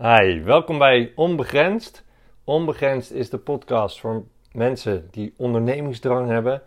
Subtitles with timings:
[0.00, 2.04] Hi, welkom bij Onbegrensd.
[2.44, 6.62] Onbegrensd is de podcast voor mensen die ondernemingsdrang hebben,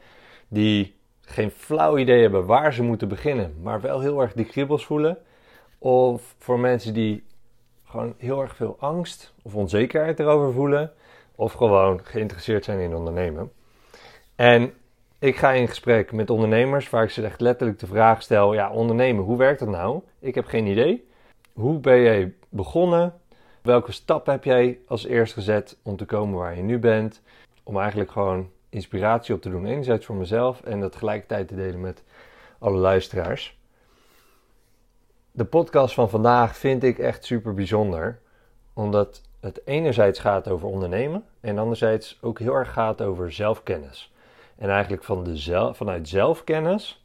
[0.48, 4.86] die geen flauw idee hebben waar ze moeten beginnen, maar wel heel erg die kriebels
[4.86, 5.18] voelen.
[5.78, 7.24] Of voor mensen die
[7.84, 10.92] gewoon heel erg veel angst of onzekerheid erover voelen,
[11.36, 13.52] of gewoon geïnteresseerd zijn in ondernemen.
[14.36, 14.74] En
[15.20, 18.72] ik ga in gesprek met ondernemers waar ik ze echt letterlijk de vraag stel: ja,
[18.72, 20.02] ondernemen, hoe werkt dat nou?
[20.20, 21.08] Ik heb geen idee.
[21.54, 23.14] Hoe ben jij begonnen?
[23.62, 27.22] Welke stap heb jij als eerst gezet om te komen waar je nu bent?
[27.64, 29.66] Om eigenlijk gewoon inspiratie op te doen.
[29.66, 32.04] Enerzijds voor mezelf en dat tegelijkertijd te delen met
[32.60, 33.58] alle luisteraars.
[35.32, 38.20] De podcast van vandaag vind ik echt super bijzonder.
[38.74, 44.14] Omdat het enerzijds gaat over ondernemen en anderzijds ook heel erg gaat over zelfkennis.
[44.56, 47.04] En eigenlijk van de vanuit zelfkennis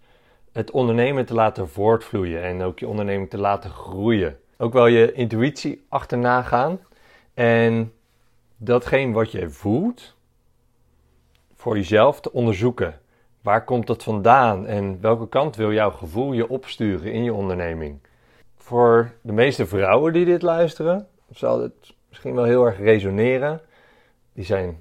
[0.52, 4.38] het ondernemen te laten voortvloeien en ook je onderneming te laten groeien.
[4.64, 6.80] Ook wel je intuïtie achterna gaan
[7.34, 7.92] en
[8.56, 10.16] datgene wat je voelt
[11.54, 13.01] voor jezelf te onderzoeken.
[13.43, 17.98] Waar komt dat vandaan en welke kant wil jouw gevoel je opsturen in je onderneming?
[18.56, 23.60] Voor de meeste vrouwen die dit luisteren, zal het misschien wel heel erg resoneren.
[24.32, 24.78] Die zijn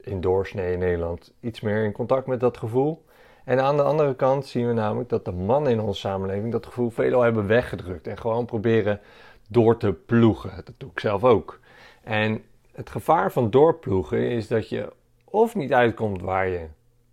[0.00, 3.04] in doorsnee in Nederland iets meer in contact met dat gevoel.
[3.48, 6.66] En aan de andere kant zien we namelijk dat de mannen in onze samenleving dat
[6.66, 8.06] gevoel veelal hebben weggedrukt.
[8.06, 9.00] En gewoon proberen
[9.48, 10.50] door te ploegen.
[10.64, 11.60] Dat doe ik zelf ook.
[12.02, 14.92] En het gevaar van doorploegen is dat je
[15.24, 16.66] of niet uitkomt waar je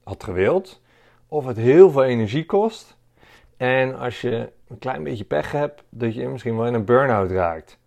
[0.03, 0.81] had gewild,
[1.27, 2.97] of het heel veel energie kost.
[3.57, 7.31] En als je een klein beetje pech hebt, dat je misschien wel in een burn-out
[7.31, 7.79] raakt.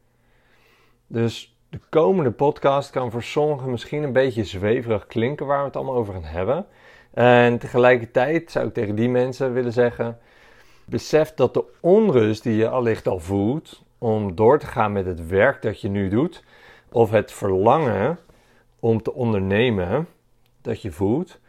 [1.06, 5.76] Dus de komende podcast kan voor sommigen misschien een beetje zweverig klinken waar we het
[5.76, 6.66] allemaal over gaan hebben.
[7.14, 10.18] En tegelijkertijd zou ik tegen die mensen willen zeggen:
[10.84, 15.28] besef dat de onrust die je allicht al voelt om door te gaan met het
[15.28, 16.44] werk dat je nu doet,
[16.92, 18.18] of het verlangen
[18.80, 20.06] om te ondernemen
[20.62, 21.40] dat je voelt,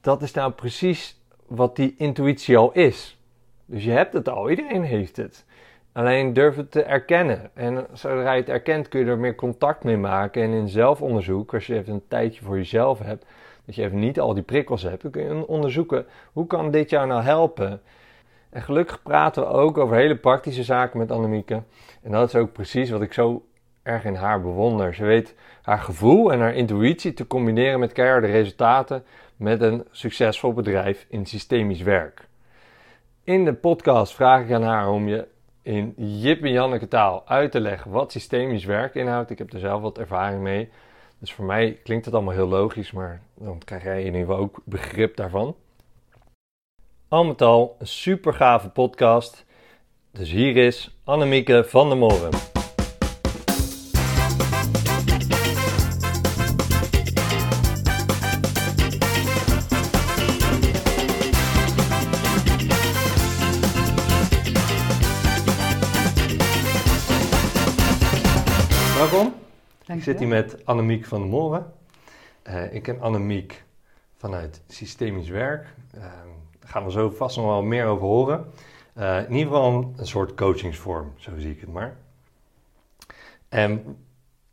[0.00, 3.18] dat is nou precies wat die intuïtie al is.
[3.66, 5.44] Dus je hebt het al, iedereen heeft het.
[5.92, 7.50] Alleen durf het te erkennen.
[7.54, 10.42] En zodra je het erkent, kun je er meer contact mee maken.
[10.42, 13.26] En in zelfonderzoek, als je even een tijdje voor jezelf hebt,
[13.66, 16.90] dat je even niet al die prikkels hebt, dan kun je onderzoeken hoe kan dit
[16.90, 17.80] jou nou helpen.
[18.50, 21.62] En gelukkig praten we ook over hele praktische zaken met Annemieke.
[22.02, 23.44] En dat is ook precies wat ik zo
[23.82, 24.94] erg in haar bewonder.
[24.94, 29.04] Ze weet haar gevoel en haar intuïtie te combineren met keiharde resultaten
[29.36, 32.28] met een succesvol bedrijf in systemisch werk.
[33.24, 35.26] In de podcast vraag ik aan haar om je
[35.62, 39.30] in Jip en Janneke taal uit te leggen wat systemisch werk inhoudt.
[39.30, 40.68] Ik heb er zelf wat ervaring mee.
[41.24, 44.36] Dus voor mij klinkt het allemaal heel logisch, maar dan krijg jij in ieder geval
[44.36, 45.56] ook begrip daarvan.
[47.08, 49.44] Al met al een super gave podcast.
[50.10, 52.63] Dus hier is Annemieke van der Moren.
[69.94, 71.72] Ik zit hier met Annemiek van der Moren.
[72.48, 73.64] Uh, ik ken Annemiek
[74.16, 75.66] vanuit Systemisch Werk.
[75.94, 76.00] Uh,
[76.58, 78.44] daar gaan we zo vast nog wel meer over horen.
[78.98, 81.96] Uh, in ieder geval een soort coachingsvorm, zo zie ik het maar.
[83.48, 83.96] En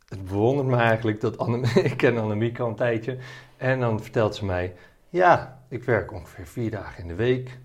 [0.08, 3.16] het bewondert me eigenlijk dat Anne, ik ken Annemiek al een tijdje.
[3.56, 4.74] En dan vertelt ze mij,
[5.08, 7.58] ja, ik werk ongeveer vier dagen in de week.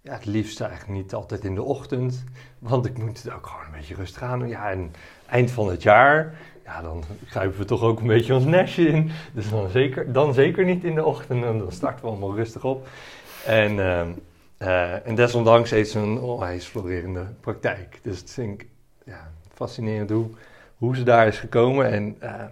[0.00, 2.24] Ja, het liefst eigenlijk niet altijd in de ochtend,
[2.58, 4.48] want ik moet het ook gewoon een beetje rustig aan doen.
[4.48, 4.92] Ja, en
[5.26, 6.34] eind van het jaar,
[6.66, 9.10] ja, dan grijpen we toch ook een beetje ons nestje in.
[9.32, 12.64] Dus dan zeker, dan zeker niet in de ochtend, en dan starten we allemaal rustig
[12.64, 12.88] op.
[13.44, 14.06] En, uh,
[14.58, 17.98] uh, en desondanks heeft ze een onwijs florerende praktijk.
[18.02, 18.68] Dus het vind ik
[19.04, 20.30] ja, fascinerend hoe,
[20.76, 21.90] hoe ze daar is gekomen.
[21.90, 22.44] En, uh,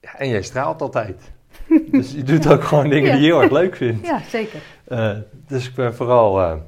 [0.00, 1.32] ja, en jij straalt altijd.
[1.90, 4.06] dus je doet ook gewoon dingen die je heel erg leuk vindt.
[4.06, 4.60] Ja, zeker.
[4.88, 6.62] Uh, dus ik ben vooral, ja,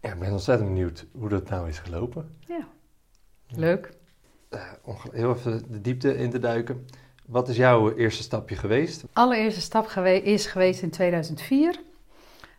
[0.00, 2.36] ik ben ontzettend benieuwd hoe dat nou is gelopen.
[2.40, 2.66] Ja,
[3.48, 3.96] leuk.
[5.12, 6.86] Heel even de diepte in te duiken.
[7.26, 9.04] Wat is jouw eerste stapje geweest?
[9.12, 11.80] Allereerste stap is geweest in 2004.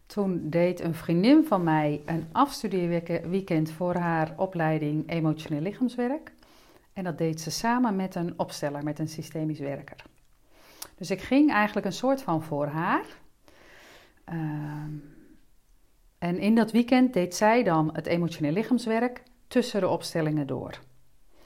[0.06, 6.32] Toen deed een vriendin van mij een afstudeerweekend voor haar opleiding emotioneel lichaamswerk.
[6.94, 10.04] En dat deed ze samen met een opsteller, met een systemisch werker.
[10.96, 13.06] Dus ik ging eigenlijk een soort van voor haar.
[14.32, 14.36] Uh,
[16.18, 20.80] en in dat weekend deed zij dan het emotioneel lichaamswerk tussen de opstellingen door.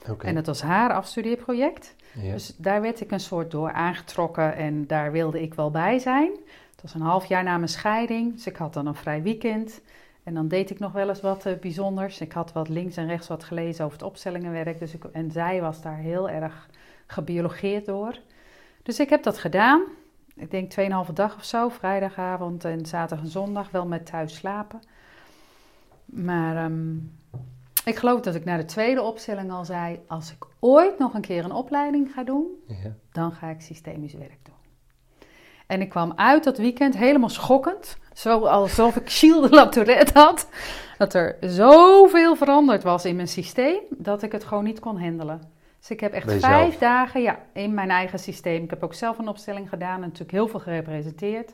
[0.09, 0.29] Okay.
[0.29, 1.95] En dat was haar afstudeerproject.
[2.11, 2.31] Ja.
[2.31, 6.31] Dus daar werd ik een soort door aangetrokken en daar wilde ik wel bij zijn.
[6.71, 9.81] Het was een half jaar na mijn scheiding, dus ik had dan een vrij weekend.
[10.23, 12.21] En dan deed ik nog wel eens wat uh, bijzonders.
[12.21, 14.79] Ik had wat links en rechts wat gelezen over het opstellingenwerk.
[14.79, 16.69] Dus ik, en zij was daar heel erg
[17.07, 18.19] gebiologeerd door.
[18.83, 19.83] Dus ik heb dat gedaan.
[20.35, 20.71] Ik denk
[21.07, 24.79] 2,5 dag of zo, vrijdagavond en zaterdag en zondag, wel met thuis slapen.
[26.05, 27.17] Maar um,
[27.85, 31.21] ik geloof dat ik na de tweede opstelling al zei: als ik ooit nog een
[31.21, 32.95] keer een opleiding ga doen, ja.
[33.11, 34.53] dan ga ik systemisch werk doen.
[35.67, 37.97] En ik kwam uit dat weekend helemaal schokkend.
[38.13, 40.49] Zo alsof ik Gilles de Latourette had.
[40.97, 45.41] Dat er zoveel veranderd was in mijn systeem, dat ik het gewoon niet kon handelen.
[45.79, 48.63] Dus ik heb echt vijf dagen ja, in mijn eigen systeem.
[48.63, 51.53] Ik heb ook zelf een opstelling gedaan en natuurlijk heel veel gerepresenteerd.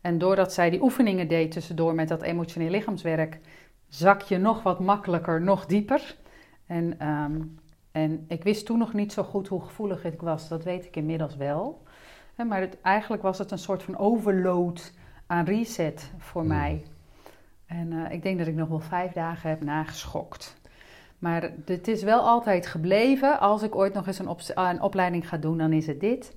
[0.00, 3.38] En doordat zij die oefeningen deed tussendoor met dat emotioneel lichaamswerk,
[3.88, 6.16] zak je nog wat makkelijker, nog dieper.
[6.66, 7.40] En, ehm,
[7.92, 10.48] en ik wist toen nog niet zo goed hoe gevoelig ik was.
[10.48, 11.82] Dat weet ik inmiddels wel.
[12.46, 14.92] Maar het, eigenlijk was het een soort van overload
[15.26, 16.50] aan reset voor hmm.
[16.50, 16.84] mij.
[17.66, 20.60] En uh, ik denk dat ik nog wel vijf dagen heb nageschokt.
[21.18, 23.40] Maar het is wel altijd gebleven.
[23.40, 26.36] Als ik ooit nog eens een, op, een opleiding ga doen, dan is het dit.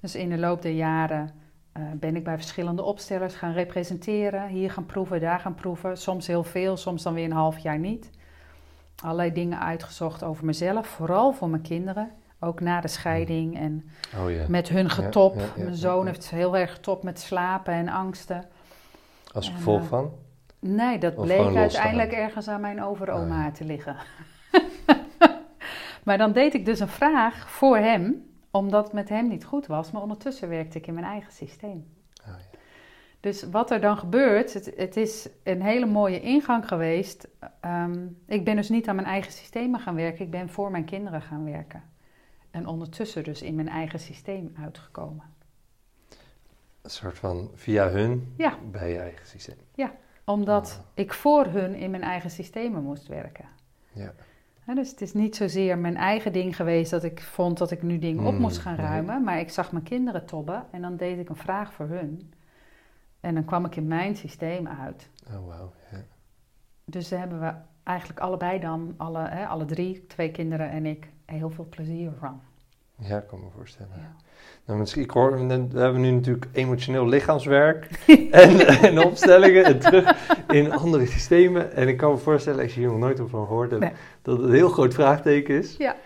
[0.00, 1.30] Dus in de loop der jaren
[1.76, 4.48] uh, ben ik bij verschillende opstellers gaan representeren.
[4.48, 5.98] Hier gaan proeven, daar gaan proeven.
[5.98, 8.10] Soms heel veel, soms dan weer een half jaar niet.
[9.02, 12.10] Allerlei dingen uitgezocht over mezelf, vooral voor mijn kinderen.
[12.40, 14.48] Ook na de scheiding en oh, yeah.
[14.48, 15.34] met hun getop.
[15.34, 18.44] Ja, mijn zoon heeft heel erg getop met slapen en angsten.
[19.32, 20.12] Als gevolg uh, van?
[20.58, 23.96] Nee, dat bleek uiteindelijk ergens aan mijn overoma ah, te liggen.
[26.04, 29.66] maar dan deed ik dus een vraag voor hem, omdat het met hem niet goed
[29.66, 29.90] was.
[29.90, 31.86] Maar ondertussen werkte ik in mijn eigen systeem.
[32.20, 32.58] Oh, ja.
[33.20, 37.28] Dus wat er dan gebeurt, het, het, is een hele mooie ingang geweest.
[37.64, 40.84] Um, ik ben dus niet aan mijn eigen systemen gaan werken, ik ben voor mijn
[40.84, 41.82] kinderen gaan werken.
[42.50, 45.24] En ondertussen dus in mijn eigen systeem uitgekomen.
[46.82, 48.58] Een soort van via hun ja.
[48.70, 49.58] bij je eigen systeem.
[49.74, 49.94] Ja,
[50.24, 50.86] omdat ah.
[50.94, 53.48] ik voor hun in mijn eigen systemen moest werken.
[53.92, 54.12] Ja.
[54.64, 57.98] Dus het is niet zozeer mijn eigen ding geweest dat ik vond dat ik nu
[57.98, 59.22] dingen op moest mm, gaan ruimen.
[59.22, 62.32] Maar ik zag mijn kinderen tobben en dan deed ik een vraag voor hun.
[63.20, 65.10] En dan kwam ik in mijn systeem uit.
[65.26, 65.72] Oh, wow.
[65.90, 66.04] Ja.
[66.84, 71.08] Dus daar hebben we eigenlijk allebei dan, alle, hè, alle drie, twee kinderen en ik,
[71.24, 72.40] heel veel plezier van.
[72.96, 73.96] Ja, ik kan me voorstellen.
[73.96, 74.16] Ja.
[74.66, 77.88] Nou, misschien, ik hoor, we hebben nu natuurlijk emotioneel lichaamswerk
[78.30, 81.72] en, en, opstellingen en terug in andere systemen.
[81.72, 84.46] En ik kan me voorstellen, als je hier nog nooit over gehoord hebt, dat het
[84.46, 85.76] een heel groot vraagteken is.
[85.76, 85.96] Ja.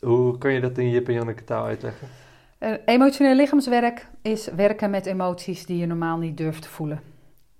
[0.00, 2.08] Hoe kan je dat in Jip en Janneke taal uitleggen?
[2.60, 7.00] Uh, emotioneel lichaamswerk is werken met emoties die je normaal niet durft te voelen.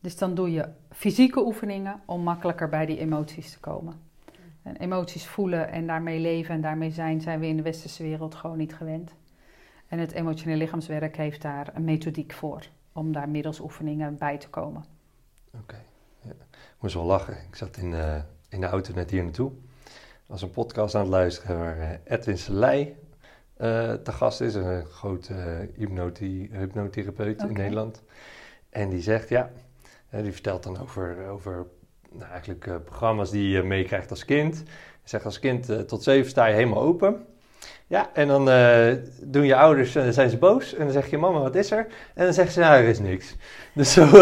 [0.00, 3.94] Dus dan doe je fysieke oefeningen om makkelijker bij die emoties te komen.
[4.62, 8.34] En emoties voelen en daarmee leven en daarmee zijn, zijn we in de westerse wereld
[8.34, 9.14] gewoon niet gewend.
[9.88, 12.62] En het emotioneel lichaamswerk heeft daar een methodiek voor,
[12.92, 14.84] om daar middels oefeningen bij te komen.
[15.60, 15.82] Oké,
[16.20, 16.30] ja.
[16.30, 17.36] ik moest wel lachen.
[17.48, 18.16] Ik zat in, uh,
[18.48, 19.52] in de auto net hier naartoe.
[20.26, 22.96] Was een podcast aan het luisteren waar uh, Edwin Selei
[23.58, 28.02] uh, te gast is, een grote hypnotie, hypnotherapeut in Nederland.
[28.70, 29.50] En die zegt, ja,
[30.10, 31.66] die vertelt dan over, over
[32.12, 34.56] nou, eigenlijk programma's die je meekrijgt als kind.
[34.56, 34.64] Hij
[35.04, 37.26] zegt als kind tot zeven sta je helemaal open.
[37.88, 38.92] Ja, en dan uh,
[39.22, 40.74] doen je ouders, en dan zijn ze boos.
[40.74, 41.86] En dan zeg je, mama, wat is er?
[42.14, 43.36] En dan zegt ze, ja, er is niks.
[43.72, 44.02] Dus zo,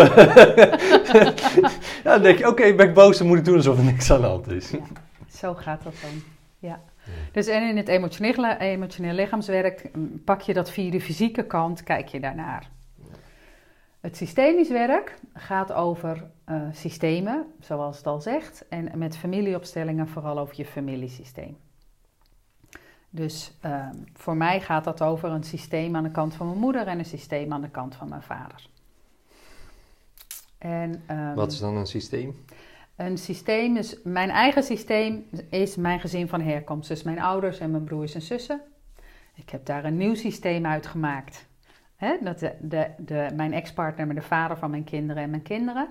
[2.04, 3.84] ja, dan denk je, oké, okay, ben ik boos, dan moet ik doen alsof er
[3.84, 4.70] niks aan de hand is.
[4.70, 4.78] Ja,
[5.30, 6.22] zo gaat dat dan,
[6.58, 6.80] ja.
[7.32, 11.82] Dus en in het emotioneel, emotioneel lichaamswerk mm, pak je dat via de fysieke kant,
[11.82, 12.70] kijk je daarnaar.
[14.00, 20.38] Het systemisch werk gaat over uh, systemen, zoals het al zegt, en met familieopstellingen vooral
[20.38, 21.56] over je familiesysteem.
[23.14, 26.86] Dus um, voor mij gaat dat over een systeem aan de kant van mijn moeder
[26.86, 28.66] en een systeem aan de kant van mijn vader.
[30.58, 32.44] En, um, Wat is dan een systeem?
[32.96, 36.88] Een systeem is, mijn eigen systeem is mijn gezin van herkomst.
[36.88, 38.60] Dus mijn ouders en mijn broers en zussen.
[39.34, 41.46] Ik heb daar een nieuw systeem uit gemaakt.
[42.22, 45.88] dat de, de, de, mijn ex-partner met de vader van mijn kinderen en mijn kinderen.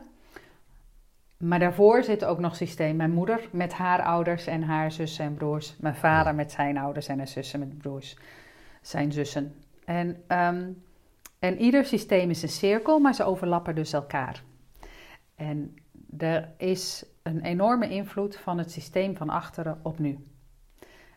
[1.43, 2.95] Maar daarvoor zit ook nog systeem.
[2.95, 5.75] Mijn moeder met haar ouders en haar zussen en broers.
[5.79, 8.17] Mijn vader met zijn ouders en zijn zussen met broers.
[8.81, 9.55] Zijn zussen.
[9.85, 10.83] En, um,
[11.39, 14.43] en ieder systeem is een cirkel, maar ze overlappen dus elkaar.
[15.35, 15.75] En
[16.17, 20.17] er is een enorme invloed van het systeem van achteren op nu.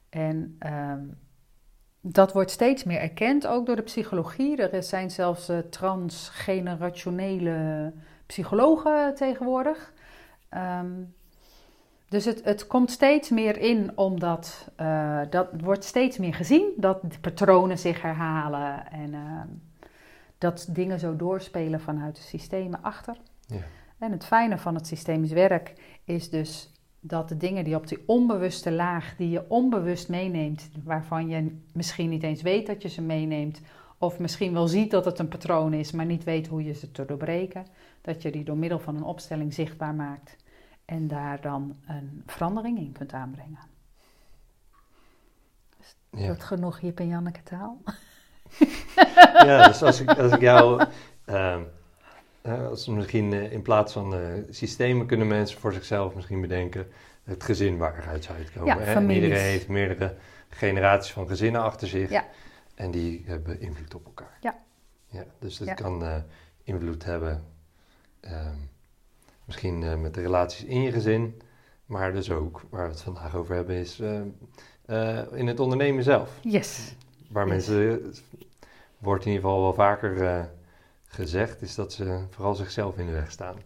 [0.09, 1.19] En um,
[2.01, 4.57] dat wordt steeds meer erkend, ook door de psychologie.
[4.57, 7.93] Er zijn zelfs uh, transgenerationele
[8.27, 9.95] psychologen tegenwoordig.
[10.55, 11.15] Um,
[12.09, 17.01] dus het, het komt steeds meer in, omdat uh, dat wordt steeds meer gezien, dat
[17.03, 19.41] de patronen zich herhalen en uh,
[20.39, 23.17] dat dingen zo doorspelen vanuit de systemen achter.
[23.47, 23.63] Ja.
[23.99, 25.73] En het fijne van het systemisch werk
[26.05, 31.29] is dus dat de dingen die op die onbewuste laag, die je onbewust meeneemt, waarvan
[31.29, 33.61] je misschien niet eens weet dat je ze meeneemt,
[33.99, 36.91] of misschien wel ziet dat het een patroon is, maar niet weet hoe je ze
[36.93, 37.67] te doorbreken,
[38.01, 40.37] dat je die door middel van een opstelling zichtbaar maakt
[40.85, 43.59] en daar dan een verandering in kunt aanbrengen.
[45.81, 46.27] Is Ja.
[46.27, 47.79] dat genoeg Jip en Janneke taal?
[49.35, 50.85] Ja, dus als ik, als ik jou...
[51.25, 51.63] ehm,
[52.43, 56.87] eh, als misschien eh, in plaats van eh, systemen kunnen mensen voor zichzelf misschien bedenken
[57.25, 58.79] het gezin waar eruit zou uitkomen.
[58.79, 59.01] Ja, hè?
[59.13, 60.15] Iedereen heeft meerdere
[60.49, 62.11] generaties van gezinnen achter zich.
[62.11, 62.25] Ja.
[62.77, 64.39] En die hebben invloed op elkaar.
[64.41, 64.59] Ja.
[65.07, 65.75] ja dus dat Ja.
[65.75, 66.17] kan eh,
[66.63, 67.45] invloed hebben
[68.21, 68.57] ehm,
[69.45, 71.41] misschien eh, met de relaties in je gezin.
[71.87, 74.21] Maar dus ook, waar we het vandaag over hebben, is eh,
[74.87, 76.39] eh, in het ondernemen zelf.
[76.43, 76.95] Yes.
[77.31, 77.67] Waar Yes.
[77.69, 78.15] mensen,
[78.99, 80.49] wordt in ieder geval wel vaker
[81.07, 83.57] gezegd, is dat ze vooral zichzelf in de weg staan.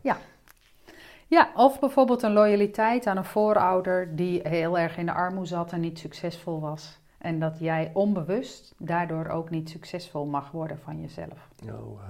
[1.26, 5.72] Ja, of bijvoorbeeld een loyaliteit aan een voorouder die heel erg in de armoede zat
[5.72, 6.99] en niet succesvol was.
[7.20, 11.48] En dat jij onbewust daardoor ook niet succesvol mag worden van jezelf.
[11.62, 12.00] Oh.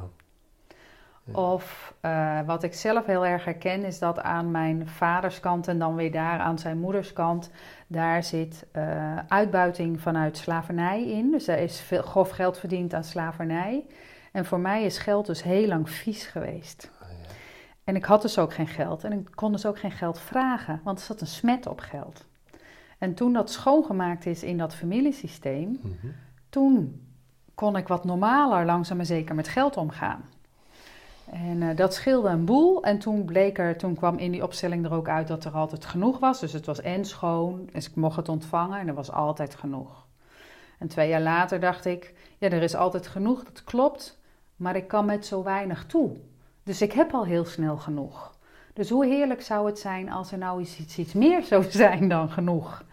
[1.24, 1.32] Ja.
[1.32, 5.94] Of eh, wat ik zelf heel erg herken is dat aan mijn vaderskant en dan
[5.94, 7.50] weer daar aan zijn moederskant,
[7.86, 11.30] daar zit eh, uitbuiting vanuit slavernij in.
[11.30, 13.86] Dus er is veel, grof geld verdiend aan slavernij.
[14.32, 16.90] En voor mij is geld dus heel lang vies geweest.
[17.02, 17.28] Ah, ja.
[17.84, 20.80] En ik had dus ook geen geld en ik kon dus ook geen geld vragen,
[20.84, 22.28] want er zat een smet op geld.
[23.00, 26.06] En toen dat schoongemaakt is in dat familiesysteem, Mhm.
[26.48, 27.00] toen
[27.54, 30.22] kon ik wat normaler langzaam maar zeker met geld omgaan.
[31.30, 32.82] En eh, dat scheelde een boel.
[32.82, 35.84] En toen bleek er, toen kwam in die opstelling er ook uit dat er altijd
[35.84, 36.40] genoeg was.
[36.40, 40.06] Dus het was en schoon, dus ik mocht het ontvangen en er was altijd genoeg.
[40.78, 44.20] En twee jaar later dacht ik, ja, er is altijd genoeg, dat klopt,
[44.56, 46.16] maar ik kan met zo weinig toe.
[46.62, 48.34] Dus ik heb al heel snel genoeg.
[48.80, 52.30] Dus hoe heerlijk zou het zijn als er nou iets, iets, meer zou zijn dan
[52.30, 52.84] genoeg?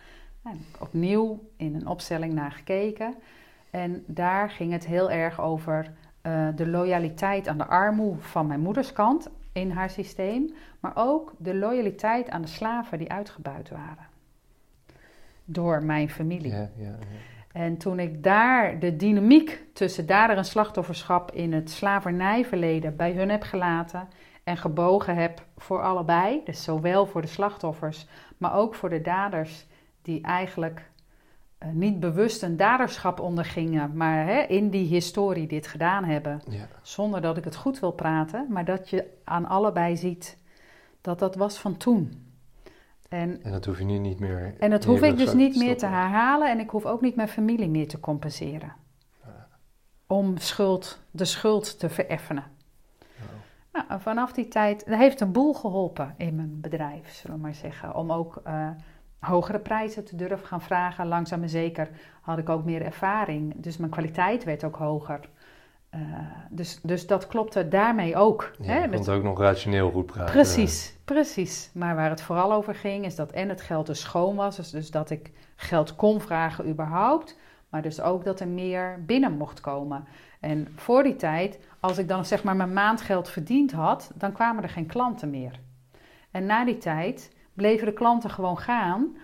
[0.44, 3.16] En opnieuw in een opstelling naar gekeken.
[3.70, 8.60] En daar ging het heel erg over eh, de loyaliteit aan de armoede van mijn
[8.60, 14.08] moeders kant in haar systeem, maar ook de loyaliteit aan de slaven die uitgebuit waren
[15.46, 16.52] door mijn familie.
[16.52, 16.98] Ja, ja, ja.
[17.52, 23.30] En toen ik daar de dynamiek tussen dader en slachtofferschap in het slavernijverleden bij hun
[23.30, 24.08] heb gelaten
[24.48, 29.68] en gebogen heb voor allebei, dus zowel voor de slachtoffers, maar ook voor de daders
[30.02, 30.90] die eigenlijk
[31.58, 36.68] eh, niet bewust een daderschap ondergingen, maar hè, in die historie dit gedaan hebben, ja.
[36.82, 40.38] zonder dat ik het goed wil praten, maar dat je aan allebei ziet
[41.02, 42.26] dat dat was van toen.
[43.10, 44.56] En En dat hoef je nu niet meer.
[44.60, 47.28] en dat hoef ik dus niet meer te herhalen en ik hoef ook niet mijn
[47.28, 48.76] familie meer te compenseren.
[50.08, 52.57] Om schuld, de schuld te vereffenen.
[53.72, 57.56] Nou, vanaf die tijd, dat heeft een boel geholpen in mijn bedrijf, zullen we maar
[57.56, 57.96] zeggen.
[57.96, 58.70] Om ook eh,
[59.20, 61.08] hogere prijzen te durven gaan vragen.
[61.08, 61.90] Langzaam en zeker
[62.22, 63.54] had ik ook meer ervaring.
[63.58, 65.20] Dus mijn kwaliteit werd ook hoger.
[65.90, 66.00] Eh,
[66.50, 68.52] dus, dus dat klopte daarmee ook.
[68.60, 70.34] Ja, hè, je kon het ook nog rationeel goed praten.
[70.34, 71.70] Precies, precies.
[71.74, 74.56] Maar waar het vooral over ging, is dat en het geld dus schoon was.
[74.56, 77.38] Dus, dus dat ik geld kon vragen überhaupt.
[77.70, 80.08] Maar dus ook dat er meer binnen mocht komen.
[80.40, 84.64] En voor die tijd, als ik dan zeg maar mijn maandgeld verdiend had, dan kwamen
[84.64, 85.60] er geen klanten meer.
[86.32, 89.18] En na die tijd bleven de klanten gewoon gaan,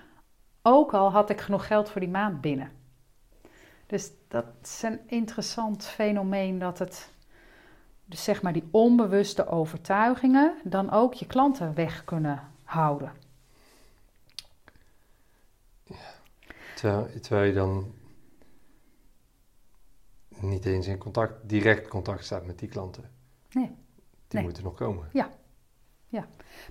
[0.62, 2.72] ook al had ik genoeg geld voor die maand binnen.
[3.86, 7.12] Dus dat is een interessant fenomeen dat het
[8.06, 13.12] dus zeg maar die onbewuste overtuigingen dan ook je klanten weg kunnen houden.
[16.76, 17.93] Terwijl, terwijl je dan
[20.44, 23.04] niet eens in contact, direct contact staat met die klanten.
[23.52, 23.66] Nee.
[23.66, 23.76] Die
[24.28, 24.44] Nee.
[24.44, 25.10] moeten nog komen.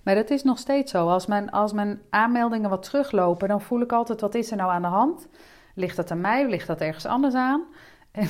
[0.03, 1.09] Maar dat is nog steeds zo.
[1.09, 4.71] Als mijn, als mijn aanmeldingen wat teruglopen, dan voel ik altijd wat is er nou
[4.71, 5.29] aan de hand?
[5.75, 6.49] Ligt dat aan mij?
[6.49, 7.65] Ligt dat ergens anders aan?
[8.13, 8.29] En,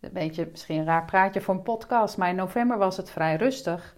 [0.00, 3.36] een beetje misschien een raar praatje voor een podcast, maar in november was het vrij
[3.36, 3.96] rustig.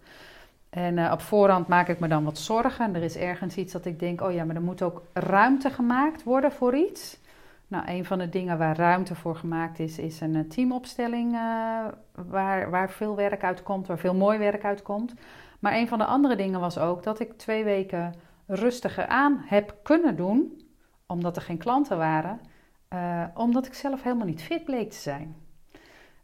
[0.70, 2.94] En eh, op voorhand maak ik me dan wat zorgen.
[2.94, 6.22] Er is ergens iets dat ik denk, oh ja, maar er moet ook ruimte gemaakt
[6.22, 7.18] worden voor iets.
[7.68, 11.84] Nou, een van de dingen waar ruimte voor gemaakt is, is een eh, teamopstelling eh,
[12.28, 15.14] waar, waar veel werk uitkomt, waar veel mooi werk uitkomt.
[15.58, 18.14] Maar een van de andere dingen was ook dat ik twee weken
[18.46, 20.60] rustiger aan heb kunnen doen,
[21.06, 22.40] omdat er geen klanten waren,
[22.88, 25.36] eh, omdat ik zelf helemaal niet fit bleek te zijn.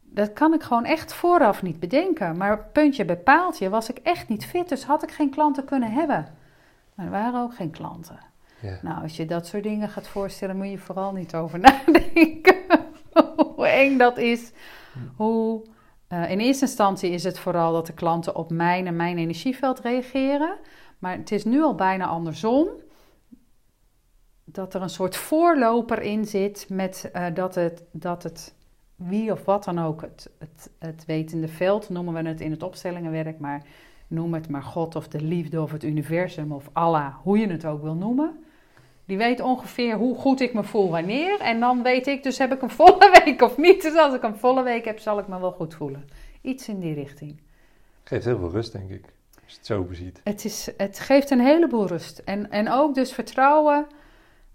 [0.00, 2.36] Dat kan ik gewoon echt vooraf niet bedenken.
[2.36, 5.92] Maar puntje bij paaltje was ik echt niet fit, dus had ik geen klanten kunnen
[5.92, 6.26] hebben.
[6.94, 8.31] Maar er waren ook geen klanten.
[8.82, 12.56] Nou, als je dat soort dingen gaat voorstellen, moet je vooral niet over nadenken.
[13.36, 14.52] hoe eng dat is.
[15.16, 15.62] Hoe
[16.12, 19.80] Eh, in eerste instantie is het vooral dat de klanten op mijn en mijn energieveld
[19.80, 20.58] reageren.
[20.98, 22.68] Maar het is nu al bijna andersom.
[24.44, 28.54] Dat er een soort voorloper in zit met eh, dat, het, dat het
[28.96, 32.62] wie of wat dan ook, het, het, het wetende veld noemen we het in het
[32.62, 33.62] opstellingenwerk, maar
[34.06, 37.64] noem het maar God of de liefde of het universum of Allah, hoe je het
[37.64, 38.44] ook wil noemen.
[39.04, 41.40] Die weet ongeveer hoe goed ik me voel wanneer.
[41.40, 43.82] En dan weet ik, dus heb ik een volle week of niet.
[43.82, 46.08] Dus als ik een volle week heb, zal ik me wel goed voelen.
[46.40, 47.40] Iets in die richting.
[48.04, 49.04] Geeft heel veel rust, denk ik.
[49.44, 50.20] Als je het zo beziet.
[50.24, 52.18] Het, is, het geeft een heleboel rust.
[52.18, 53.86] En, en ook dus vertrouwen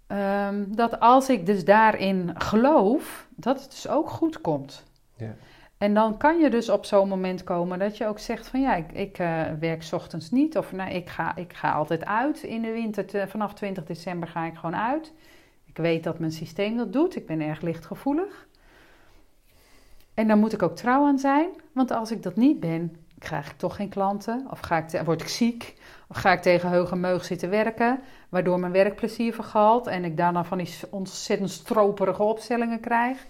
[0.06, 4.84] ehm, dat als ik dus daarin geloof, dat het dus ook goed komt.
[5.16, 5.34] Ja.
[5.78, 8.74] En dan kan je dus op zo'n moment komen dat je ook zegt van ja,
[8.74, 10.56] ik, ik uh, werk ochtends niet.
[10.56, 13.06] Of nou, ik ga, ik ga altijd uit in de winter.
[13.06, 15.12] Te, vanaf 20 december ga ik gewoon uit.
[15.64, 17.16] Ik weet dat mijn systeem dat doet.
[17.16, 18.46] Ik ben erg lichtgevoelig.
[20.14, 21.48] En daar moet ik ook trouw aan zijn.
[21.72, 24.46] Want als ik dat niet ben, krijg ik toch geen klanten.
[24.50, 25.74] Of ga ik word ik ziek.
[26.08, 28.00] Of ga ik tegen heuge meug zitten werken.
[28.28, 29.86] Waardoor mijn werkplezier vergalt.
[29.86, 33.26] En ik daarna van die ontzettend stroperige opstellingen krijg.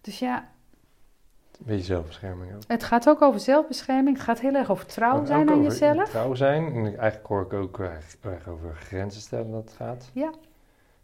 [0.00, 0.48] Dus ja,
[1.58, 2.62] een beetje zelfbescherming ook.
[2.66, 4.16] Het gaat ook over zelfbescherming.
[4.16, 6.08] Het gaat heel erg over trouw zijn aan jezelf.
[6.10, 6.66] Trouw zijn.
[6.74, 7.78] En eigenlijk hoor ik ook
[8.20, 10.10] erg over grenzen stellen dat het gaat.
[10.12, 10.32] Ja.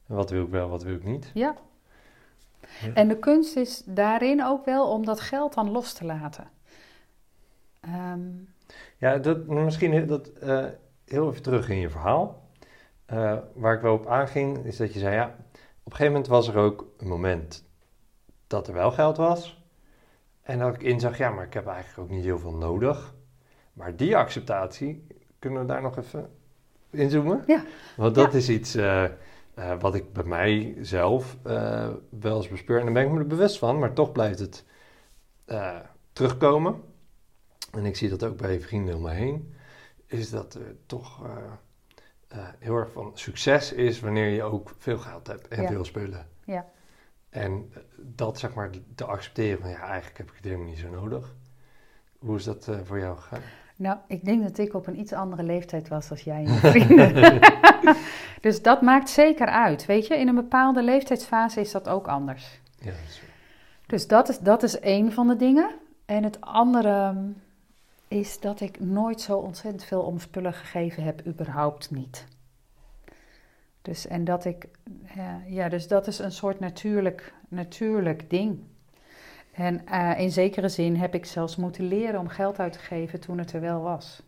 [0.08, 1.30] En wat wil ik wel, wat wil ik niet.
[1.34, 1.54] Ja.
[2.80, 2.92] Ja.
[2.94, 6.50] En de kunst is daarin ook wel om dat geld dan los te laten.
[7.80, 8.20] Ehm,
[8.98, 10.64] Ja, dat, misschien heel- dat, eh,
[11.04, 12.48] heel even terug in je verhaal.
[13.06, 15.34] Eh, waar ik wel op aanging, is dat je zei, ja, op
[15.84, 17.64] een gegeven moment was er ook een moment
[18.46, 19.61] dat er wel geld was.
[20.42, 23.14] En dat ik inzag, ja, maar ik heb eigenlijk ook niet heel veel nodig.
[23.72, 25.06] Maar die acceptatie,
[25.38, 26.30] kunnen we daar nog even
[26.90, 27.42] inzoomen?
[27.46, 27.64] Ja.
[27.96, 28.38] Want dat Ja.
[28.38, 29.10] is iets eh, eh,
[29.80, 31.88] wat ik bij mijzelf eh
[32.20, 32.78] wel eens bespeur.
[32.78, 34.64] En daar ben ik me er bewust van, maar toch blijft het
[36.12, 36.82] terugkomen.
[37.72, 39.54] En ik zie dat ook bij vrienden om me heen.
[40.06, 41.22] Is dat er toch
[42.58, 45.68] heel erg van succes is wanneer je ook veel geld hebt en Ja.
[45.68, 46.26] veel spullen.
[46.44, 46.66] Ja.
[47.32, 50.88] En dat zeg maar te accepteren van ja, eigenlijk heb ik het helemaal niet zo
[50.90, 51.34] nodig.
[52.18, 53.40] Hoe is dat eh, voor jou gegaan?
[53.76, 56.58] nou, ik denk dat ik op een iets andere leeftijd was als jij en je
[56.58, 57.40] vrienden.
[58.46, 59.86] dus dat maakt zeker uit.
[59.86, 62.60] Weet je, in een bepaalde leeftijdsfase is dat ook anders.
[62.78, 63.22] Ja, dat is-
[63.86, 65.70] Dus dat is, dat is één van de dingen.
[66.06, 67.36] En het andere mm,
[68.08, 72.26] is dat ik nooit zo ontzettend veel om spullen gegeven heb, überhaupt niet.
[73.82, 74.68] Dus, en dat ik,
[75.46, 78.60] ja, dus dat is een soort natuurlijk, natuurlijk ding.
[79.52, 83.20] En eh, in zekere zin heb ik zelfs moeten leren om geld uit te geven
[83.20, 84.22] toen het er wel was.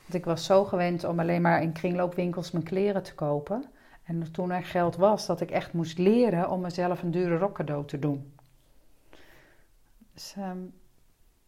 [0.00, 3.64] Want ik was zo gewend om alleen maar in kringloopwinkels mijn kleren te kopen.
[4.04, 7.54] En toen er geld was, dat ik echt moest leren om mezelf een dure rok
[7.54, 8.32] cadeau te doen.
[10.14, 10.58] Dus, ehm,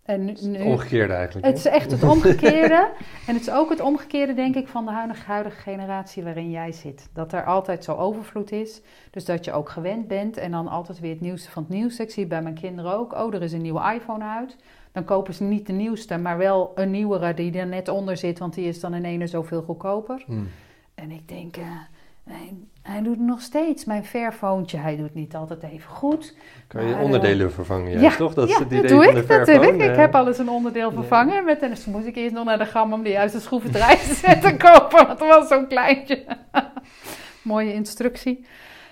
[0.07, 1.47] en nu, het omgekeerde eigenlijk.
[1.47, 2.89] het is echt het omgekeerde.
[3.27, 6.73] en het is ook het omgekeerde, denk ik, van de huidige, huidige generatie waarin jij
[6.73, 7.09] zit.
[7.13, 8.81] Dat er altijd zo overvloed is.
[9.11, 12.03] Dus dat je ook gewend bent en dan altijd weer het nieuwste van het nieuwste.
[12.03, 13.13] Ik zie bij mijn kinderen ook.
[13.13, 14.57] Oh, er is een nieuwe iPhone uit.
[14.93, 18.39] Dan kopen ze niet de nieuwste, maar wel een nieuwere die er net onder zit,
[18.39, 20.23] want die is dan in ene zoveel goedkoper.
[20.27, 20.49] Hmm.
[20.95, 21.65] En ik denk, eh,
[22.93, 24.65] hij, doet nog steeds mijn Fairphone.
[24.77, 26.35] Hij doet niet altijd even goed.
[26.69, 28.35] Kan je onderdelen vervangen juist, ja, toch?
[28.35, 29.75] Dat ja, dat doe ik natuurlijk.
[29.75, 29.97] Ik eh.
[29.97, 30.95] heb al eens een onderdeel Ja.
[30.95, 31.45] vervangen.
[31.45, 34.15] Met, en dus moest ik eerst nog naar de gam om de juiste schroevendraai te
[34.27, 35.07] zetten kopen.
[35.07, 36.25] Want er was zo'n kleintje.
[37.43, 38.47] Mooie instructie.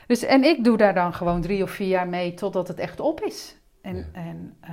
[0.06, 3.00] Dus, en ik doe daar dan gewoon drie of vier jaar mee totdat het echt
[3.00, 3.56] op is.
[3.82, 4.04] En Ja.
[4.12, 4.70] en, eh,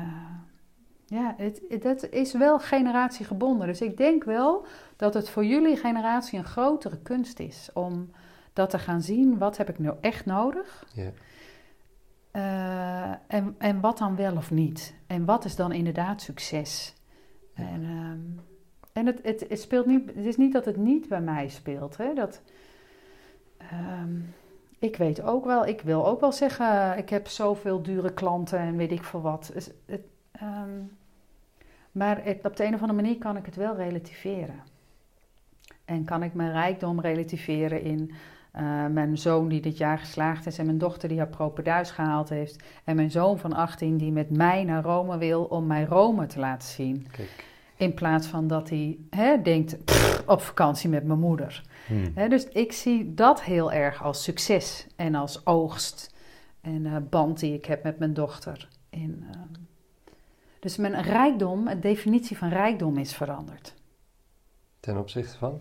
[1.06, 3.68] ja het, het- dat is wel generatiegebonden.
[3.68, 7.70] Dus ik denk wel dat het voor jullie generatie een grotere kunst is.
[7.74, 8.12] Om
[8.54, 9.38] dat te gaan zien.
[9.38, 10.86] Wat heb ik nu echt nodig?
[10.94, 11.12] Ja.
[12.32, 14.96] Eh, en, en wat dan wel of niet?
[15.08, 16.94] En wat is dan inderdaad succes?
[17.56, 17.64] Ja.
[17.64, 18.20] En, ehm,
[18.94, 21.98] en het, het, het speelt niet, het is niet dat het niet bij mij speelt.
[21.98, 22.14] Hè?
[22.14, 22.42] Dat,
[23.58, 24.20] ehm,
[24.80, 28.78] ik weet ook wel, ik wil ook wel zeggen, ik heb zoveel dure klanten en
[28.78, 29.52] weet ik veel wat.
[29.54, 30.80] Dus het, ehm,
[31.92, 34.64] maar het- op de een of andere manier kan ik het wel relativeren.
[35.86, 38.12] En kan ik mijn rijkdom relativeren in
[38.52, 42.30] eh, mijn zoon die dit jaar geslaagd is en mijn dochter die haar propenduis gehaald
[42.30, 42.64] heeft.
[42.84, 46.40] En mijn zoon van 18 die met mij naar Rome wil om mij Rome te
[46.40, 47.08] laten zien.
[47.12, 47.46] Kijk.
[47.76, 51.64] In plaats van dat hij hè, denkt "Pff, op vakantie met mijn moeder.
[51.88, 52.12] Hmm.
[52.16, 56.14] Hè, dus ik zie dat heel erg als succes en als oogst.
[56.62, 58.70] En eh, band die ik heb met mijn dochter.
[58.90, 59.62] En, ehm,
[60.60, 63.74] dus mijn rijkdom, de definitie van rijkdom is veranderd.
[64.80, 65.60] Ten opzichte van?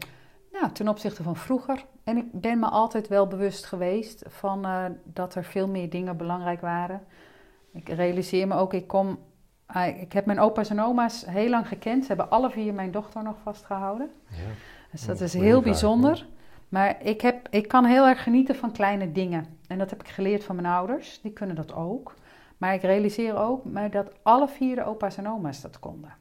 [0.60, 1.84] Nou, ten opzichte van vroeger.
[2.04, 6.16] En ik ben me altijd wel bewust geweest van eh, dat er veel meer dingen
[6.16, 7.02] belangrijk waren.
[7.72, 9.18] Ik realiseer me ook, ik kom
[9.66, 12.02] ah, ik heb mijn opa's en oma's heel lang gekend.
[12.02, 14.10] Ze hebben alle vier mijn dochter nog vastgehouden.
[14.28, 14.36] Ja.
[14.90, 16.26] Dus dat Ja, is heel vraag, bijzonder.
[16.68, 19.58] Maar ik, heb, ik kan heel erg genieten van kleine dingen.
[19.66, 21.20] En dat heb ik geleerd van mijn ouders.
[21.20, 22.14] Die kunnen dat ook.
[22.56, 26.12] Maar ik realiseer ook maar dat alle vier de opa's en oma's dat konden.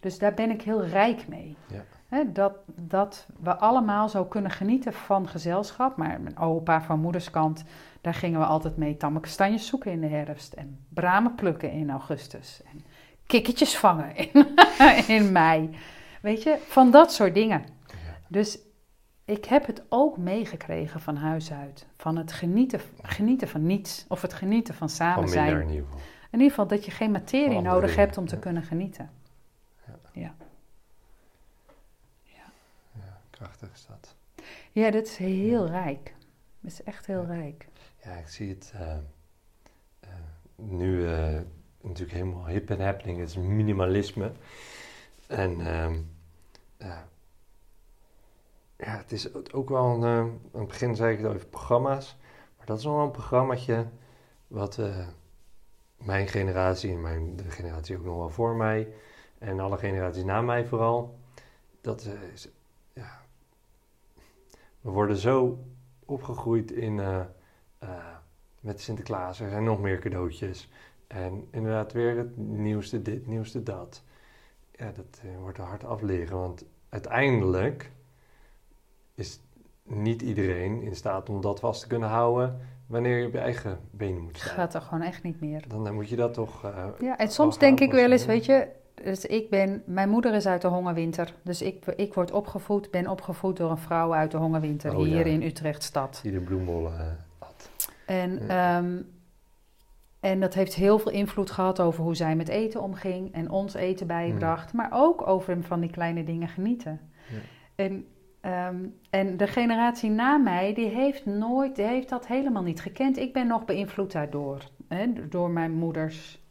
[0.00, 1.56] Dus daar ben ik heel rijk mee.
[1.66, 1.84] Ja.
[2.32, 5.96] Dat, dat we allemaal zo kunnen genieten van gezelschap.
[5.96, 7.64] Maar mijn opa van moederskant,
[8.00, 10.52] daar gingen we altijd mee tamme kastanjes zoeken in de herfst.
[10.52, 12.62] En bramen plukken in augustus.
[12.72, 12.84] En
[13.26, 14.46] kikketjes vangen in,
[15.16, 15.70] in mei.
[16.22, 17.64] Weet je, van dat soort dingen.
[18.28, 18.58] Dus
[19.24, 21.86] ik heb het ook meegekregen van huis uit.
[21.96, 24.04] Van het genieten, genieten van niets.
[24.08, 25.60] Of het genieten van samen zijn.
[25.60, 26.00] in ieder geval.
[26.30, 28.40] In ieder geval dat je geen materie nodig dingen, hebt om te ja.
[28.40, 29.10] kunnen genieten.
[30.12, 30.43] Ja, krachtig
[34.72, 36.14] Ja, dat is heel rijk.
[36.60, 37.34] Dat is echt heel Ja.
[37.34, 37.68] rijk.
[38.04, 38.96] Ja, ik zie het eh,
[40.00, 40.10] eh,
[40.56, 41.40] nu eh,
[41.80, 43.18] natuurlijk helemaal hip en happening.
[43.18, 44.32] Het is minimalisme.
[45.26, 45.98] En ehm,
[46.78, 47.08] ja,
[48.76, 50.04] ja, het is ook wel een...
[50.04, 52.16] aan het begin zei ik het over programma's.
[52.56, 53.86] Maar dat is wel een programmaatje
[54.46, 54.80] wat
[55.96, 58.88] mijn generatie en mijn, de generatie ook nog wel voor mij...
[59.38, 61.18] en alle generaties na mij vooral...
[61.80, 62.48] dat is...
[64.84, 65.58] We worden zo
[66.04, 66.98] opgegroeid in...
[67.00, 67.20] eh,
[67.78, 67.88] eh,
[68.60, 69.40] met Sinterklaas.
[69.40, 70.70] Er zijn nog meer cadeautjes.
[71.06, 74.02] En inderdaad weer het nieuwste dit, nieuwste dat.
[74.72, 76.38] Ja, dat eh, wordt er hard afleren.
[76.38, 77.90] Want uiteindelijk
[79.14, 79.40] is
[79.82, 83.80] niet iedereen in staat om dat vast te kunnen houden wanneer je op je eigen
[83.90, 84.54] benen moet Het staan.
[84.54, 85.68] gaat er gewoon echt niet meer.
[85.68, 86.64] Dan eh, moet je dat toch...
[86.64, 88.68] eh, Ja, en soms denk ik wel eens, weet je,
[89.02, 91.34] dus ik ben, mijn moeder is uit de hongerwinter.
[91.42, 95.26] Dus ik, ik word opgevoed, ben opgevoed door een vrouw uit de hongerwinter Oh, hier
[95.26, 95.32] ja.
[95.32, 96.20] in Utrecht stad.
[96.22, 97.06] Die de bloembollen eh,
[97.38, 97.70] had.
[98.06, 98.76] En, Ja.
[98.78, 99.00] ehm,
[100.20, 103.74] en dat heeft heel veel invloed gehad over hoe zij met eten omging en ons
[103.74, 104.72] eten bijbracht.
[104.72, 107.00] Maar ook over van die kleine dingen genieten.
[107.30, 107.38] Ja.
[107.74, 108.06] En,
[108.40, 108.76] ehm,
[109.10, 113.16] en de generatie na mij, die heeft nooit, die heeft dat helemaal niet gekend.
[113.18, 114.58] Ik ben nog beïnvloed daardoor.
[114.88, 116.42] Hè, door mijn moeders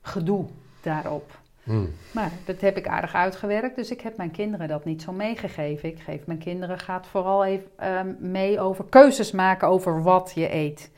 [0.00, 0.46] gedoe
[0.82, 1.38] daarop.
[1.66, 1.84] Hm.
[2.10, 5.88] Maar dat heb ik aardig uitgewerkt, dus ik heb mijn kinderen dat niet zo meegegeven.
[5.88, 10.54] Ik geef mijn kinderen, gaat vooral even ehm, mee over keuzes maken over wat je
[10.54, 10.90] eet.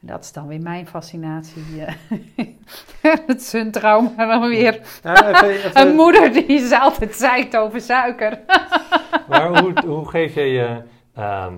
[0.00, 1.84] Dat is dan weer mijn fascinatie.
[1.84, 1.94] eh.
[3.26, 4.80] het is hun trauma dan weer.
[5.02, 8.38] Ja, even- even- Een moeder die is altijd zeikt over suiker.
[9.28, 10.82] Maar hoe, hoe geef je je...
[11.14, 11.54] ehm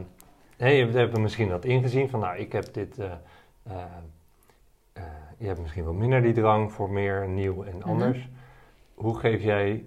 [0.58, 2.98] je hebt misschien wat ingezien van, nou, ik heb dit...
[2.98, 3.06] eh,
[3.62, 3.82] eh,
[5.38, 7.88] je hebt misschien wat minder die drang voor meer nieuw en Mhm.
[7.88, 8.28] anders.
[8.96, 9.86] Hoe geef jij...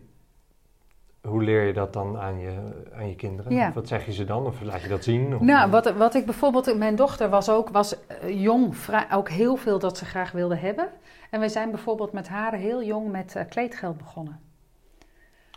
[1.22, 3.54] Hoe leer je dat dan aan je, aan je kinderen?
[3.54, 3.74] Ja.
[3.74, 4.46] Wat zeg je ze dan?
[4.46, 5.36] Of laat je dat zien?
[5.36, 8.76] Of, Nou, wat, wat ik bijvoorbeeld, mijn dochter was ook was eh, jong,
[9.12, 10.90] ook heel veel dat ze graag wilde hebben.
[11.30, 14.40] En we zijn bijvoorbeeld met haar heel jong met eh, kleedgeld begonnen.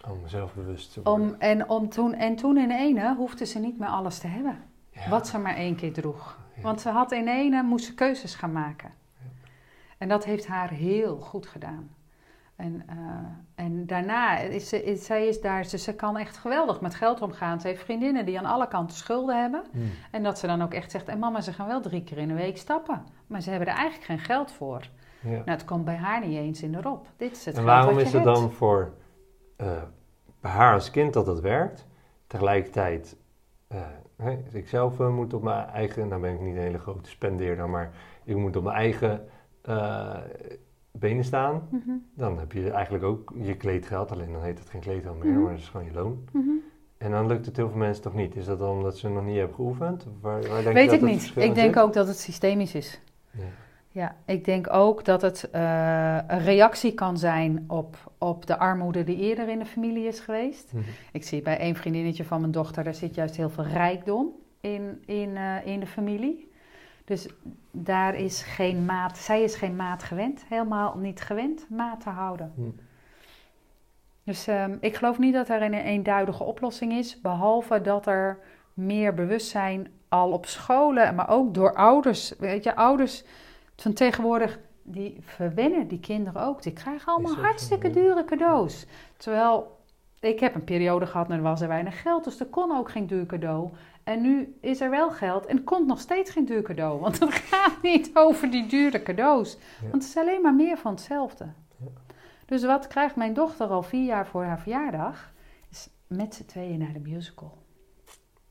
[0.09, 1.23] Om zelfbewust te worden.
[1.23, 4.59] Om, en, om toen, en toen in ene hoefde ze niet meer alles te hebben.
[4.91, 5.09] Ja.
[5.09, 6.39] Wat ze maar één keer droeg.
[6.57, 6.63] Ja.
[6.63, 8.91] Want ze had in ene, moest ze keuzes gaan maken.
[9.99, 11.91] En dat heeft haar heel goed gedaan.
[12.63, 16.81] En, eh, en daarna, is ze, is, zij is daar, ze, ze kan echt geweldig
[16.81, 17.61] met geld omgaan.
[17.61, 19.65] Ze heeft vriendinnen die aan alle kanten schulden hebben.
[19.73, 19.79] Hm.
[20.11, 22.29] En dat ze dan ook echt zegt, en mama, ze gaan wel drie keer in
[22.29, 23.07] de week stappen.
[23.27, 24.89] Maar ze hebben er eigenlijk geen geld voor.
[25.21, 25.31] Ja.
[25.31, 27.07] Nou, het komt bij haar niet eens in de rop.
[27.17, 28.25] Dit is het En waarom is het hebt.
[28.25, 28.93] dan voor
[29.57, 29.83] eh,
[30.41, 31.87] bij haar als kind dat het werkt?
[32.27, 33.17] Tegelijkertijd,
[34.17, 37.69] hè, ik zelf moet op mijn eigen, nou ben ik niet een hele grote spendeerder,
[37.69, 37.91] maar
[38.25, 39.29] ik moet op mijn eigen
[40.93, 41.69] benen staan.
[41.71, 45.33] Mhm, Dan heb je eigenlijk ook je kleedgeld, alleen dan heet het geen kleedgeld meer,
[45.33, 45.43] Mhm.
[45.43, 46.25] maar dat is gewoon je loon.
[46.33, 46.51] mhm.
[46.99, 48.37] En dan lukt het heel veel mensen toch niet.
[48.37, 50.07] Is dat dan omdat ze nog niet hebben geoefend?
[50.21, 51.33] Waar, waar denk je Weet dat ik het niet.
[51.45, 53.01] Ik denk ook dat het systemisch is.
[53.31, 53.43] Ja.
[53.89, 59.05] Ja, ik denk ook dat het eh, een reactie kan zijn op, op de armoede
[59.05, 60.73] die eerder in de familie is geweest.
[61.13, 64.29] Ik zie bij één vriendinnetje van mijn dochter, daar zit juist heel veel rijkdom
[64.61, 66.51] in, in, eh, in de familie.
[67.05, 67.29] Dus
[67.71, 72.53] daar is geen maat, zij is geen maat gewend, helemaal niet gewend maat te houden.
[72.55, 72.63] Hm.
[74.25, 78.39] Dus ehm, ik geloof niet dat er een eenduidige oplossing is, behalve dat er
[78.75, 82.35] meer bewustzijn al op scholen, maar ook door ouders.
[82.39, 83.25] Weet je, ouders
[83.77, 86.63] van tegenwoordig, die verwennen die kinderen ook.
[86.63, 87.93] Die krijgen allemaal zo, hartstikke ja.
[87.93, 88.87] dure cadeaus.
[89.17, 89.79] Terwijl,
[90.21, 92.91] ik heb een periode gehad en er was er weinig geld, dus er kon ook
[92.91, 93.71] geen duur cadeau.
[94.05, 97.01] En nu is er wel geld en komt nog steeds geen duur cadeau.
[97.01, 99.53] Want het gaat niet over die dure cadeaus.
[99.53, 99.91] Ja.
[99.91, 101.45] Want het is alleen maar meer van hetzelfde.
[101.79, 101.87] Ja.
[102.47, 105.33] Dus wat krijgt mijn dochter al vier jaar voor haar verjaardag?
[105.71, 107.61] Is met z'n tweeën naar de musical.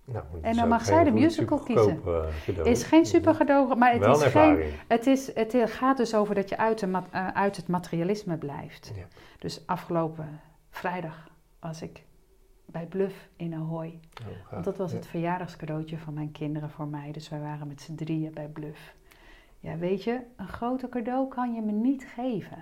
[0.05, 2.69] Nou, En dan mag zij de musical eh, cadeau.
[2.69, 4.73] Is geen super cadeau, maar het Wel is een geen.
[4.87, 8.91] Het, is, het gaat dus over dat je uit, de eh, uit het materialisme blijft.
[8.95, 9.05] Ja.
[9.39, 12.03] Dus afgelopen vrijdag was ik
[12.71, 13.99] bij Bluff in Ahoy.
[14.21, 14.51] Oh.
[14.51, 14.97] Want dat was Ja.
[14.97, 17.11] het verjaardagscadeautje van mijn kinderen voor mij.
[17.11, 18.93] Dus wij waren met z'n drieën bij Bluff.
[19.59, 22.57] Ja, weet je, een groter cadeau kan je me niet geven.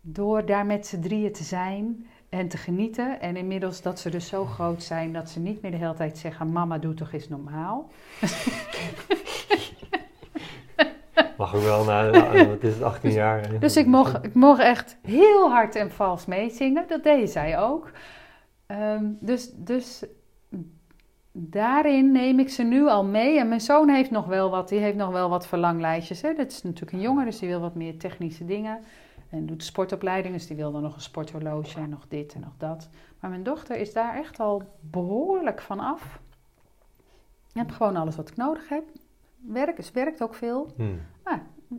[0.00, 3.20] Door daar met z'n drieën te zijn en te genieten.
[3.20, 6.18] En inmiddels dat ze dus zo groot zijn dat ze niet meer de hele tijd
[6.18, 7.90] zeggen: Mama, doe toch eens normaal.
[11.36, 13.48] Mag ook wel na, na- wat is het, 18 jaar?
[13.48, 13.58] hè?
[13.58, 16.84] Dus ik mocht, ik mocht echt heel hard en vals meezingen.
[16.88, 17.90] Dat deed zij ook.
[18.66, 20.04] Ehm, dus, dus
[21.32, 23.38] daarin neem ik ze nu al mee.
[23.38, 26.22] En mijn zoon heeft nog wel wat, die heeft nog wel wat verlanglijstjes.
[26.22, 26.34] Hè.
[26.34, 28.80] Dat is natuurlijk een jongen, dus die wil wat meer technische dingen.
[29.30, 32.54] En doet sportopleiding, dus die wil dan nog een sporthorloge en nog dit en nog
[32.58, 32.88] dat.
[33.20, 36.20] Maar mijn dochter is daar echt al behoorlijk van af.
[37.52, 38.84] Ik heb gewoon alles wat ik nodig heb.
[39.40, 40.72] Werk, ze werkt ook veel.
[40.76, 41.00] Hmm.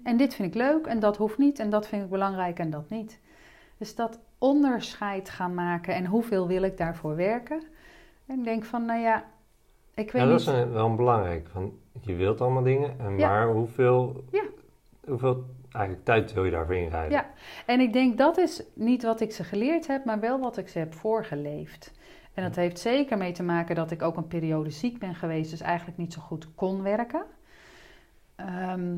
[0.03, 2.69] En dit vind ik leuk en dat hoeft niet en dat vind ik belangrijk en
[2.69, 3.19] dat niet.
[3.77, 7.63] Dus dat onderscheid gaan maken en hoeveel wil ik daarvoor werken.
[8.25, 9.23] En ik denk van, nou ja,
[9.93, 10.47] ik weet Ja, dat niet.
[10.47, 11.47] is een- wel belangrijk.
[11.51, 13.27] Van, je wilt allemaal dingen, en Ja.
[13.29, 14.43] maar hoeveel, Ja.
[15.07, 17.11] hoeveel eigenlijk tijd wil je daarvoor inrijden?
[17.11, 17.25] Ja.
[17.65, 20.67] En ik denk dat is niet wat ik ze geleerd heb, maar wel wat ik
[20.67, 21.91] ze heb voorgeleefd.
[22.33, 25.49] En dat heeft zeker mee te maken dat ik ook een periode ziek ben geweest,
[25.51, 27.23] dus eigenlijk niet zo goed kon werken.
[28.35, 28.97] Ehm,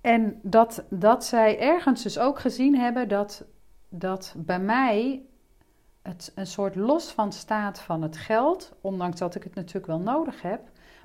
[0.00, 3.44] en dat, dat zij ergens dus ook gezien hebben dat,
[3.90, 5.22] dat bij mij
[6.02, 10.00] het een soort los van staat van het geld, ondanks dat ik het natuurlijk wel
[10.00, 10.60] nodig heb,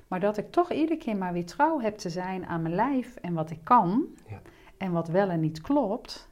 [0.08, 3.16] maar dat ik toch iedere keer maar weer trouw heb te zijn aan mijn lijf
[3.16, 4.40] en wat ik kan Ja.
[4.78, 6.28] en wat wel en niet klopt.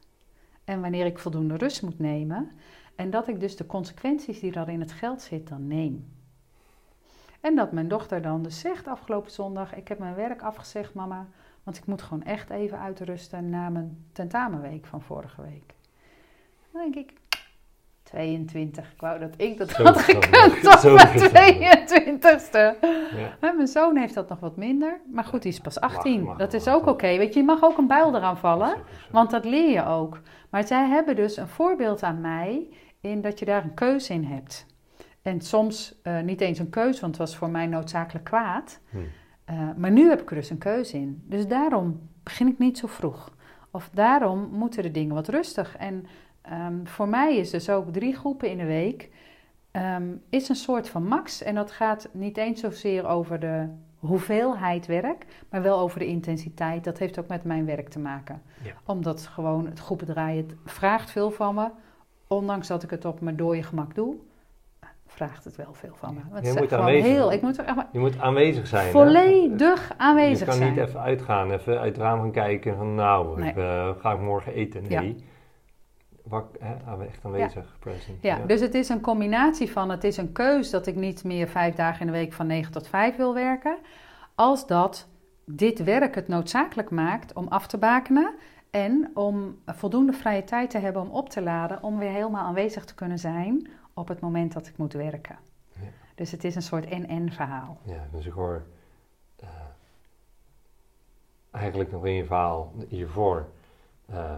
[0.65, 2.51] En wanneer ik voldoende rust moet nemen.
[2.97, 6.13] En dat ik dus de consequenties die er in het geld zit dan neem.
[7.41, 11.27] En dat mijn dochter dan dus zegt afgelopen zondag: Ik heb mijn werk afgezegd, mama.
[11.63, 15.74] Want ik moet gewoon echt even uitrusten na mijn tentamenweek van vorige week.
[16.75, 17.13] Dan denk ik:
[18.03, 18.93] 22.
[18.93, 21.93] Ik wou dat ik dat Zo had gekund op mijn verstandig.
[22.53, 22.81] 22ste.
[23.41, 23.53] Ja.
[23.55, 25.01] Mijn zoon heeft dat nog wat minder.
[25.13, 26.23] Maar goed, die is pas 18.
[26.23, 27.17] mag dat is ook oké.
[27.17, 28.77] Weet je, je mag ook een buil eraan vallen.
[29.11, 30.21] Want dat leer je ook.
[30.51, 32.69] Maar zij hebben dus een voorbeeld aan mij
[33.01, 34.67] in dat je daar een keuze in hebt.
[35.23, 38.81] En soms eh, niet eens een keuze, want het was voor mij noodzakelijk kwaad.
[38.91, 39.07] Hmm.
[39.45, 41.23] Eh, maar nu heb ik er dus een keuze in.
[41.27, 43.33] Dus daarom begin ik niet zo vroeg.
[43.71, 45.77] Of daarom moeten de dingen wat rustig.
[45.77, 46.07] En
[46.49, 49.11] ehm, voor mij is dus ook drie groepen in de week.
[49.71, 51.43] ehm, is een soort van max.
[51.43, 53.67] En dat gaat niet eens zozeer over de
[53.99, 56.85] hoeveelheid werk, maar wel over de intensiteit.
[56.85, 58.43] Dat heeft ook met mijn werk te maken.
[58.63, 58.71] Ja.
[58.87, 61.69] Omdat gewoon het groependraaien het vraagt veel van me.
[62.27, 64.15] Ondanks dat ik het op mijn dode gemak doe,
[65.07, 66.21] vraagt het wel veel van me.
[66.33, 67.37] Want Je moet aanwezig heel, zijn.
[67.37, 68.85] ik moet echt maar Je moet aanwezig zijn.
[68.85, 68.91] hè?
[68.91, 70.71] volledig aanwezig Je kan zijn.
[70.75, 73.51] niet even uitgaan, even uit het raam gaan kijken van nou, Nee.
[73.51, 74.85] ik, eh, ga ik morgen eten?
[74.89, 75.03] Ja.
[76.25, 78.23] Wak, hè, echt aanwezig, present.
[78.23, 81.49] Ja, dus het is een combinatie van, het is een keus dat ik niet meer
[81.49, 83.79] vijf dagen in de week van 9 tot 5 wil werken,
[84.35, 85.09] als dat
[85.47, 88.35] dit werk het noodzakelijk maakt om af te bakenen
[88.71, 92.85] en om voldoende vrije tijd te hebben om op te laden, om weer helemaal aanwezig
[92.85, 95.39] te kunnen zijn op het moment dat ik moet werken.
[95.73, 95.89] Ja.
[96.15, 97.79] Dus het is een soort en-en verhaal.
[97.83, 98.63] Ja, dus ik hoor
[99.37, 99.49] eh,
[101.51, 103.49] eigenlijk nog in je verhaal hiervoor.
[104.07, 104.35] eh,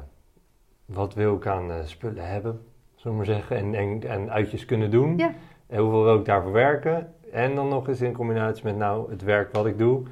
[0.86, 4.90] wat wil ik aan eh, spullen hebben, zullen maar zeggen, en, en, en uitjes kunnen
[4.90, 5.16] doen.
[5.18, 5.32] Ja.
[5.66, 7.14] En hoeveel wil ik daarvoor werken?
[7.32, 10.02] En dan nog eens in combinatie met nou, het werk wat ik doe.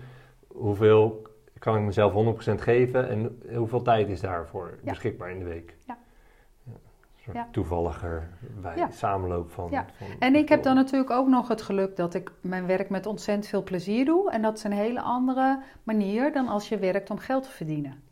[0.46, 1.22] Hoeveel
[1.58, 4.90] kan ik mezelf 100% geven en hoeveel tijd is daarvoor Ja.
[4.90, 5.76] beschikbaar in de week?
[5.86, 5.96] Ja.
[7.32, 8.28] Ja, toevalliger
[8.60, 8.90] bij Ja.
[8.90, 9.86] samenloop van, Ja.
[9.98, 10.06] van...
[10.18, 13.46] En ik heb dan natuurlijk ook nog het geluk dat ik mijn werk met ontzettend
[13.46, 14.30] veel plezier doe.
[14.30, 18.02] En dat is een hele andere manier dan als je werkt om geld te verdienen.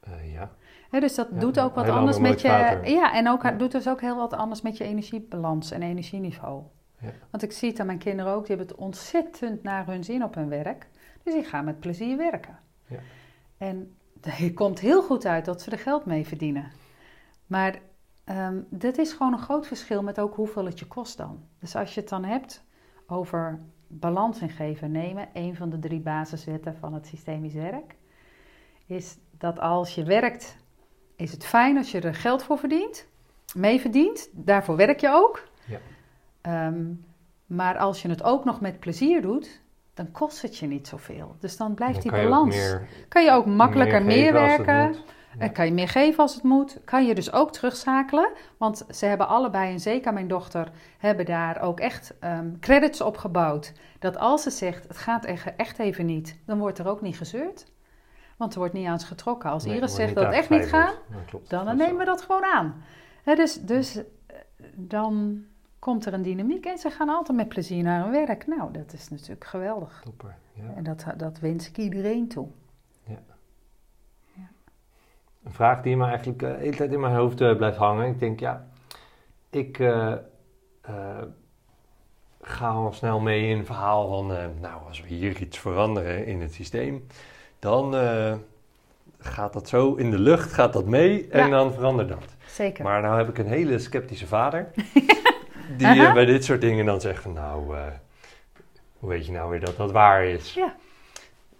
[0.00, 0.50] Eh, ja.
[0.90, 2.48] Dus dat Ja, doet ook wat anders met je.
[2.84, 3.50] Ja, en ook Ja.
[3.50, 6.62] doet dus ook heel wat anders met je energiebalans en energieniveau.
[7.00, 7.10] Ja.
[7.30, 10.24] Want ik zie het aan mijn kinderen ook, die hebben het ontzettend naar hun zin
[10.24, 10.88] op hun werk.
[11.22, 12.58] Dus die gaan met plezier werken.
[12.86, 12.98] Ja.
[13.58, 16.70] En het komt heel goed uit dat ze er geld mee verdienen.
[17.46, 17.78] Maar
[18.24, 21.44] ehm dat is gewoon een groot verschil met ook hoeveel het je kost dan.
[21.58, 22.64] Dus als je het dan hebt
[23.06, 27.96] over balans in geven en nemen, een van de drie basiswetten van het systemisch werk,
[28.86, 30.56] is dat als je werkt,
[31.18, 33.06] is het fijn als je er geld voor verdient,
[33.54, 35.48] mee verdient, daarvoor werk je ook.
[35.66, 35.78] Ja.
[36.40, 36.84] Ehm,
[37.46, 39.60] maar als je het ook nog met plezier doet,
[39.94, 41.36] dan kost het je niet zoveel.
[41.40, 42.56] Dus dan blijft Dan die balans.
[42.56, 44.64] meer- kan je ook makkelijker meer werken.
[44.74, 44.90] Ja.
[45.38, 46.80] En kan je meer geven als het moet.
[46.84, 48.28] Kan je dus ook terugzakelen.
[48.56, 53.16] Want ze hebben allebei, en zeker mijn dochter, hebben daar ook echt ehm, credits op
[53.16, 53.72] gebouwd.
[53.98, 55.24] Dat als ze zegt, het gaat
[55.56, 57.66] echt even niet, dan wordt er ook niet gezeurd.
[58.38, 59.50] Want er wordt niet aan ze getrokken.
[59.50, 61.00] Als Nee, Iris zegt dat het echt niet gaat.
[61.48, 62.82] Ja, dan, nemen we dat gewoon aan.
[63.24, 64.04] Dus, dus eh,
[64.74, 65.44] dan
[65.78, 68.46] komt er een dynamiek en ze gaan altijd met plezier naar hun werk.
[68.46, 70.00] Nou, dat is natuurlijk geweldig.
[70.04, 70.72] Topper, ja.
[70.76, 72.48] En dat, dat wens ik iedereen toe.
[75.44, 78.08] Een vraag die me eigenlijk eh, de hele tijd in mijn hoofd eh, blijft hangen.
[78.08, 78.66] Ik denk, ja,
[79.50, 79.76] ik
[82.40, 84.26] ga al snel mee in een verhaal van,
[84.60, 87.06] nou, als we hier iets veranderen in het systeem,
[87.58, 88.34] dan eh,
[89.18, 91.48] gaat dat zo in de lucht, gaat dat mee en Ja.
[91.48, 92.24] dan verandert dat.
[92.46, 92.84] Zeker.
[92.84, 94.70] Maar nou heb ik een hele sceptische vader,
[95.78, 97.82] die eh, bij dit soort dingen dan zegt van, nou, eh,
[98.98, 100.54] hoe weet je nou weer dat dat waar is?
[100.54, 100.74] Ja.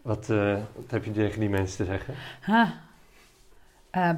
[0.02, 0.26] Wat,
[0.74, 2.14] wat heb je tegen die mensen te zeggen?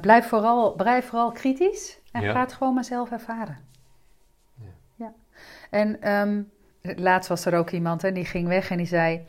[0.01, 2.31] Blijf, vooral, blijf vooral kritisch en Ja.
[2.31, 3.57] ga het gewoon maar zelf ervaren.
[4.55, 4.65] Ja.
[4.95, 5.13] Ja.
[5.69, 6.41] En ehm,
[7.01, 9.25] laatst was er ook iemand en die ging weg en die zei...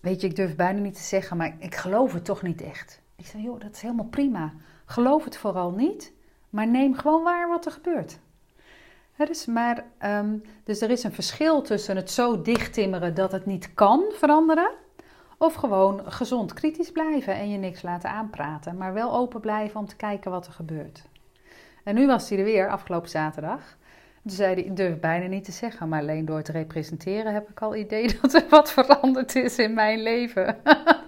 [0.00, 3.00] Weet je, ik durf bijna niet te zeggen, maar ik geloof het toch niet echt.
[3.16, 4.52] Ik zei, joh, dat is helemaal prima.
[4.84, 6.12] Geloof het vooral niet,
[6.50, 8.18] maar neem gewoon waar wat er gebeurt.
[9.16, 13.46] Dus, maar, ehm, dus er is een verschil tussen het zo dicht timmeren dat het
[13.46, 14.70] niet kan veranderen...
[15.40, 19.86] Of gewoon gezond kritisch blijven en je niks laten aanpraten, maar wel open blijven om
[19.86, 21.04] te kijken wat er gebeurt.
[21.84, 23.77] En nu was hij er weer, afgelopen zaterdag.
[24.30, 27.60] Zei hij, ik durf bijna niet te zeggen, maar alleen door het representeren heb ik
[27.62, 30.56] al idee dat er wat veranderd is in mijn leven.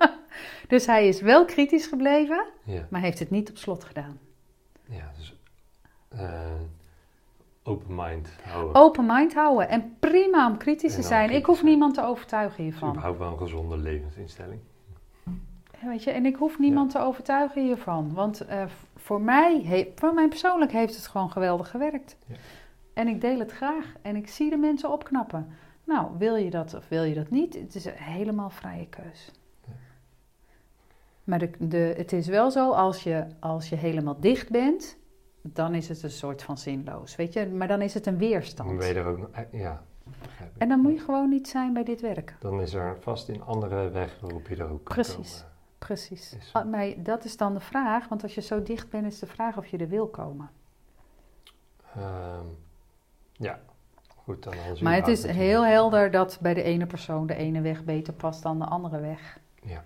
[0.68, 2.86] dus hij is wel kritisch gebleven, Ja.
[2.90, 4.18] maar heeft het niet op slot gedaan.
[4.88, 5.36] Ja, dus
[6.08, 6.40] eh,
[7.62, 8.74] open mind houden.
[8.82, 11.30] Open mind houden en prima om kritisch te zijn.
[11.30, 12.88] Ik hoef niemand te overtuigen is hiervan.
[12.90, 14.60] überhaupt wel een gezonde levensinstelling.
[15.82, 18.14] Ja, Weet je, en ik hoef niemand te overtuigen hiervan.
[18.14, 18.64] Want eh,
[18.96, 22.16] voor mij, he- voor mij persoonlijk heeft het gewoon geweldig gewerkt.
[22.26, 22.34] Ja.
[23.00, 23.94] En ik deel het graag.
[24.02, 25.48] En ik zie de mensen opknappen.
[25.84, 27.54] Nou, wil je dat of wil je dat niet?
[27.54, 29.30] Het is een helemaal vrije keus.
[31.24, 34.96] Maar de, de, het is wel zo, als je, als je helemaal dicht bent,
[35.42, 37.16] dan is het een soort van zinloos.
[37.16, 38.78] Weet je, maar dan is het een Dan weerstand.
[38.78, 39.82] ben je er ook eh, Ja.
[40.58, 42.34] En dan moet je gewoon niet zijn bij dit werk.
[42.40, 45.34] Dan is er vast een andere weg waarop je er ook kan Precies.
[45.40, 45.52] komen.
[45.78, 46.34] Precies.
[46.36, 49.18] Is- Ah, Maar dat is dan de vraag, want als je zo dicht bent, is
[49.18, 50.50] de vraag of je er wil komen.
[51.96, 52.44] Ehm,
[53.40, 53.58] ja,
[54.16, 54.42] goed.
[54.42, 57.84] Dan als Maar het is heel helder dat bij de ene persoon de ene weg
[57.84, 59.38] beter past dan de andere weg.
[59.62, 59.82] Ja.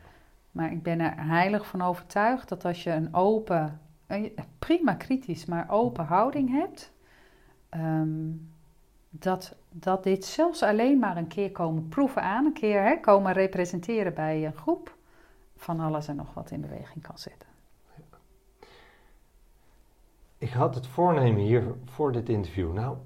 [0.51, 3.81] Maar ik ben er heilig van overtuigd dat als je een open,
[4.59, 6.93] prima kritisch, maar open houding hebt,
[7.69, 8.31] ehm,
[9.11, 13.33] dat, dat dit zelfs alleen maar een keer komen proeven aan, een keer hè, komen
[13.33, 14.97] representeren bij een groep,
[15.57, 17.49] van alles en nog wat in beweging kan zetten.
[20.39, 22.73] Ik had het voornemen hier voor dit interview.
[22.73, 22.97] Nou,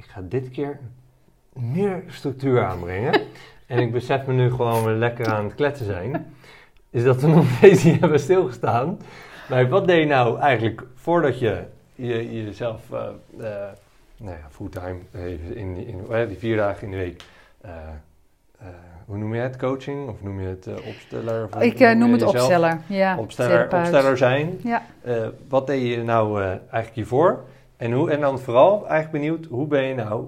[0.00, 0.78] ik ga dit keer
[1.52, 3.20] meer structuur aanbrengen.
[3.66, 6.34] en ik besef me nu gewoon weer lekker aan het kletsen zijn.
[6.90, 8.98] Is dat we nog steeds niet hebben stilgestaan.
[9.48, 12.98] Maar wat deed je nou eigenlijk voordat je, je jezelf, eh
[13.38, 13.68] eh,
[14.16, 17.22] nou ja, fulltime, even in, die- in, eh, die vier dagen in de week,
[17.60, 17.70] eh,
[18.58, 18.66] eh,
[19.06, 20.08] hoe noem je het, coaching?
[20.08, 21.48] Of noem je het eh, opsteller?
[21.54, 22.34] Of Ik eh, noem het jezelf?
[22.42, 22.80] opsteller.
[22.86, 24.58] Ja, opsteller, zijn.
[24.62, 24.82] Ja.
[25.02, 27.44] Eh, wat deed je nou eh, eigenlijk hiervoor?
[27.80, 30.26] En, hoe, en dan vooral eigenlijk benieuwd, hoe ben je nou,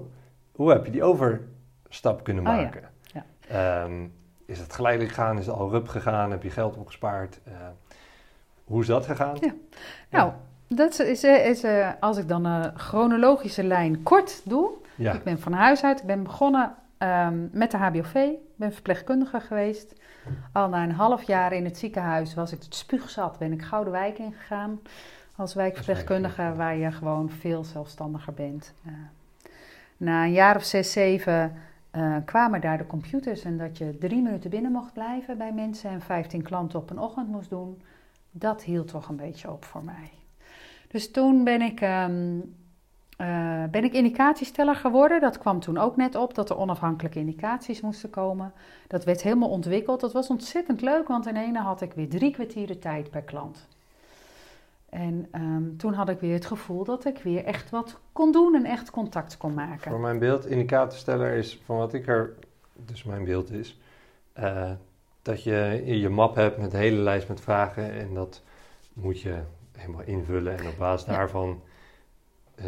[0.51, 2.83] hoe heb je die overstap kunnen Oh ja, maken?
[3.13, 3.25] ja.
[3.47, 4.07] Ehm,
[4.45, 5.37] is het geleidelijk gegaan?
[5.37, 6.31] Is het al rup gegaan?
[6.31, 7.39] Heb je geld opgespaard?
[7.43, 7.53] Eh,
[8.63, 9.37] hoe is dat gegaan?
[9.41, 9.53] Ja.
[10.09, 10.31] Nou,
[10.67, 14.69] dat is, is eh, als ik dan een chronologische lijn kort doe.
[14.95, 15.13] ja.
[15.13, 19.39] Ik ben van huis uit, ik ben begonnen ehm, met de HBOV, ik ben verpleegkundige
[19.39, 19.93] geweest.
[20.51, 23.93] Al na een half jaar in het ziekenhuis was ik het spuugzat, ben ik Gouden
[23.93, 24.79] Wijk ingegaan
[25.35, 28.73] als wijkverpleegkundige, waar je gewoon veel zelfstandiger bent.
[28.85, 28.93] Eh,
[29.97, 31.55] na een jaar of zes, zeven
[31.91, 35.89] eh, kwamen daar de computers en dat je drie minuten binnen mocht blijven bij mensen
[35.89, 37.81] en 15 klanten op een ochtend moest doen.
[38.31, 40.11] Dat hield toch een beetje op voor mij.
[40.87, 42.39] Dus toen ben ik ehm,
[43.17, 45.21] eh, ben ik indicatiesteller geworden.
[45.21, 48.53] Dat kwam toen ook net op, dat er onafhankelijke indicaties moesten komen.
[48.87, 49.99] Dat werd helemaal ontwikkeld.
[49.99, 53.21] Dat was ontzettend leuk, want in ene had ik weer drie kwartier de tijd per
[53.21, 53.67] klant.
[54.93, 58.55] En ehm, toen had ik weer het gevoel dat ik weer echt wat kon doen
[58.55, 59.91] en echt contact kon maken.
[59.91, 62.33] Voor mijn beeld, indicatorsteller is van wat ik er,
[62.85, 63.79] dus mijn beeld is,
[64.33, 64.71] eh,
[65.21, 68.41] dat je je map hebt met een hele lijst met vragen en dat
[68.93, 69.39] moet je
[69.77, 71.13] helemaal invullen en op basis Ja.
[71.17, 71.61] daarvan
[72.55, 72.65] eh,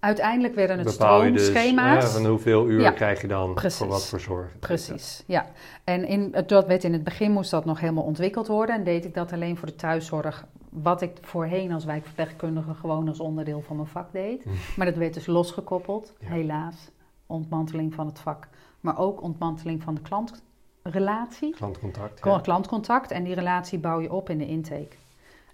[0.00, 2.04] Uiteindelijk werden het dus stroomschema's.
[2.04, 3.78] eh, van hoeveel uur Ja, krijg je dan precies.
[3.78, 4.58] voor wat voor zorg.
[4.58, 5.46] Precies, ja.
[5.84, 8.74] En in, dat werd in het begin moest dat nog helemaal ontwikkeld worden.
[8.74, 13.20] En deed ik dat alleen voor de thuiszorg wat ik voorheen als wijkverpleegkundige gewoon als
[13.20, 14.44] onderdeel van mijn vak deed.
[14.76, 16.28] Maar dat werd dus losgekoppeld, Ja.
[16.28, 16.90] helaas.
[17.26, 18.48] Ontmanteling van het vak,
[18.80, 21.54] maar ook ontmanteling van de klantrelatie.
[21.54, 22.22] Klantcontact.
[22.22, 24.96] Gewoon klantcontact en die relatie bouw je op in de intake.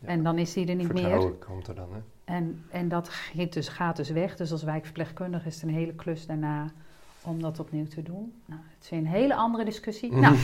[0.01, 0.09] Ja.
[0.09, 1.03] En dan is die er niet meer.
[1.03, 1.99] Vertrouwen komt er dan, hè?
[2.25, 4.37] En, en dat gaat dus, gaat dus weg.
[4.37, 6.73] Dus als wijkverpleegkundige is het een hele klus daarna
[7.23, 8.33] om dat opnieuw te doen.
[8.45, 10.13] Nou, het is weer een hele andere discussie.
[10.13, 10.37] Nou,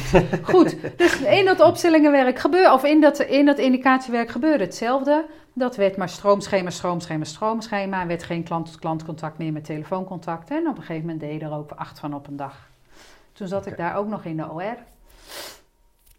[0.42, 0.76] goed.
[0.96, 5.26] Dus in dat opstellingenwerk gebeurde, of in dat, in dat indicatiewerk gebeurde hetzelfde.
[5.52, 8.00] Dat werd maar stroomschema, stroomschema, stroomschema.
[8.00, 10.50] Er werd geen klant-tot-klantcontact meer met telefooncontact.
[10.50, 12.68] En op een gegeven moment deed je er ook acht van op een dag.
[13.32, 14.76] Toen zat ik daar ook nog in de OR.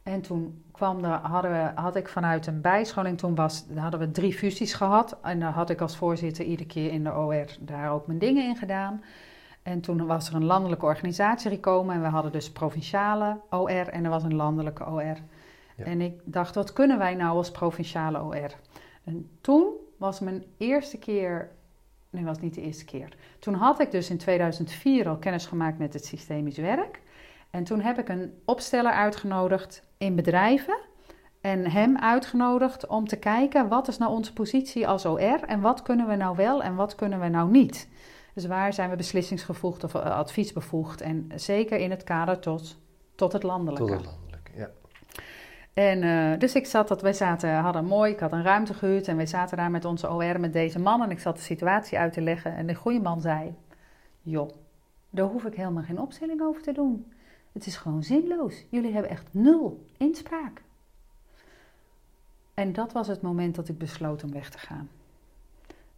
[0.03, 4.11] En toen kwam er, hadden we, had ik vanuit een bijscholing, toen was, hadden we
[4.11, 5.17] drie fusies gehad.
[5.21, 8.47] En daar had ik als voorzitter iedere keer in de OR daar ook mijn dingen
[8.47, 9.03] in gedaan.
[9.65, 14.03] En toen was er een landelijke organisatie gekomen en we hadden dus provinciale OR en
[14.03, 15.01] er was een landelijke OR.
[15.01, 15.83] Ja.
[15.83, 18.55] En ik dacht, wat kunnen wij nou als provinciale OR?
[19.03, 21.51] En toen was mijn eerste keer,
[22.09, 23.15] nee, was niet de eerste keer.
[23.39, 27.01] Toen had ik dus in 2004 al kennis gemaakt met het systemisch werk.
[27.49, 30.77] En toen heb ik een opsteller uitgenodigd in bedrijven
[31.41, 35.81] en hem uitgenodigd om te kijken wat is nou onze positie als OR en wat
[35.81, 37.87] kunnen we nou wel en wat kunnen we nou niet.
[38.35, 42.77] Dus waar zijn we beslissingsgevoegd of eh, adviesbevoegd en zeker in het kader tot,
[43.15, 43.85] tot het landelijke.
[43.85, 44.69] Tot het landelijk, ja.
[45.73, 49.07] En eh, dus ik zat dat, wij zaten, hadden mooi, ik had een ruimte gehuurd
[49.07, 51.97] en wij zaten daar met onze OR met deze man en ik zat de situatie
[51.97, 53.55] uit te leggen en de goede man zei,
[54.21, 54.49] joh,
[55.09, 57.11] daar hoef ik helemaal geen opstelling over te doen.
[57.51, 58.65] Het is gewoon zinloos.
[58.69, 60.61] Jullie hebben echt nul inspraak.
[62.53, 64.89] En dat was het moment dat ik besloot om weg te gaan.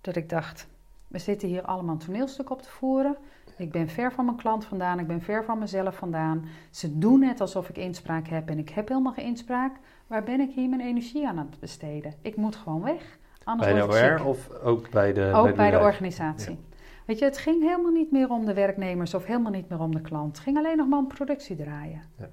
[0.01, 0.67] Dat ik dacht,
[1.07, 3.17] we zitten hier allemaal een toneelstuk op te voeren.
[3.57, 6.45] Ik ben ver van mijn klant vandaan, ik ben ver van mezelf vandaan.
[6.71, 9.75] Ze doen net alsof ik inspraak heb en ik heb helemaal geen inspraak.
[10.07, 12.13] Waar ben ik hier mijn energie aan het besteden?
[12.21, 13.17] Ik moet gewoon weg.
[13.43, 16.57] Anders Bij de OR of ook bij de Ook bij de organisatie.
[17.05, 19.95] Weet je, het ging helemaal niet meer om de werknemers of helemaal niet meer om
[19.95, 20.35] de klant.
[20.35, 22.01] Het ging alleen nog maar om productie draaien.
[22.17, 22.29] Ja.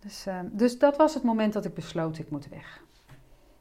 [0.00, 2.82] Dus, eh, dus dat was het moment dat ik besloot, ik moet weg.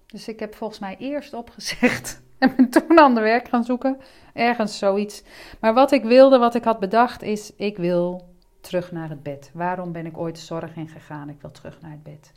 [0.05, 3.97] Dus ik heb volgens mij eerst opgezegd en ben toen ander werk gaan zoeken.
[4.33, 5.23] Ergens zoiets.
[5.59, 8.27] Maar wat ik wilde, wat ik had bedacht, is ik wil
[8.61, 9.51] terug naar het bed.
[9.53, 11.29] Waarom ben ik ooit zorg ingegaan?
[11.29, 12.31] Ik wil terug naar het bed.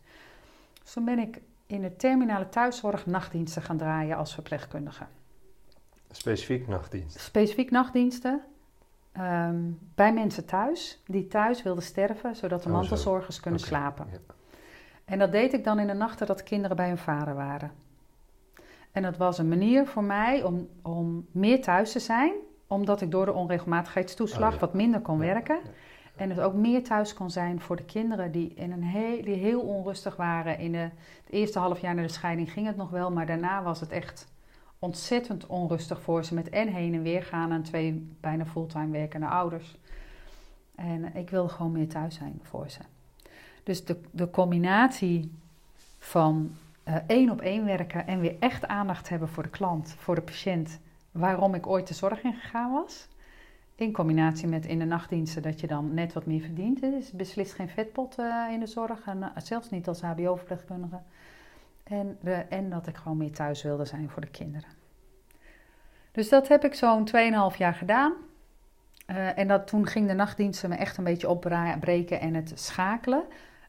[0.83, 5.05] Dus toen ben ik in de terminale thuiszorg nachtdiensten gaan draaien als verpleegkundige.
[6.11, 7.21] Specifiek nachtdienst.
[7.21, 8.41] Specifiek nachtdiensten
[9.13, 9.57] ehm,
[9.95, 12.79] bij mensen thuis die thuis wilden sterven, zodat de Oh, zo.
[12.81, 14.07] mantelzorgers kunnen slapen.
[14.11, 14.19] ja.
[15.05, 17.71] En dat deed ik dan in de nachten dat kinderen bij hun vader waren.
[18.97, 22.33] En dat was een manier voor mij om, om meer thuis te zijn,
[22.67, 24.61] omdat ik door de onregelmatigheidstoeslag Oh, ja.
[24.61, 25.59] wat minder kon werken.
[26.15, 29.35] En het ook meer thuis kon zijn voor de kinderen die, in een heel, die
[29.35, 30.59] heel onrustig waren.
[30.59, 33.63] In de, het eerste half jaar na de scheiding ging het nog wel, maar daarna
[33.63, 34.29] was het echt
[34.79, 36.35] ontzettend onrustig voor ze.
[36.35, 39.77] Met en heen en weer gaan aan twee bijna fulltime werkende ouders.
[40.75, 42.81] En ik wilde gewoon meer thuis zijn voor ze.
[43.63, 45.33] Dus de, de combinatie
[45.99, 46.51] van
[47.07, 50.80] één op één werken en weer echt aandacht hebben voor de klant, voor de patiënt,
[51.12, 53.09] waarom ik ooit de zorg ingegaan was.
[53.74, 56.80] In combinatie met in de nachtdiensten dat je dan net wat meer verdient.
[56.80, 61.01] Het is beslist geen vetpot eh, in de zorg, en, eh, zelfs niet als HBO-verpleegkundige.
[61.82, 62.18] En,
[62.49, 64.68] en dat ik gewoon meer thuis wilde zijn voor de kinderen.
[66.12, 67.09] Dus dat heb ik zo'n
[67.53, 68.12] 2,5 jaar gedaan.
[69.07, 73.22] Eh, en dat, toen ging de nachtdiensten me echt een beetje opbreken en het schakelen.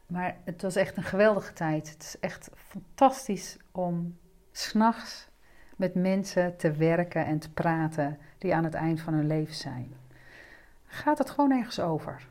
[0.08, 1.90] Maar het was echt een geweldige tijd.
[1.90, 4.18] Het is echt fantastisch om
[4.52, 5.28] s'nachts
[5.76, 9.94] met mensen te werken en te praten die aan het eind van hun leven zijn.
[10.86, 12.26] Gaat het gewoon ergens over.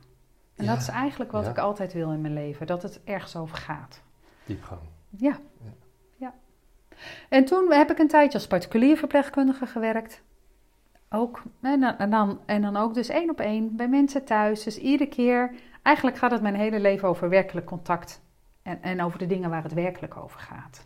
[0.56, 1.50] En Ja, dat is eigenlijk wat ja.
[1.50, 4.02] ik altijd wil in mijn leven, dat het ergens over gaat.
[4.46, 4.82] Diepgang.
[5.10, 5.40] Ja.
[5.64, 5.72] Ja.
[6.16, 6.34] ja.
[7.30, 10.22] En toen heb ik een tijdje als particulier verpleegkundige gewerkt.
[11.10, 11.42] Ook.
[11.62, 14.64] En dan, en, dan, en dan ook dus één op één bij mensen thuis.
[14.64, 15.56] Dus iedere keer.
[15.88, 18.22] Eigenlijk gaat het mijn hele leven over werkelijk contact.
[18.62, 20.86] En, en over de dingen waar het werkelijk over gaat.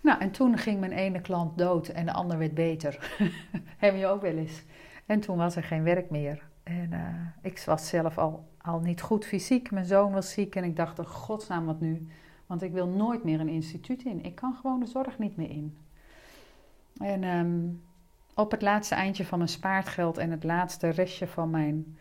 [0.00, 3.14] Nou, en toen ging mijn ene klant dood en de ander werd beter.
[3.84, 4.62] Heb je ook wel eens.
[5.06, 6.42] En toen was er geen werk meer.
[6.62, 9.70] En eh, ik was zelf al, al niet goed fysiek.
[9.70, 12.08] Mijn zoon was ziek en ik dacht, oh, godsnaam wat nu?
[12.46, 14.24] Want ik wil nooit meer een instituut in.
[14.24, 15.76] Ik kan gewoon de zorg niet meer in.
[16.96, 17.60] En ehm,
[18.34, 21.96] op het laatste eindje van mijn spaargeld en het laatste restje van mijn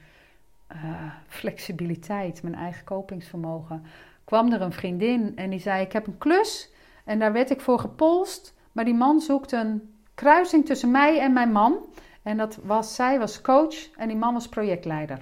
[0.72, 3.86] eh, flexibiliteit, mijn eigen kopingsvermogen,
[4.24, 6.72] kwam er een vriendin en die zei: Ik heb een klus
[7.06, 8.54] en daar werd ik voor gepolst.
[8.72, 11.78] Maar die man zoekt een kruising tussen mij en mijn man.
[12.22, 15.22] En dat was, zij was coach en die man was projectleider.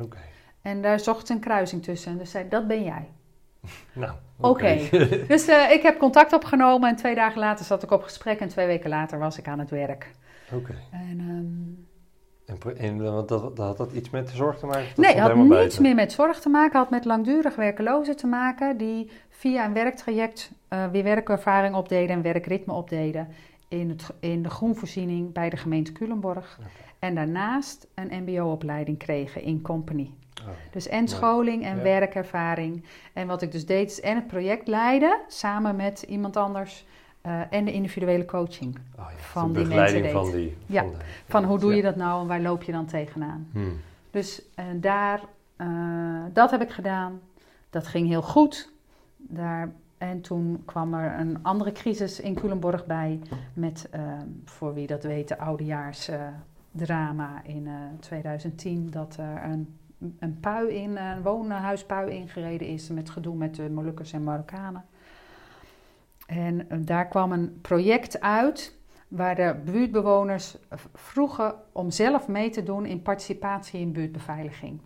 [0.00, 0.18] Oké.
[0.62, 2.12] En daar zocht ze een kruising tussen.
[2.12, 3.08] En dus zei, dat ben jij.
[3.92, 4.78] Nou, Oké.
[5.28, 8.48] dus uh, ik heb contact opgenomen en twee dagen later zat ik op gesprek en
[8.48, 10.10] twee weken later was ik aan het werk.
[10.52, 10.74] Oké.
[10.90, 11.88] En, um...
[12.50, 14.86] en, en want dat, dat, had dat iets met de zorg te maken?
[14.96, 15.82] nee, het had niets buiten.
[15.82, 16.78] meer met zorg te maken.
[16.78, 22.16] Het had met langdurig werkelozen te maken die via een werktraject uh, weer werkervaring opdeden
[22.16, 23.28] en werkritme opdeden
[23.68, 26.56] in, het, in de groenvoorziening bij de gemeente Culemborg.
[26.58, 26.70] Okay.
[26.98, 30.10] En daarnaast een mbo-opleiding kregen in company.
[30.42, 32.84] Oh, dus en scholing en werkervaring.
[33.12, 36.86] En wat ik dus deed is en het project leiden samen met iemand anders.
[37.26, 39.18] Uh, en de individuele coaching oh, ja.
[39.18, 40.56] van de die mensen van die...
[40.66, 40.96] Ja, van, de,
[41.28, 43.48] van hoe doe je dat nou en waar loop je dan tegenaan.
[43.52, 43.80] Hmm.
[44.10, 45.20] Dus uh, daar,
[45.56, 47.20] uh, dat heb ik gedaan.
[47.70, 48.72] Dat ging heel goed.
[49.16, 53.20] Daar, en toen kwam er een andere crisis in Culemborg bij.
[53.52, 53.88] Met,
[54.44, 57.68] voor wie dat weet, de oudejaarsdrama in
[58.00, 58.90] 2010.
[58.90, 59.80] Dat er een
[60.18, 64.84] een pui in, een woonhuispui ingereden is met gedoe met de Molukkers en Marokkanen.
[66.30, 68.78] En daar kwam een project uit
[69.08, 70.56] waar de buurtbewoners
[70.94, 74.80] vroegen om zelf mee te doen in participatie in buurtbeveiliging.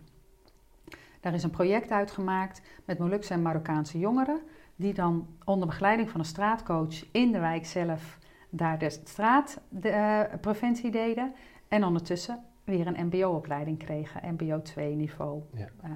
[1.19, 4.41] Daar is een project uitgemaakt met Molukse en Marokkaanse jongeren,
[4.75, 8.17] die dan onder begeleiding van een straatcoach in de wijk zelf
[8.49, 11.33] daar de straatpreventie deden.
[11.67, 15.41] En ondertussen weer een MBO-opleiding kregen, MBO 2 niveau.
[15.53, 15.67] Ja.
[15.83, 15.91] Uh,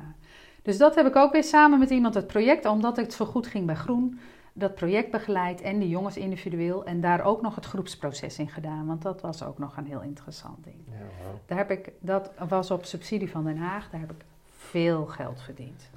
[0.62, 3.48] dus dat heb ik ook weer samen met iemand het project, omdat het zo goed
[3.48, 4.20] ging bij Groen,
[4.60, 8.86] dat project begeleid en die jongens individueel en daar ook nog het groepsproces in gedaan,
[8.86, 10.76] want dat was ook nog een heel interessant ding.
[10.86, 11.36] Ja, wow.
[11.46, 14.26] Daar heb ik, dat was op subsidie van Den Haag, daar heb ik
[14.58, 15.90] veel geld verdiend.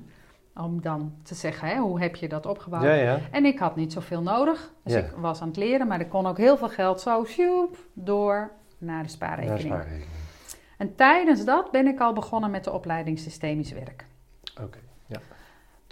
[0.54, 2.82] Om dan te zeggen, hè, hoe heb je dat opgebouwd?
[2.82, 3.20] Ja, ja.
[3.30, 6.26] En ik had niet zoveel nodig, dus ik was aan het leren, maar ik kon
[6.26, 9.62] ook heel veel geld zo, sjoep, door naar de spaarrekening.
[9.62, 10.08] Ja, spaarrekening.
[10.78, 14.06] En tijdens dat ben ik al begonnen met de opleiding systemisch werk.
[14.60, 14.78] Oké.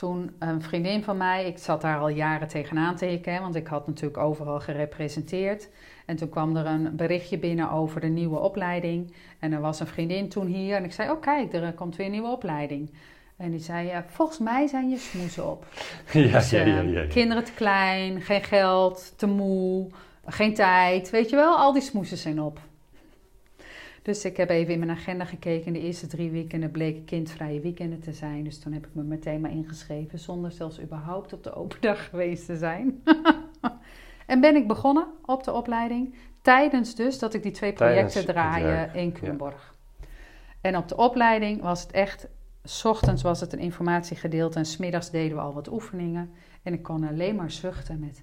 [0.03, 3.67] Toen een vriendin van mij, ik zat daar al jaren tegenaan te hikken, want ik
[3.67, 5.69] had natuurlijk overal gerepresenteerd.
[6.07, 9.15] En toen kwam er een berichtje binnen over de nieuwe opleiding.
[9.39, 12.07] En er was een vriendin toen hier en ik zei, oh kijk, er komt weer
[12.07, 12.91] een nieuwe opleiding.
[13.37, 15.67] En die zei, ja, volgens mij zijn je smoesen op.
[16.13, 17.07] Ja, Dus, ja, ja, eh, ja, ja.
[17.07, 19.91] Kinderen te klein, geen geld, te moe,
[20.27, 21.11] geen tijd.
[21.11, 22.61] Weet je wel, al die smoesen zijn op.
[24.03, 25.73] Dus ik heb even in mijn agenda gekeken.
[25.73, 28.45] De eerste drie weekenden bleken kindvrije weekenden te zijn.
[28.45, 30.19] Dus toen heb ik me meteen maar ingeschreven.
[30.19, 33.03] Zonder zelfs überhaupt op de open dag geweest te zijn.
[34.27, 36.15] en ben ik begonnen op de opleiding.
[36.43, 39.13] Tijdens dus dat ik die twee projecten werk, in ja.
[39.13, 39.75] Culemborg.
[40.61, 42.29] En op de opleiding was het echt...
[42.65, 46.31] S ochtends was het een informatiegedeelte en smiddags deden we al wat oefeningen.
[46.63, 48.23] En ik kon alleen maar zuchten met...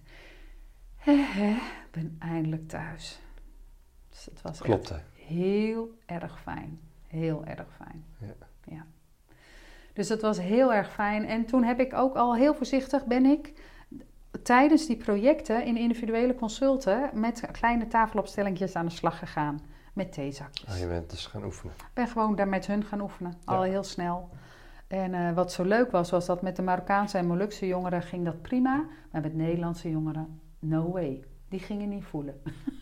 [1.05, 3.19] Ik ben eindelijk thuis.
[4.09, 4.93] Dus het was Klopt?
[5.29, 6.79] Heel erg fijn.
[7.07, 8.05] Heel erg fijn.
[8.19, 8.35] Ja.
[8.63, 8.85] ja.
[9.93, 11.25] Dus dat was heel erg fijn.
[11.25, 13.53] En toen heb ik ook al heel voorzichtig ben ik
[14.43, 19.61] tijdens die projecten in individuele consulten met kleine tafelopstellingjes aan de slag gegaan.
[19.93, 20.69] Met theezakjes.
[20.69, 21.73] Ah, je bent dus gaan oefenen.
[21.73, 23.33] Ik ben gewoon daar met hun gaan oefenen.
[23.45, 24.29] Al heel snel.
[24.87, 28.25] En eh, wat zo leuk was, was dat met de Marokkaanse en Molukse jongeren ging
[28.25, 28.85] dat prima.
[29.11, 31.23] Maar met Nederlandse jongeren, no way.
[31.49, 32.41] Die gingen niet voelen.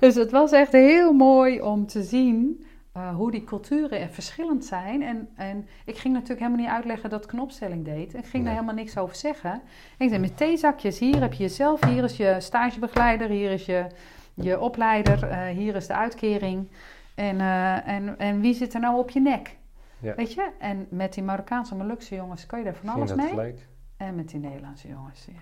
[0.00, 4.64] dus het was echt heel mooi om te zien eh, hoe die culturen er verschillend
[4.64, 5.02] zijn.
[5.02, 8.14] En, en ik ging natuurlijk helemaal niet uitleggen dat ik een opstelling deed.
[8.14, 8.42] Ik ging Nee.
[8.42, 9.62] daar helemaal niks over zeggen.
[9.98, 13.86] Ik zei met theezakjes, hier heb je jezelf, hier is je stagebegeleider, hier is je,
[14.34, 16.68] je opleider, eh, hier is de uitkering.
[17.14, 19.56] En, eh, en, en wie zit er nou op je nek?
[19.98, 20.14] Ja.
[20.14, 20.50] Weet je?
[20.58, 23.28] En met die Marokkaanse Molukse jongens kan je daar van alles mee.
[23.28, 23.68] gelijk?
[23.96, 25.32] En met die Nederlandse jongens, ja.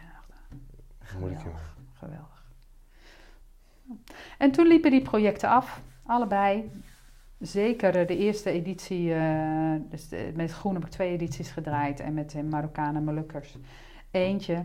[1.93, 2.32] Geweldig.
[4.39, 6.71] En toen liepen die projecten af, allebei.
[7.39, 12.01] Zeker eh, de eerste editie, eh, dus de- met Groen heb ik twee edities gedraaid
[12.01, 13.57] en met de Marokkanen en Molukkers
[14.11, 14.65] eentje.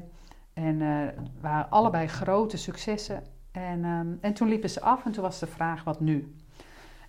[0.53, 3.23] En eh, het waren allebei grote successen.
[3.51, 6.35] En, ehm, en toen liepen ze af en toen was de vraag, wat nu?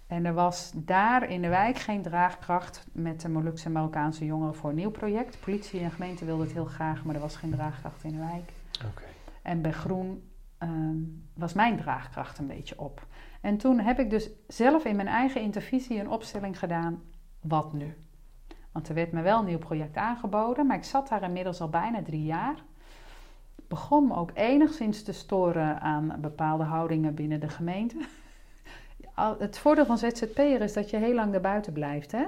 [0.06, 4.54] En er was daar in de wijk geen draagkracht met de Molukse en Marokkaanse jongeren
[4.54, 5.40] voor een nieuw project.
[5.40, 8.52] Politie en gemeente wilden het heel graag, maar er was geen draagkracht in de wijk.
[8.90, 9.02] Oké.
[9.42, 10.22] En bij Groen
[10.58, 10.96] ehm,
[11.34, 13.06] was mijn draagkracht een beetje op.
[13.40, 17.02] En toen heb ik dus zelf in mijn eigen intervisie een opstelling gedaan.
[17.40, 17.96] Wat nu?
[18.72, 21.68] Want er werd me wel een nieuw project aangeboden, maar ik zat daar inmiddels al
[21.68, 22.56] bijna drie jaar.
[23.68, 27.96] Begon me ook enigszins te storen aan bepaalde houdingen binnen de gemeente.
[29.38, 32.12] Het voordeel van ZZP'er is dat je heel lang erbuiten blijft.
[32.12, 32.24] Hè?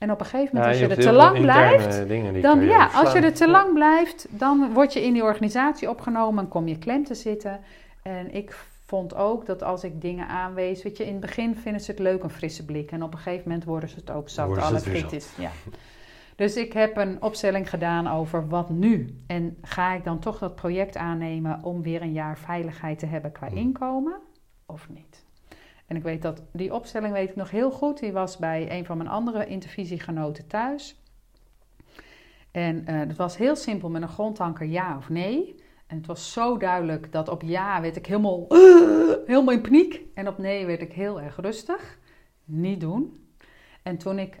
[0.00, 2.08] En op een gegeven moment, als je, er te lang blijft,
[2.42, 6.44] dan ja, als je er te lang blijft, dan word je in die organisatie opgenomen
[6.44, 7.60] en kom je klem te zitten.
[8.02, 11.80] En ik vond ook dat als ik dingen aanwees, weet je, in het begin vinden
[11.80, 12.90] ze het leuk een frisse blik.
[12.90, 15.28] En op een gegeven moment worden ze het ook zat, alle het kritisch.
[15.38, 15.50] Ja.
[16.36, 19.22] Dus ik heb een opstelling gedaan over wat nu.
[19.26, 23.32] En ga ik dan toch dat project aannemen om weer een jaar veiligheid te hebben
[23.32, 23.56] qua Hmm.
[23.56, 24.16] inkomen
[24.66, 25.24] of niet?
[25.90, 27.98] En ik weet dat die opstelling weet ik nog heel goed.
[27.98, 31.02] Die was bij een van mijn andere intervisiegenoten thuis.
[32.50, 35.62] En eh, het was heel simpel met een grondanker ja of nee.
[35.86, 38.46] En het was zo duidelijk dat op ja werd ik helemaal,
[39.26, 40.00] helemaal in paniek.
[40.14, 41.98] En op nee werd ik heel erg rustig.
[42.44, 43.28] Niet doen.
[43.82, 44.38] En toen ik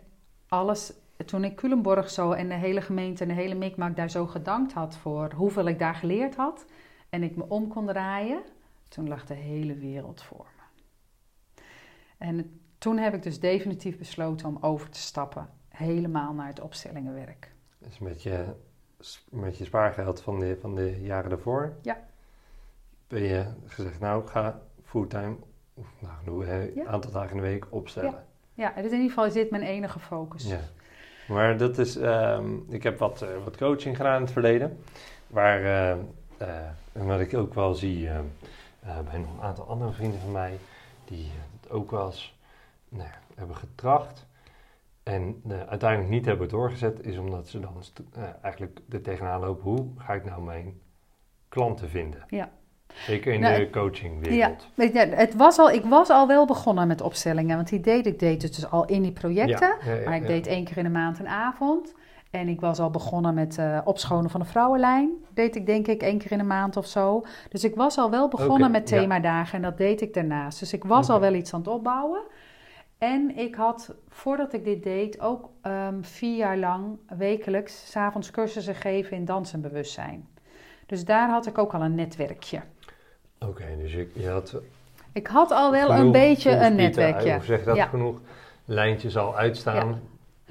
[0.48, 0.92] alles,
[1.26, 4.72] toen ik Culemborg zo en de hele gemeente en de hele mikmak daar zo gedankt
[4.72, 6.66] had voor hoeveel ik daar geleerd had.
[7.08, 8.42] En ik me om kon draaien,
[8.88, 10.59] toen lag de hele wereld voor.
[12.20, 15.48] En toen heb ik dus definitief besloten om over te stappen.
[15.68, 17.52] Helemaal naar het opstellingenwerk.
[17.78, 18.44] Dus met je,
[19.30, 21.72] met je spaargeld van de, van de jaren daarvoor.
[21.82, 21.98] Ja.
[23.08, 25.36] Ben je gezegd, nou, ik ga fulltime,
[25.74, 26.84] of nou, een Ja.
[26.86, 28.24] aantal dagen in de week opstellen.
[28.54, 30.44] Ja, dus in ieder geval is dit mijn enige focus.
[30.48, 30.60] Ja.
[31.28, 34.78] Maar dat is, ehm, ik heb wat, eh, wat coaching gedaan in het verleden.
[35.26, 35.64] Waar,
[36.92, 38.24] en wat ik ook wel zie eh, eh,
[39.04, 40.58] bij een aantal andere vrienden van mij,
[41.04, 41.30] die
[41.70, 42.38] ook wel eens
[42.88, 44.26] nou, ja, hebben getracht.
[45.02, 49.62] En eh, uiteindelijk niet hebben doorgezet, is omdat ze dan eh, eigenlijk er tegenaan lopen.
[49.62, 50.80] Hoe ga ik nou mijn
[51.48, 52.24] klanten vinden?
[52.28, 52.50] Ja.
[52.94, 54.68] Zeker in Nou, de coachingwereld.
[54.74, 58.18] Je, het was al, ik was al wel begonnen met opstellingen, want die deed ik
[58.18, 59.76] deed het dus al in die projecten.
[59.80, 60.28] Ja, ja, ja, Maar ik ja.
[60.28, 61.94] deed één keer in de maand een avond.
[62.30, 65.10] En ik was al begonnen met eh, opschonen van de vrouwenlijn.
[65.34, 67.24] Deed ik denk ik één keer in de maand of zo.
[67.48, 68.98] Dus ik was al wel begonnen met ja.
[68.98, 70.58] themadagen en dat deed ik daarnaast.
[70.58, 72.20] Dus ik was al wel iets aan het opbouwen.
[72.98, 77.90] En ik had, voordat ik dit deed, ook ehm, vier jaar lang wekelijks...
[77.90, 80.28] 's avonds cursussen gegeven in dans en bewustzijn.
[80.86, 82.60] Dus daar had ik ook al een netwerkje.
[83.38, 84.60] Oké, dus je, je had
[85.12, 87.36] Ik had al wel een beetje een netwerkje.
[87.36, 87.86] Of zeg dat Ja.
[87.86, 88.20] genoeg
[88.64, 90.00] lijntjes al uitstaan.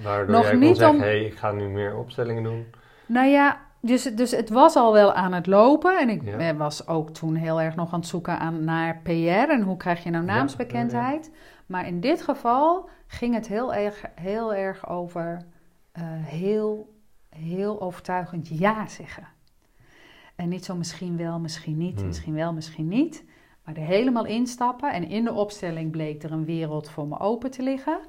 [0.04, 2.66] Waardoor Nog jij niet zeggen, om- hey, ik ga nu meer opstellingen doen.
[3.06, 6.00] Nou ja, dus, dus het was al wel aan het lopen.
[6.00, 6.38] En ik Ja.
[6.38, 9.50] eh, was ook toen heel erg nog aan het zoeken aan, naar PR.
[9.50, 11.32] En hoe krijg je nou Ja, naamsbekendheid.
[11.66, 15.42] Maar in dit geval ging het heel erg, heel erg over
[15.92, 16.94] eh, heel,
[17.30, 19.28] heel overtuigend ja zeggen.
[20.36, 22.08] En niet zo misschien wel, misschien niet, Hmm.
[22.08, 23.24] misschien wel, misschien niet.
[23.64, 24.94] Maar er helemaal instappen.
[24.94, 28.00] En in de opstelling bleek er een wereld voor me open te liggen.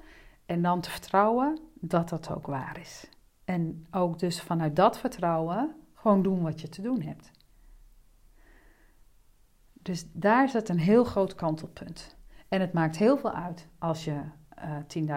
[0.46, 3.08] En dan te vertrouwen dat dat ook waar is.
[3.44, 7.30] En ook dus vanuit dat vertrouwen gewoon doen wat je te doen hebt.
[9.72, 12.16] Dus daar zit een heel groot kantelpunt.
[12.48, 14.76] En het maakt heel veel uit als je eh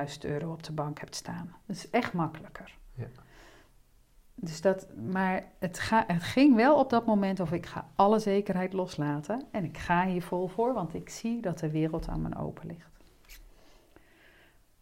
[0.09, 1.55] 10.000 euro op de bank hebt staan.
[1.65, 2.77] Dat is echt makkelijker.
[2.93, 3.07] Ja.
[4.35, 8.19] Dus dat, maar het, ga, het ging wel op dat moment of ik ga alle
[8.19, 9.43] zekerheid loslaten.
[9.51, 12.67] En ik ga hier vol voor, want ik zie dat de wereld aan mijn open
[12.67, 12.92] ligt.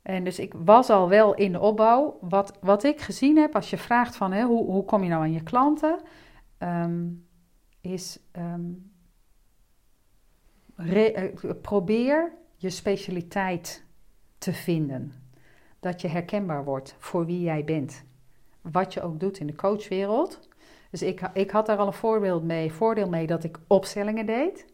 [0.01, 2.17] En dus ik was al wel in de opbouw.
[2.21, 5.21] Wat, wat ik gezien heb, als je vraagt van hè, hoe, hoe kom je nou
[5.21, 5.99] aan je klanten,
[6.57, 7.07] ehm,
[7.81, 8.61] is ehm,
[10.75, 11.23] eh,
[11.61, 13.83] probeer je specialiteit
[14.37, 15.13] te vinden.
[15.79, 18.03] Dat je herkenbaar wordt voor wie jij bent.
[18.61, 20.49] Wat je ook doet in de coachwereld.
[20.91, 24.65] Dus ik, ik had daar al een voorbeeld mee, voordeel mee dat ik opstellingen deed.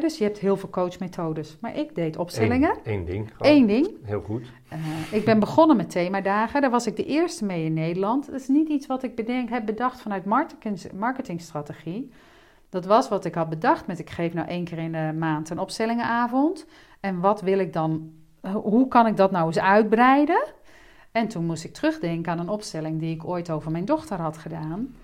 [0.00, 2.70] Dus je hebt heel veel coachmethodes, maar ik deed opstellingen.
[2.70, 3.30] Eén, één ding.
[3.36, 3.52] gewoon.
[3.52, 3.88] Eén ding.
[4.02, 4.46] Heel goed.
[4.68, 4.78] Eh,
[5.10, 6.60] ik ben begonnen met themadagen.
[6.60, 8.26] Daar was ik de eerste mee in Nederland.
[8.26, 12.10] Dat is niet iets wat ik bedenk, heb bedacht vanuit marketing, marketingstrategie.
[12.68, 15.50] Dat was wat ik had bedacht met ik geef nou één keer in de maand
[15.50, 16.66] een opstellingenavond.
[17.00, 18.12] En wat wil ik dan,
[18.52, 20.44] hoe kan ik dat nou eens uitbreiden?
[21.12, 24.38] En toen moest ik terugdenken aan een opstelling die ik ooit over mijn dochter had
[24.38, 24.94] gedaan.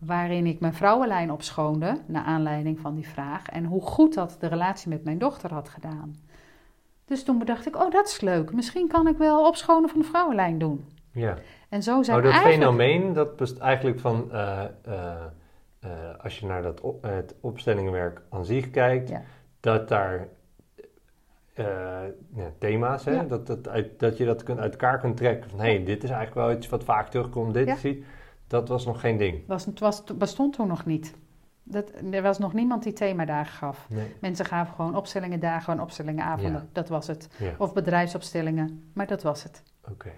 [0.00, 3.48] Waarin ik mijn vrouwenlijn opschoonde, naar aanleiding van die vraag.
[3.48, 6.16] En hoe goed dat de relatie met mijn dochter had gedaan.
[7.04, 8.52] Dus toen bedacht ik, oh dat is leuk.
[8.52, 10.84] Misschien kan ik wel opschonen van de vrouwenlijn doen.
[11.12, 11.36] Ja.
[11.68, 12.62] En zo zijn Oh, dat eigenlijk...
[12.62, 15.14] fenomeen, dat best eigenlijk van, eh, eh,
[15.80, 15.90] eh,
[16.22, 19.22] als je naar dat op, het opstellingenwerk aan zich kijkt, Ja.
[19.60, 20.28] dat daar
[22.34, 23.22] ja, thema's, hè, Ja.
[23.22, 25.50] dat, dat, uit, dat je dat kunt, uit elkaar kunt trekken.
[25.50, 27.76] Van, hé, hey, dit is eigenlijk wel iets wat vaak terugkomt, dit Ja.
[28.50, 29.42] Dat was nog geen ding.
[29.46, 31.14] Was, het was, bestond toen nog niet.
[31.62, 33.86] Dat, er was nog niemand die themadagen gaf.
[33.88, 34.14] Nee.
[34.20, 36.60] Mensen gaven gewoon opstellingen dagen en opstellingenavonden.
[36.60, 36.68] Ja.
[36.72, 37.28] Dat was het.
[37.38, 39.62] Ja, Of bedrijfsopstellingen, maar dat was het.
[39.90, 40.10] oké.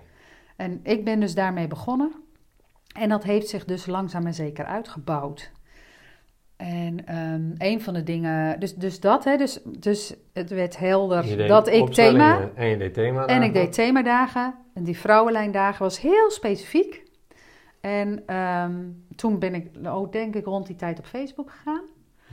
[0.56, 2.12] En ik ben dus daarmee begonnen.
[2.96, 5.50] En dat heeft zich dus langzaam en zeker uitgebouwd.
[6.56, 11.22] En ehm, een van de dingen, dus, dus dat, hè, dus, dus het werd helder
[11.36, 11.82] deed dat ik thema.
[11.82, 13.26] opstellingen En je deed thema.
[13.26, 14.54] En ik deed themadagen.
[14.74, 17.01] En die vrouwenlijndagen was heel specifiek.
[17.82, 18.80] En ehm,
[19.16, 21.84] toen ben ik, ook denk ik, rond die tijd op Facebook gegaan.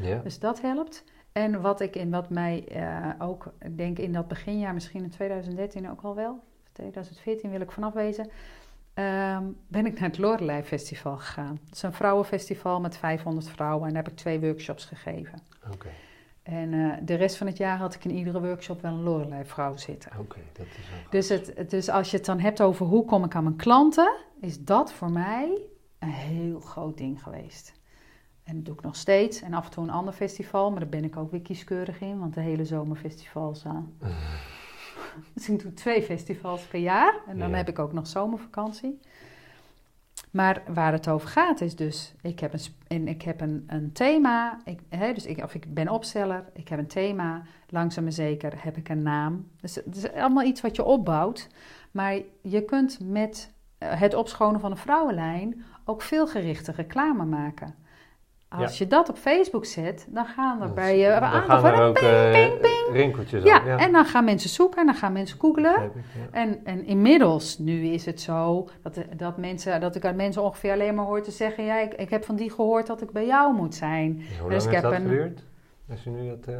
[0.02, 0.18] Ja.
[0.24, 1.04] Dus dat helpt.
[1.32, 5.10] En wat ik in wat mij eh, ook, ik denk in dat beginjaar, misschien in
[5.10, 6.32] 2013 ook al wel,
[6.64, 8.30] of 2014 wil ik vanaf wezen.
[8.93, 11.60] ehm, ben ik naar het Lorelei Festival gegaan.
[11.66, 15.39] Het is een vrouwenfestival met 500 vrouwen en daar heb ik twee workshops gegeven.
[15.74, 15.88] Oké,
[16.43, 19.45] En eh, de rest van het jaar had ik in iedere workshop wel een Lorelei
[19.45, 20.12] vrouw zitten.
[20.20, 20.89] oké, dat is.
[21.10, 24.12] Dus, het- dus als je het dan hebt over hoe kom ik aan mijn klanten,
[24.42, 25.62] is dat voor mij
[26.00, 27.74] een heel groot ding geweest.
[28.44, 29.42] En dat doe ik nog steeds.
[29.42, 32.20] En af en toe een ander festival, maar daar ben ik ook weer kieskeurig in,
[32.20, 33.94] want de hele zomer festivals aan.
[35.34, 37.56] dus ik doe twee festivals per jaar en dan Ja.
[37.56, 39.00] heb ik ook nog zomervakantie.
[40.32, 43.92] Maar waar het over gaat is dus, ik heb een, en ik heb een, een
[43.92, 48.14] thema, ik, hè, dus ik, of ik ben opsteller, ik heb een thema, langzaam maar
[48.14, 49.48] zeker heb ik een naam.
[49.62, 51.48] Dus het is allemaal iets wat je opbouwt.
[51.92, 57.76] Maar je kunt met eh, het opschonen van een vrouwenlijn ook veel gerichte reclame maken.
[58.50, 61.74] Als je dat op Facebook zet, dan gaan er Dat bij je een aantal van
[61.74, 62.88] er ook eh, ping, ping.
[62.92, 63.66] rinkeltjes Ja, op.
[63.66, 65.72] Ja, en dan gaan mensen zoeken en dan gaan mensen googlen.
[65.72, 66.02] begrijp ik,
[66.32, 66.40] ja.
[66.40, 70.72] En, en inmiddels, nu is het zo dat, dat, mensen, dat ik aan mensen ongeveer
[70.74, 73.26] alleen maar hoor te zeggen: Ja, ik, ik heb van die gehoord dat ik bij
[73.26, 74.24] jou moet zijn.
[74.42, 75.44] Hoe Dus lang ik heb dat een- geduurd?
[75.90, 76.60] Als je nu dat, eh,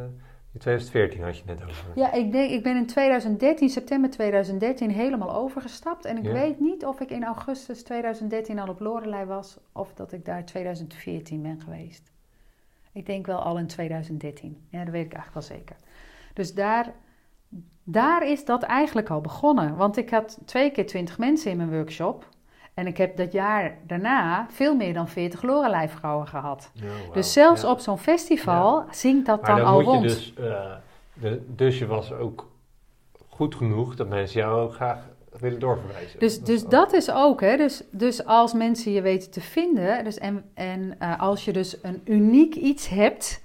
[0.52, 1.84] in 2014 had je net over.
[1.94, 6.04] Ja, ik, denk, ik ben in 2013, september 2013, helemaal overgestapt.
[6.04, 6.32] En ik Ja.
[6.32, 10.44] weet niet of ik in augustus 2013 al op Lorelei was of dat ik daar
[10.44, 12.12] 2014 ben geweest.
[12.92, 14.66] Ik denk wel al in 2013.
[14.68, 15.76] Ja, dat weet ik eigenlijk wel zeker.
[16.34, 16.92] Dus daar,
[17.84, 19.76] daar is dat eigenlijk al begonnen.
[19.76, 22.28] Want ik had twee keer 20 mensen in mijn workshop.
[22.80, 26.70] En ik heb dat jaar daarna veel meer dan 40 Lorelei vrouwen gehad.
[26.82, 27.14] Oh.
[27.14, 27.70] Dus zelfs Ja.
[27.70, 30.02] op zo'n festival zingt dat Maar dan, dan al moet je rond.
[30.02, 30.72] dus, eh,
[31.12, 32.48] de, dus je was ook
[33.28, 34.98] goed genoeg dat mensen jou ook graag
[35.38, 36.18] willen doorverwijzen.
[36.18, 37.56] Dus, Dat dus is ook- dat is ook, hè.
[37.56, 41.76] Dus, dus als mensen je weten te vinden, dus en, en eh, als je dus
[41.82, 43.42] een uniek iets hebt,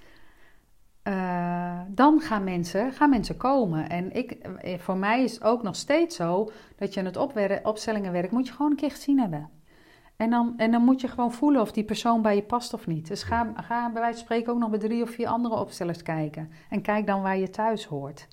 [1.05, 3.89] eh, dan gaan mensen, gaan mensen komen.
[3.89, 7.59] En ik, eh, voor mij is het ook nog steeds zo dat je het opwer-
[7.63, 9.49] opstellingenwerk moet je gewoon een keer gezien hebben.
[10.15, 12.87] En dan, en dan moet je gewoon voelen of die persoon bij je past of
[12.87, 13.07] niet.
[13.07, 16.01] Dus ga, ga bij wijze van spreken ook nog bij drie of vier andere opstellers
[16.01, 16.51] kijken.
[16.69, 18.27] En kijk dan waar je thuis hoort.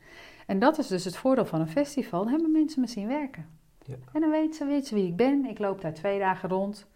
[0.47, 2.23] En dat is dus het voordeel van een festival.
[2.23, 3.47] Dan hebben mensen me zien werken.
[3.83, 3.95] Ja.
[4.13, 5.45] En dan weten ze, weten ze wie ik ben.
[5.45, 6.87] Ik loop daar twee dagen rond.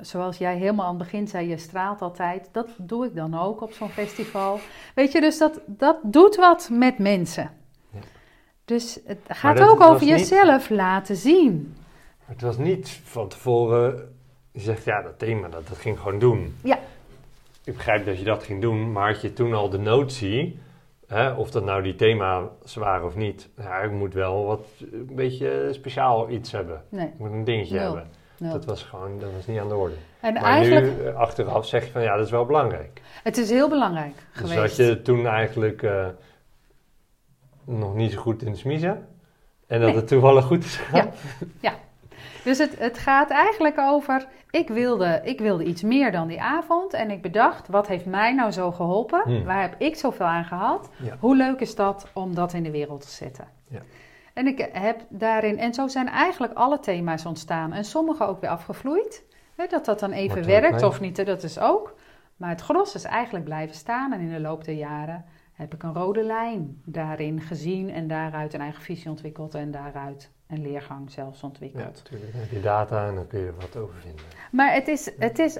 [0.00, 2.48] Zoals jij helemaal aan het begin zei, je straalt altijd.
[2.52, 4.58] Dat doe ik dan ook op zo'n festival.
[4.94, 7.50] Weet je, dus dat, dat doet wat met mensen.
[7.90, 7.98] Ja.
[8.64, 11.76] Dus het gaat dat ook over niet- jezelf laten zien.
[12.24, 14.14] Het was niet van tevoren,
[14.52, 16.56] je zegt ja, dat thema, dat, dat ging gewoon doen.
[16.62, 16.78] Ja.
[17.64, 20.58] Ik begrijp dat je dat ging doen, maar had je toen al de notie,
[21.06, 25.10] hè, of dat nou die thema's waren of niet, ja, ik moet wel wat, een
[25.14, 26.82] beetje speciaal iets hebben.
[26.88, 27.84] Nee, Ik moet een dingetje Nul.
[27.84, 28.10] hebben.
[28.38, 29.94] Dat was gewoon, dat was niet aan de orde.
[30.20, 33.00] En Maar eigenlijk, nu, eh, achteraf zeg je van ja, dat is wel belangrijk.
[33.22, 34.76] het is heel belangrijk Dus geweest.
[34.76, 36.06] dat je toen eigenlijk eh,
[37.64, 39.06] nog niet zo goed in de smiezen.
[39.66, 39.96] En dat Nee.
[39.96, 41.10] het toevallig goed is gegaan.
[42.44, 46.92] Dus het, het gaat eigenlijk over, ik wilde, ik wilde iets meer dan die avond.
[46.92, 49.22] En ik bedacht, wat heeft mij nou zo geholpen?
[49.24, 49.44] Hmm.
[49.44, 50.90] Waar heb ik zoveel aan gehad?
[50.96, 51.16] Ja.
[51.20, 53.48] Hoe leuk is dat om dat in de wereld te zetten?
[53.68, 53.80] Ja.
[54.36, 57.72] En ik heb daarin, en zo zijn eigenlijk alle thema's ontstaan.
[57.72, 59.24] En sommige ook weer afgevloeid.
[59.54, 61.94] Hè, dat dat dan even Wordt werkt of niet, hè, dat is ook.
[62.36, 64.12] Maar het gros is eigenlijk blijven staan.
[64.12, 67.90] En in de loop der jaren heb ik een rode lijn daarin gezien.
[67.90, 69.54] En daaruit een eigen visie ontwikkeld.
[69.54, 71.94] En daaruit een leergang zelfs Ja, ontwikkeld.
[72.04, 72.32] natuurlijk.
[72.32, 74.24] Dan heb je data en dan kun je er wat over vinden.
[74.50, 75.58] Maar het is, het is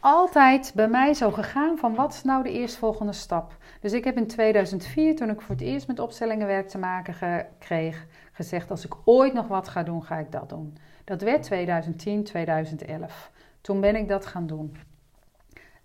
[0.00, 3.56] altijd bij mij zo gegaan van wat is nou de eerstvolgende stap.
[3.82, 8.06] Dus ik heb in 2004, toen ik voor het eerst met opstellingenwerk te maken kreeg,
[8.32, 10.76] gezegd als ik ooit nog wat ga doen, ga ik dat doen.
[11.04, 13.30] Dat werd 2010, 2011.
[13.60, 14.76] Toen ben ik dat gaan doen.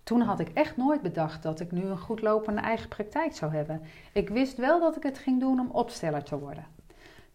[0.02, 3.54] Toen had ik echt nooit bedacht dat ik nu een goed lopende eigen praktijk zou
[3.54, 3.82] hebben.
[4.12, 6.66] Ik wist wel dat ik het ging doen om opsteller te worden.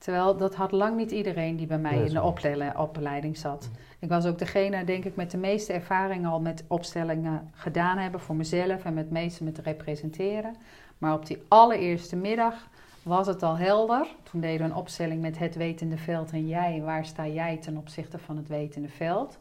[0.03, 3.69] Terwijl dat had lang niet iedereen die bij mij in de opleiding, opleiding zat.
[3.99, 8.19] Ik was ook degene, denk ik, met de meeste ervaring al met opstellingen gedaan hebben
[8.19, 10.55] voor mezelf en met meeste met representeren.
[10.97, 12.67] Maar op die allereerste middag
[13.03, 14.07] was het al helder.
[14.23, 16.81] Toen deden we een opstelling met het wetende veld en jij.
[16.81, 19.39] Waar sta jij ten opzichte van het wetende veld?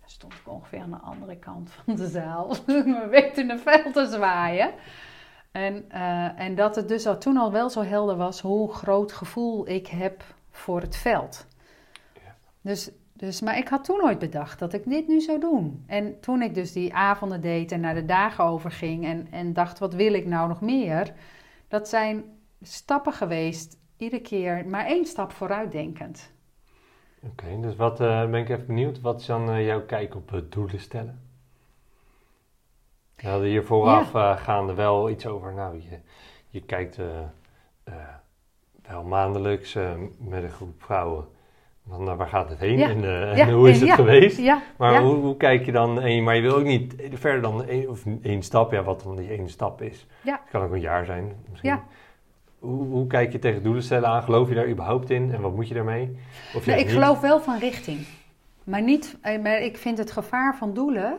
[0.00, 2.56] Daar stond ik ongeveer aan de andere kant van de zaal.
[2.66, 4.70] Mijn wetende veld te zwaaien.
[5.54, 9.12] En, eh, en dat het dus al toen al wel zo helder was hoe groot
[9.12, 11.46] gevoel ik heb voor het veld.
[12.12, 12.36] Ja.
[12.60, 15.84] Dus, dus, maar ik had toen nooit bedacht dat ik dit nu zou doen.
[15.86, 19.78] En toen ik dus die avonden deed en naar de dagen overging en, en dacht,
[19.78, 21.12] wat wil ik nou nog meer?
[21.68, 22.24] Dat zijn
[22.62, 26.32] stappen geweest, iedere keer maar één stap vooruitdenkend.
[27.22, 29.00] Oké, dus wat eh, ben ik even benieuwd.
[29.00, 31.20] Wat is dan eh, jouw kijk op het doelen stellen?
[33.16, 35.52] We hadden hier vooraf eh, gaande wel iets over.
[35.52, 35.98] Nou, je,
[36.48, 37.06] je kijkt eh,
[37.84, 37.94] eh,
[38.88, 39.74] wel maandelijks
[40.18, 41.26] met een groep vrouwen
[41.88, 42.88] van nou, waar gaat het heen Ja.
[42.88, 43.04] en,
[43.38, 44.40] en hoe is het ja, geweest?
[44.76, 47.88] Maar hoe, hoe kijk je dan, en, maar je wil ook niet verder dan één,
[47.90, 50.06] of één stap, ja, wat dan die ene stap is.
[50.22, 51.70] Het kan ook een jaar zijn misschien.
[51.70, 51.84] Ja.
[52.58, 54.22] Hoe, hoe kijk je tegen doelen stellen aan?
[54.22, 56.16] Geloof je daar überhaupt in en wat moet je daarmee?
[56.54, 57.02] Of Nee, juist ik niet?
[57.02, 58.06] geloof wel van richting.
[58.64, 61.18] Maar, niet, maar ik vind het gevaar van doelen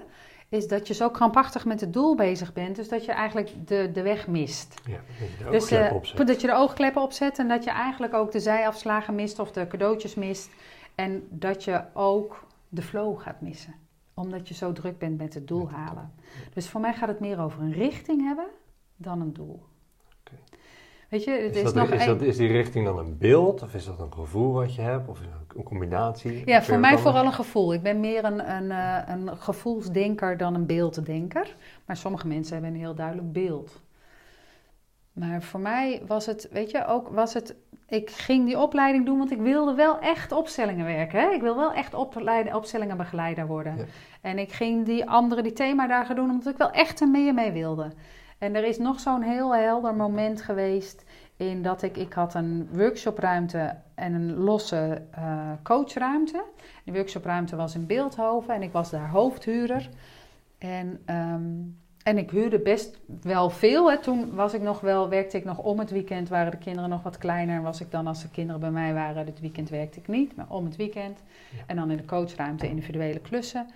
[0.55, 3.89] is dat je zo krampachtig met het doel bezig bent, dus dat je eigenlijk de,
[3.93, 4.81] de weg mist.
[4.85, 8.13] Ja, dat je ook Dus eh, dat je de oogkleppen opzet en dat je eigenlijk
[8.13, 10.49] ook de zijafslagen mist of de cadeautjes mist.
[10.95, 13.73] En dat je ook de flow gaat missen.
[14.13, 15.85] Omdat je zo druk bent met het doel Met het doel.
[15.85, 16.13] halen.
[16.53, 18.47] Dus voor mij gaat het meer over een richting hebben
[18.95, 19.63] dan een doel.
[21.05, 21.15] Oké.
[21.15, 23.61] Weet je, het Is, is, dat, nog is, dat, is die richting dan een beeld
[23.61, 25.25] of is dat een gevoel wat je hebt of is
[25.55, 26.41] een combinatie?
[26.45, 27.01] Ja, voor mij anders?
[27.01, 27.73] vooral een gevoel.
[27.73, 31.55] Ik ben meer een, een, eh, een gevoelsdenker dan een beelddenker.
[31.85, 33.83] Maar sommige mensen hebben een heel duidelijk beeld.
[35.13, 37.55] Maar voor mij was het, weet je, ook was het...
[37.87, 41.19] Ik ging die opleiding doen, want ik wilde wel echt opstellingen werken.
[41.19, 41.29] Hè?
[41.29, 43.77] Ik wil wel echt opleiden, opstellingenbegeleider worden.
[43.77, 43.85] Ja.
[44.21, 47.51] En ik ging die andere, die themadagen doen, omdat ik wel echt er meer mee
[47.51, 47.91] wilde.
[48.37, 51.03] En er is nog zo'n heel helder moment geweest
[51.37, 56.43] in dat ik, ik had een workshopruimte en een losse eh, coachruimte.
[56.83, 59.89] Die workshopruimte was in Beeldhoven en ik was daar hoofdhuurder.
[60.57, 61.43] En, ehm,
[62.03, 63.91] en ik huurde best wel veel.
[63.91, 63.99] Hè.
[63.99, 67.03] Toen was ik nog wel, werkte ik nog om het weekend, waren de kinderen nog
[67.03, 67.55] wat kleiner.
[67.55, 70.35] En was ik dan, als de kinderen bij mij waren, het weekend werkte ik niet,
[70.35, 71.23] maar om het weekend.
[71.51, 71.63] Ja.
[71.67, 73.67] En dan in de coachruimte individuele klussen.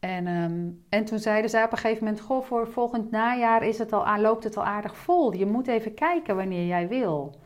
[0.00, 3.78] En, ehm, en toen zeiden zij op een gegeven moment: Goh, voor volgend najaar is
[3.78, 5.34] het al, loopt het al aardig vol.
[5.34, 7.40] Je moet even kijken wanneer jij wil.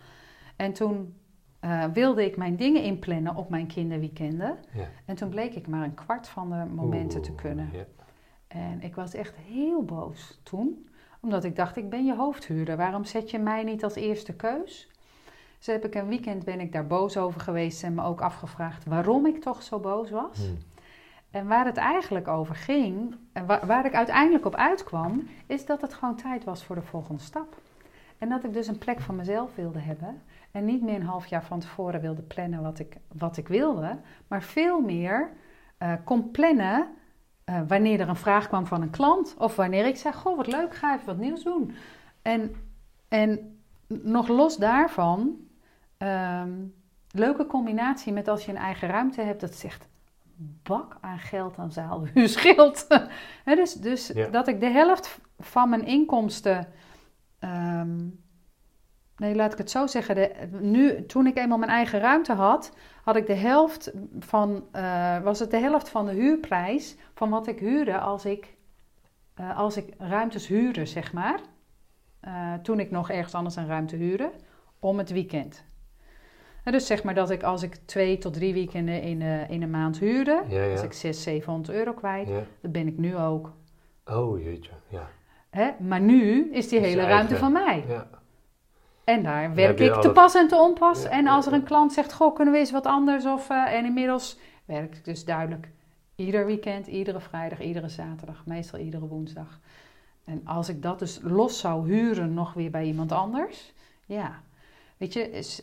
[0.56, 1.14] En toen
[1.60, 4.58] eh, wilde ik mijn dingen inplannen op mijn kinderweekenden.
[4.72, 4.88] Ja.
[5.04, 7.70] En toen bleek ik maar een kwart van de momenten te kunnen.
[7.72, 7.84] ja.
[8.48, 10.88] En ik was echt heel boos toen.
[11.20, 12.76] Omdat ik dacht, ik ben je hoofdhuurder.
[12.76, 14.88] Waarom zet je mij niet als eerste keus?
[15.58, 18.84] Dus heb ik een weekend ben ik daar boos over geweest en me ook afgevraagd
[18.84, 20.38] waarom ik toch zo boos was.
[20.38, 20.54] Hm.
[21.30, 25.94] En waar het eigenlijk over ging, en waar, ik uiteindelijk op uitkwam, is dat het
[25.94, 27.56] gewoon tijd was voor de volgende stap.
[28.18, 30.22] En dat ik dus een plek van mezelf wilde hebben.
[30.50, 33.96] En niet meer een half jaar van tevoren wilde plannen wat ik, wat ik wilde,
[34.28, 35.30] maar veel meer
[35.78, 36.88] eh, kon plannen
[37.44, 39.34] eh, wanneer er een vraag kwam van een klant.
[39.38, 41.74] Of wanneer ik zei, goh, wat leuk, ga even wat nieuws doen.
[42.22, 42.54] En,
[43.08, 45.36] en nog los daarvan,
[45.96, 46.52] ehm,
[47.10, 49.88] leuke combinatie met als je een eigen ruimte hebt, dat zegt
[50.62, 52.86] bak aan geld aan zaalhuur scheelt.
[53.44, 54.28] Dus dus Ja.
[54.28, 56.68] dat ik de helft van mijn inkomsten.
[57.38, 58.06] ehm,
[59.16, 60.14] nee, laat ik het zo zeggen.
[60.14, 64.64] De, nu, toen ik eenmaal mijn eigen ruimte had, had ik de helft van.
[64.72, 68.56] eh, was het de helft van de huurprijs van wat ik huurde als ik,
[69.34, 71.40] eh, als ik ruimtes huurde, zeg maar.
[72.20, 74.30] Eh, toen ik nog ergens anders een ruimte huurde,
[74.78, 75.64] om het weekend.
[76.64, 79.70] Dus zeg maar dat ik als ik twee tot drie weekenden in, eh, in een
[79.70, 80.70] maand huurde, Ja, ja.
[80.70, 82.28] was ik 600, 700 euro kwijt.
[82.28, 82.42] ja.
[82.60, 83.52] Dat ben ik nu ook.
[84.04, 85.08] Oh jeetje, ja.
[85.50, 85.70] Hè?
[85.80, 87.38] Maar nu is die Is hele ruimte eigen.
[87.38, 87.84] van mij.
[87.88, 88.08] ja.
[89.04, 91.04] En daar werk ik te pas en te onpas.
[91.04, 93.26] En als er een klant zegt, goh, kunnen we eens wat anders?
[93.26, 95.68] Of, eh, en inmiddels werk ik dus duidelijk
[96.14, 99.58] ieder weekend, iedere vrijdag, iedere zaterdag, meestal iedere woensdag.
[100.24, 103.72] En als ik dat dus los zou huren nog weer bij iemand anders,
[104.06, 104.42] ja,
[104.96, 105.62] weet je, is,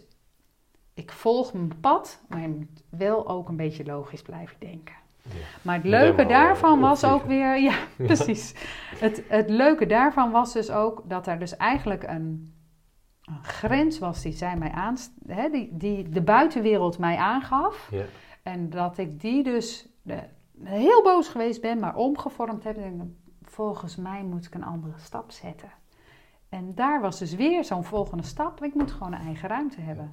[0.98, 4.96] ik volg mijn pad, maar je moet wel ook een beetje logisch blijven denken.
[5.22, 5.32] Ja.
[5.62, 8.54] Maar het leuke helemaal, daarvan eh, was ook weer, ja, precies.
[8.96, 12.54] Het, het leuke daarvan was dus ook dat er dus eigenlijk een,
[13.24, 17.88] een grens was die zij mij aanst, hè, die, die de buitenwereld mij aangaf.
[17.92, 18.06] Ja.
[18.44, 20.18] En dat ik die dus eh,
[20.64, 22.78] heel boos geweest ben, maar omgevormd heb.
[22.78, 23.10] En denk,
[23.42, 25.72] volgens mij moet ik een andere stap zetten.
[26.50, 28.64] En daar was dus weer zo'n volgende stap.
[28.64, 30.12] Ik moet gewoon een eigen ruimte hebben.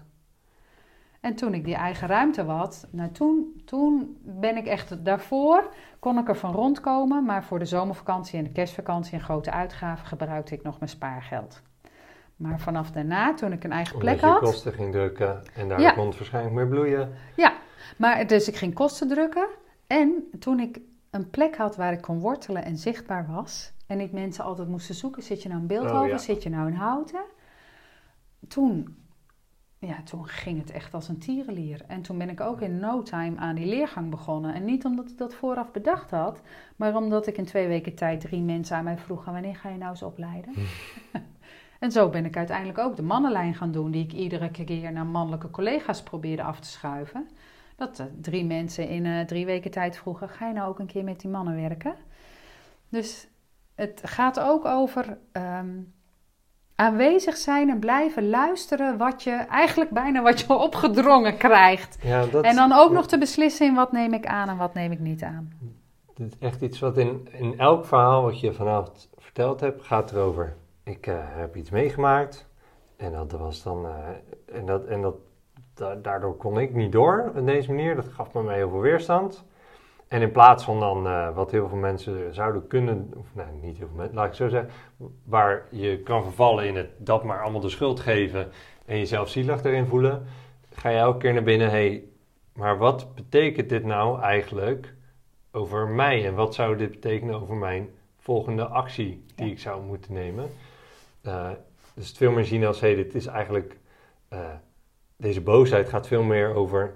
[1.24, 6.18] En toen ik die eigen ruimte had, nou toen, toen ben ik echt daarvoor, kon
[6.18, 7.24] ik er van rondkomen.
[7.24, 11.62] Maar voor de zomervakantie en de kerstvakantie en grote uitgaven gebruikte ik nog mijn spaargeld.
[12.36, 14.38] Maar vanaf daarna, toen ik een eigen Omdat plek je had.
[14.40, 15.90] kosten ging drukken en daar Ja.
[15.92, 17.12] kon het waarschijnlijk meer bloeien.
[17.96, 19.46] Maar dus ik ging kosten drukken.
[19.86, 23.72] En toen ik een plek had waar ik kon wortelen en zichtbaar was.
[23.86, 25.22] En niet mensen altijd moesten zoeken.
[25.22, 26.00] Zit je nou in Beeldhoven?
[26.00, 26.18] Oh, ja.
[26.18, 27.20] Zit je nou in Houten?
[28.48, 28.96] Toen,
[29.87, 31.80] ja, toen ging het echt als een tierenlier.
[31.87, 34.55] En toen ben ik ook in no time aan die leergang begonnen.
[34.55, 36.43] En niet omdat ik dat vooraf bedacht had.
[36.76, 39.32] Maar omdat ik in twee weken tijd drie mensen aan mij vroegen.
[39.32, 40.53] Wanneer ga je nou eens opleiden?
[41.78, 45.07] En zo ben ik uiteindelijk ook de mannenlijn gaan doen, die ik iedere keer naar
[45.07, 47.28] mannelijke collega's probeerde af te schuiven.
[47.76, 50.87] Dat eh, drie mensen in eh, drie weken tijd vroegen: ga je nou ook een
[50.87, 51.95] keer met die mannen werken?
[52.89, 53.28] Dus
[53.74, 55.18] het gaat ook over.
[55.32, 55.80] ehm,
[56.76, 61.98] aanwezig zijn en blijven luisteren wat je eigenlijk bijna wat je opgedrongen krijgt.
[62.02, 64.74] Ja, dat, En dan ook nog te beslissen in wat neem ik aan en wat
[64.74, 65.52] neem ik niet aan.
[66.14, 70.12] Dit is echt iets wat in, in elk verhaal wat je vanavond verteld hebt, gaat
[70.12, 70.56] erover.
[70.82, 72.48] Ik eh, heb iets meegemaakt
[72.96, 73.86] en dat was dan.
[73.86, 75.14] eh, en dat, en dat,
[75.74, 77.94] da- daardoor kon ik niet door op deze manier.
[77.96, 79.44] Dat gaf me heel veel weerstand.
[80.09, 83.78] En in plaats van dan eh, wat heel veel mensen zouden kunnen, of nee, niet
[83.78, 84.70] heel veel mensen, laat ik zo zeggen,
[85.24, 88.50] waar je kan vervallen in het dat maar allemaal de schuld geven
[88.84, 90.26] en jezelf zielig erin voelen,
[90.72, 92.05] ga je elke keer naar binnen, hé, hey,
[92.55, 94.94] maar wat betekent dit nou eigenlijk
[95.50, 97.88] over mij en wat zou dit betekenen over mijn
[98.18, 99.52] volgende actie die Ja.
[99.52, 100.50] ik zou moeten nemen?
[101.22, 101.50] Eh,
[101.94, 103.76] dus het veel meer zien als, hé, hey, dit is eigenlijk,
[104.28, 104.38] eh,
[105.16, 106.94] deze boosheid gaat veel meer over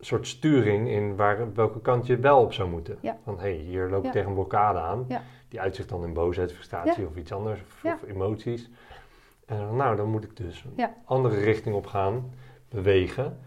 [0.00, 2.98] soort sturing in waar, welke kant je wel op zou moeten.
[3.00, 3.16] Ja.
[3.24, 4.10] Van, hé, hey, hier loop ik Ja.
[4.10, 5.04] tegen een blokkade aan.
[5.08, 5.22] Ja.
[5.48, 8.70] Die uitzicht dan in boosheid, frustratie of iets anders, of, emoties.
[9.46, 12.32] En dan, nou, dan moet ik dus een andere richting op gaan,
[12.68, 13.38] bewegen,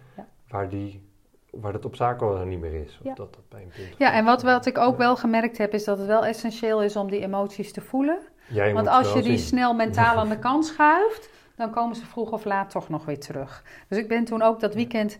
[0.49, 1.09] waar, die,
[1.51, 2.97] waar dat obstakel niet meer is.
[2.99, 3.13] Of Ja.
[3.13, 6.07] dat dat pijnpunt Ja, en wat, wat ik ook wel gemerkt heb, is dat het
[6.07, 8.19] wel essentieel is om die emoties te voelen.
[8.49, 9.47] Jij Want als je die zien.
[9.47, 13.19] snel mentaal aan de kant schuift, dan komen ze vroeg of laat toch nog weer
[13.19, 13.63] terug.
[13.89, 15.17] Dus ik ben toen ook dat weekend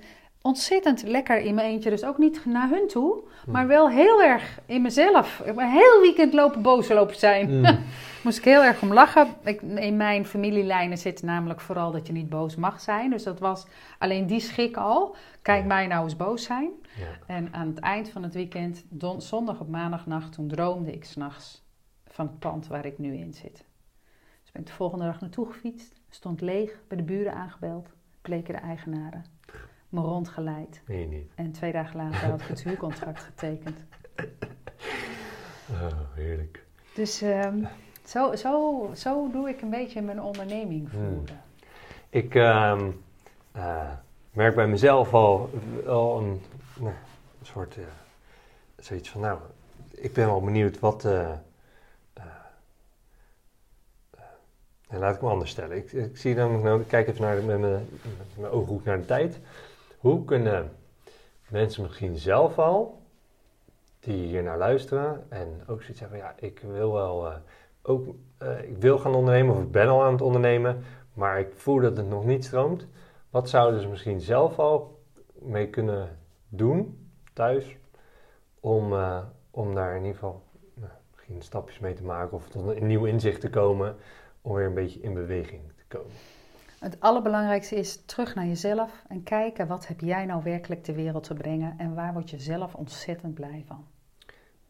[0.48, 3.52] ontzettend lekker in mijn eentje, dus ook niet naar hun toe, Hm.
[3.52, 5.40] maar wel heel erg in mezelf.
[5.46, 7.58] Ik heel weekend lopen boos lopen zijn.
[7.60, 7.80] Mm.
[8.24, 9.28] Moest ik heel erg om lachen.
[9.44, 13.10] Ik, in mijn familielijnen zit namelijk vooral dat je niet boos mag zijn.
[13.10, 13.66] Dus dat was
[13.98, 15.16] alleen die schik al.
[15.42, 15.68] Kijk Ja.
[15.68, 16.70] mij nou eens boos zijn.
[16.98, 17.06] Ja.
[17.36, 21.64] En aan het eind van het weekend, don- zondag op maandagnacht, toen droomde ik s'nachts
[22.08, 23.66] van het pand waar ik nu in zit.
[24.42, 27.90] Dus ben ik de volgende dag naartoe gefietst, stond leeg, bij de buren aangebeld,
[28.22, 29.26] bleken de eigenaren,
[29.90, 30.82] me rondgeleid.
[30.86, 31.32] Nee, niet.
[31.36, 33.86] En twee dagen later had ik het huurcontract getekend.
[35.72, 36.66] Oh, heerlijk.
[36.96, 37.64] Dus ehm,
[38.04, 41.42] zo, zo, zo doe ik een beetje mijn onderneming voeren.
[42.10, 42.92] Ik ehm,
[43.52, 43.92] eh,
[44.32, 45.50] merk bij mezelf al,
[45.88, 46.42] al een,
[46.80, 46.94] nou,
[47.40, 47.84] een soort, eh,
[48.78, 49.40] zoiets van, nou,
[49.92, 51.32] ik ben wel benieuwd wat, eh,
[54.90, 55.78] laat ik me anders stellen.
[55.78, 58.84] Ik, ik zie namelijk, nou, ik kijk even naar de, met, mijn, met mijn ooghoek
[58.84, 59.40] naar de tijd.
[59.98, 60.72] Hoe kunnen
[61.50, 63.02] mensen misschien zelf al,
[64.00, 67.36] die hier naar luisteren en ook zoiets hebben, ja, ik wil wel, eh,
[67.82, 70.84] ook, eh, ik wil gaan ondernemen of ik ben al aan het ondernemen,
[71.14, 72.88] maar ik voel dat het nog niet stroomt.
[73.30, 75.00] Wat zouden ze misschien zelf al
[75.34, 76.18] mee kunnen
[76.50, 77.78] doen thuis
[78.60, 80.44] om, eh, om daar in ieder geval
[80.74, 83.96] nou, misschien stapjes mee te maken of tot een nieuw inzicht te komen
[84.42, 86.12] om weer een beetje in beweging te komen?
[86.80, 91.24] Het allerbelangrijkste is terug naar jezelf en kijken wat heb jij nou werkelijk de wereld
[91.24, 93.86] te brengen en waar word je zelf ontzettend blij van.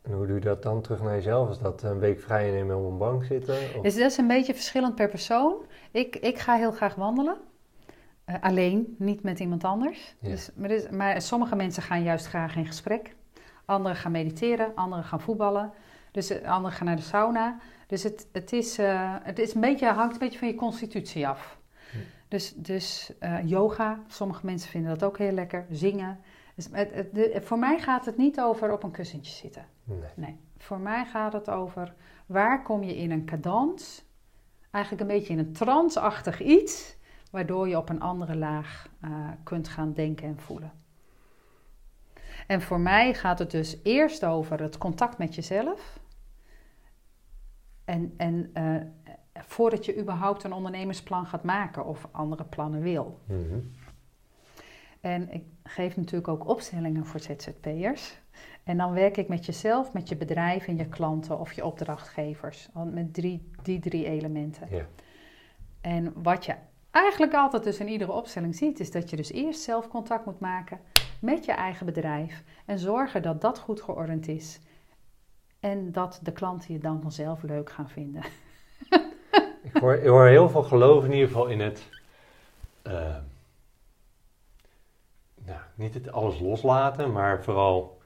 [0.01, 1.49] En hoe doe je dat dan terug naar jezelf?
[1.49, 3.55] Is dat een week vrij nemen op een bank zitten?
[3.75, 5.55] Of- Dus dat is een beetje verschillend per persoon.
[5.91, 7.37] Ik, ik ga heel graag wandelen.
[8.25, 10.15] Eh, alleen, niet met iemand anders.
[10.19, 10.29] Ja.
[10.29, 13.15] Dus, maar, dus- maar sommige mensen gaan juist graag in gesprek.
[13.65, 15.71] Anderen gaan mediteren, anderen gaan voetballen.
[16.11, 17.57] Dus eh, anderen gaan naar de sauna.
[17.87, 21.27] Dus het, het, is, eh, het is een beetje, hangt een beetje van je constitutie
[21.27, 21.56] af.
[22.27, 25.65] Dus, dus eh, yoga, sommige mensen vinden dat ook heel lekker.
[25.69, 26.19] Zingen.
[26.55, 29.65] Dus het, het- de- voor mij gaat het niet over op een kussentje zitten.
[29.83, 29.99] Nee.
[30.15, 31.93] Nee, voor mij gaat het over
[32.25, 34.05] waar kom je in een cadans,
[34.71, 36.95] eigenlijk een beetje in een transachtig iets,
[37.31, 40.71] waardoor je op een andere laag eh, kunt gaan denken en voelen.
[42.47, 45.99] En voor mij gaat het dus eerst over het contact met jezelf.
[47.85, 48.75] En, en eh,
[49.45, 53.19] voordat je überhaupt een ondernemersplan gaat maken of andere plannen wil.
[53.25, 53.59] Mhm.
[55.01, 58.19] En ik geef natuurlijk ook opstellingen voor ZZP'ers.
[58.63, 62.69] En dan werk ik met jezelf, met je bedrijf en je klanten of je opdrachtgevers.
[62.73, 64.67] Want Met drie, die drie elementen.
[64.69, 64.85] Ja.
[65.81, 66.55] En wat je
[66.91, 70.39] eigenlijk altijd dus in iedere opstelling ziet, is dat je dus eerst zelf contact moet
[70.39, 70.79] maken
[71.19, 72.43] met je eigen bedrijf.
[72.65, 74.59] En zorgen dat dat goed geordend is.
[75.59, 78.23] En dat de klanten je dan vanzelf leuk gaan vinden.
[79.73, 81.89] Ik hoor, ik hoor heel veel geloof in ieder geval in het.
[82.81, 83.15] eh,
[85.45, 88.01] nou, niet het alles loslaten, maar vooral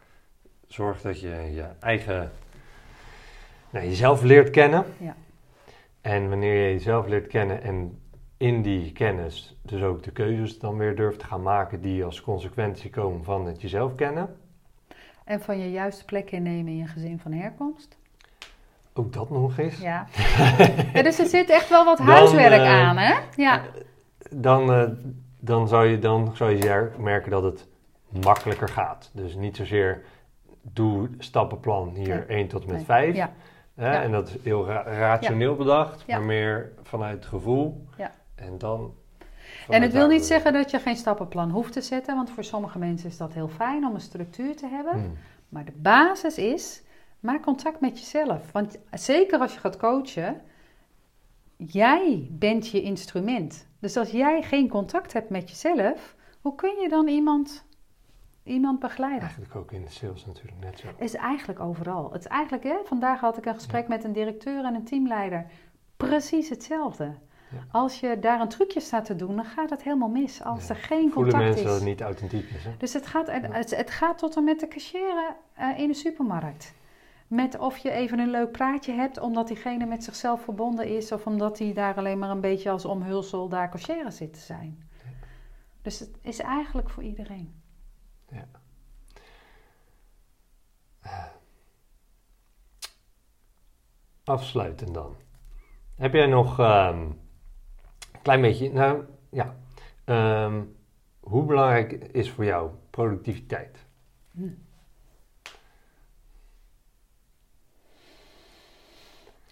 [0.68, 2.32] zorg dat je je eigen.
[3.70, 4.86] Nou, jezelf leert kennen.
[4.97, 5.16] Ja.
[6.01, 8.01] En wanneer je jezelf leert kennen en
[8.38, 12.22] in die kennis dus ook de keuzes dan weer durft te gaan maken die als
[12.22, 14.38] consequentie komen van het jezelf kennen.
[15.24, 17.97] En van je juiste plek innemen in je gezin van herkomst.
[18.93, 19.77] Ook dat nog eens.
[19.79, 20.07] Ja.
[20.93, 23.13] ja dus er zit echt wel wat huiswerk eh, aan, hè?
[23.35, 23.61] Ja.
[24.29, 24.89] dan, eh,
[25.39, 27.67] dan, zou je, dan zou je er- merken dat het
[28.23, 29.09] makkelijker gaat.
[29.13, 30.01] Dus niet zozeer
[30.61, 32.37] doe stappenplan hier Nee.
[32.39, 32.85] 1 tot en met Nee.
[32.85, 33.15] 5.
[33.15, 33.31] Ja.
[33.75, 33.93] Hè?
[33.93, 34.01] Ja.
[34.01, 37.85] En dat is heel ra- rationeel bedacht, maar meer vanuit het gevoel.
[37.97, 38.11] Ja.
[38.35, 38.93] En dan.
[39.69, 40.25] En het wil niet bewegen.
[40.25, 43.47] zeggen dat je geen stappenplan hoeft te zetten, want voor sommige mensen is dat heel
[43.47, 44.93] fijn om een structuur te hebben.
[44.93, 45.17] Hmm.
[45.49, 46.83] Maar de basis is,
[47.22, 48.51] maak contact met jezelf.
[48.51, 50.41] Want zeker als je gaat coachen,
[51.57, 53.67] jij bent je instrument.
[53.80, 57.65] Dus als jij geen contact hebt met jezelf, hoe kun je dan iemand,
[58.43, 59.22] iemand begeleiden?
[59.22, 60.88] Eigenlijk ook in de sales natuurlijk net zo.
[60.97, 62.11] is eigenlijk overal.
[62.11, 65.45] Het is eigenlijk, hè, vandaag had ik een gesprek met een directeur en een teamleider.
[65.97, 67.03] Precies hetzelfde.
[67.51, 67.57] Ja.
[67.72, 70.43] Als je daar een trucje staat te doen, dan gaat het helemaal mis.
[70.43, 70.74] Als Ja.
[70.74, 71.80] er geen Voelen contact mensen dat is.
[71.80, 72.63] het niet authentiek is.
[72.63, 72.72] Hè?
[72.78, 76.74] Dus het gaat, het, het, gaat tot en met de cashier eh, in de supermarkt.
[77.32, 81.11] Met of je even een leuk praatje hebt omdat diegene met zichzelf verbonden is...
[81.11, 84.89] of omdat hij daar alleen maar een beetje als omhulsel daar cashier zit te zijn.
[85.82, 87.61] Dus het is eigenlijk voor iedereen.
[94.23, 95.15] Afsluitend dan.
[95.95, 98.71] Heb jij nog ehm, een klein beetje.
[98.71, 99.55] Nou ja.
[100.05, 100.63] ehm,
[101.19, 103.86] hoe belangrijk is voor jou productiviteit?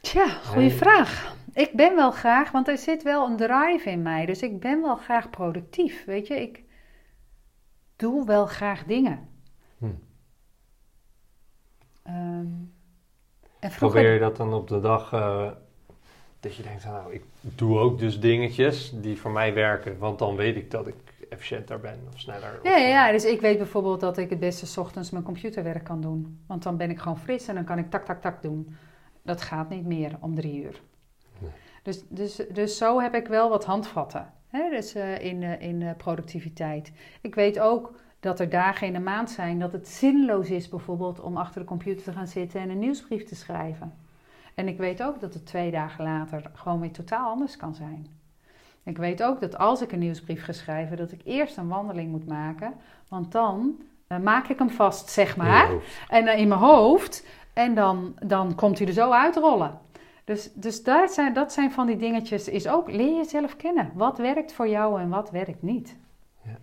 [0.01, 1.35] Tja, goede vraag.
[1.53, 4.25] Ik ben wel graag, want er zit wel een drive in mij.
[4.25, 6.05] Dus ik ben wel graag productief.
[6.05, 6.63] Weet je, ik
[7.95, 9.29] doe wel graag dingen.
[9.77, 9.85] Hm.
[13.59, 15.51] En vroeger, Probeer je dat dan op de dag eh,
[16.39, 20.35] dat je denkt, nou, ik doe ook dus dingetjes die voor mij werken, want dan
[20.35, 20.95] weet ik dat ik
[21.29, 22.51] efficiënter ben of sneller.
[22.53, 25.09] Ja, of, ja, eh, ja, dus ik weet bijvoorbeeld dat ik het beste 's ochtends
[25.09, 26.43] mijn computerwerk kan doen.
[26.47, 28.75] Want dan ben ik gewoon fris en dan kan ik tak, tak, tak doen.
[29.29, 30.81] Dat gaat niet meer om drie uur.
[31.39, 31.51] Nee.
[31.83, 34.69] Dus, dus, dus zo heb ik wel wat handvatten hè?
[34.69, 36.91] Dus, eh, in, eh, in eh, productiviteit.
[37.21, 41.19] Ik weet ook dat er dagen in de maand zijn dat het zinloos is bijvoorbeeld
[41.19, 43.93] om achter de computer te gaan zitten en een nieuwsbrief te schrijven.
[44.55, 48.07] En ik weet ook dat het twee dagen later gewoon weer totaal anders kan zijn.
[48.83, 52.11] Ik weet ook dat als ik een nieuwsbrief ga schrijven, dat ik eerst een wandeling
[52.11, 52.73] moet maken.
[53.07, 53.81] Want dan
[54.23, 55.69] maak ik hem vast, zeg maar.
[56.07, 57.25] En in mijn hoofd.
[57.53, 59.79] En dan, dan komt hij er zo uitrollen.
[60.23, 62.47] Dus, dus daar zijn, dat zijn van die dingetjes.
[62.47, 63.91] Is ook leer jezelf kennen.
[63.93, 65.95] Wat werkt voor jou en wat werkt niet.
[66.41, 66.57] Ja.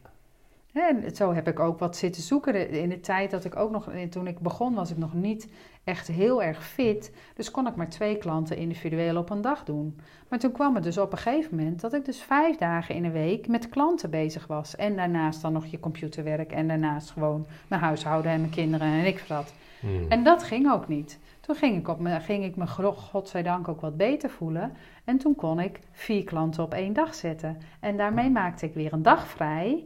[0.89, 2.70] En zo heb ik ook wat zitten zoeken.
[2.70, 5.49] In de tijd dat ik ook nog, eh, toen ik begon, was ik nog niet
[5.87, 7.12] echt heel erg fit.
[7.34, 10.01] Dus kon ik maar twee klanten individueel op een dag doen.
[10.28, 13.05] Maar toen kwam het dus op een gegeven moment dat ik dus vijf dagen in
[13.05, 14.76] een week met klanten bezig was.
[14.76, 16.53] En daarnaast dan nog je computerwerk.
[16.53, 19.55] En daarnaast gewoon mijn huishouden en mijn kinderen en ik wat.
[19.80, 20.07] Hmm.
[20.09, 21.18] En dat ging ook niet.
[21.41, 24.72] Toen ging ik, op me, ging ik me godzijdank ook wat beter voelen.
[25.05, 27.59] En toen kon ik vier klanten op één dag zetten.
[27.80, 29.84] En daarmee maakte ik weer een dag vrij.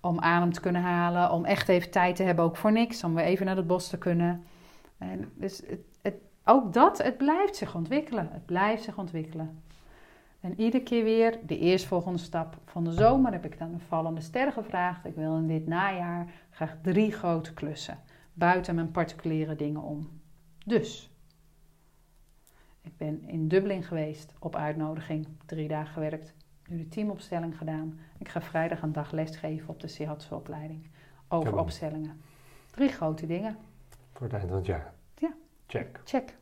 [0.00, 1.30] Om adem te kunnen halen.
[1.30, 3.04] Om echt even tijd te hebben ook voor niks.
[3.04, 4.44] Om weer even naar het bos te kunnen.
[5.10, 8.28] En dus het, het, ook dat, het blijft zich ontwikkelen.
[8.32, 9.62] Het blijft zich ontwikkelen.
[10.40, 12.56] En iedere keer weer de eerstvolgende stap.
[12.64, 15.04] Van de zomer heb ik dan een vallende ster gevraagd.
[15.04, 17.98] Ik wil in dit najaar graag drie grote klussen
[18.32, 20.20] buiten mijn particuliere dingen om.
[20.64, 21.10] Dus,
[22.80, 26.34] ik ben in Dublin geweest op uitnodiging, drie dagen gewerkt,
[26.68, 27.98] nu de teamopstelling gedaan.
[28.18, 30.90] Ik ga vrijdag een dag lesgeven op de Sihatsu opleiding
[31.28, 32.20] over opstellingen.
[32.70, 33.56] Drie grote dingen.
[34.12, 34.92] Voor het eind van het jaar.
[35.18, 35.28] Ja.
[35.66, 36.00] Check.
[36.04, 36.34] Check.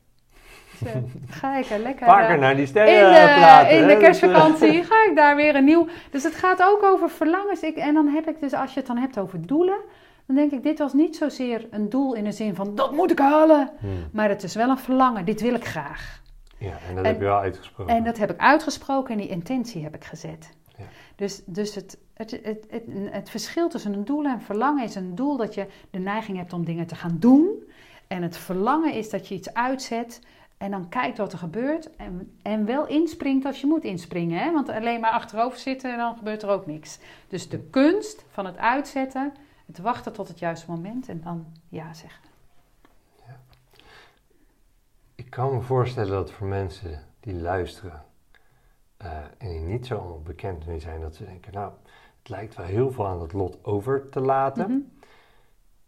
[0.78, 0.96] Dus, eh,
[1.40, 3.76] ga ik er lekker Vaker eh, naar die in sterren de, praten.
[3.76, 5.86] in de Dat, kerstvakantie ga ik daar weer een nieuw.
[6.10, 7.60] Dus het gaat ook over verlangens.
[7.60, 9.78] Ik, en dan heb ik dus, als je het dan hebt over doelen,
[10.26, 13.10] dan denk ik, dit was niet zozeer een doel in de zin van dat moet
[13.10, 13.60] ik halen.
[13.60, 14.08] eh, hmm.
[14.12, 16.20] Maar het is wel een verlangen, dit wil ik graag.
[16.58, 17.94] Ja, en dat En- heb je wel uitgesproken.
[17.94, 20.50] En dat heb ik uitgesproken en die intentie heb ik gezet.
[21.20, 21.26] Ja.
[21.26, 25.14] Dus, dus het, het, het, het, het verschil tussen een doel en verlangen is een
[25.14, 27.64] doel dat je de neiging hebt om dingen te gaan doen.
[28.06, 30.20] En het verlangen is dat je iets uitzet
[30.58, 31.96] en dan kijkt wat er gebeurt.
[31.96, 34.38] En, en wel inspringt als je moet inspringen.
[34.38, 34.52] Hè?
[34.52, 36.98] Want alleen maar achterover zitten, dan gebeurt er ook niks.
[37.28, 39.32] Dus de kunst van het uitzetten,
[39.66, 42.28] het wachten tot het juiste moment en dan ja zeggen.
[45.14, 48.04] Ik kan me voorstellen dat voor mensen die luisteren
[49.38, 51.72] en die niet zo allemaal bekend mee zijn, dat ze denken, nou,
[52.18, 54.70] het lijkt wel heel veel aan het lot over te laten.
[54.70, 54.80] Mhm.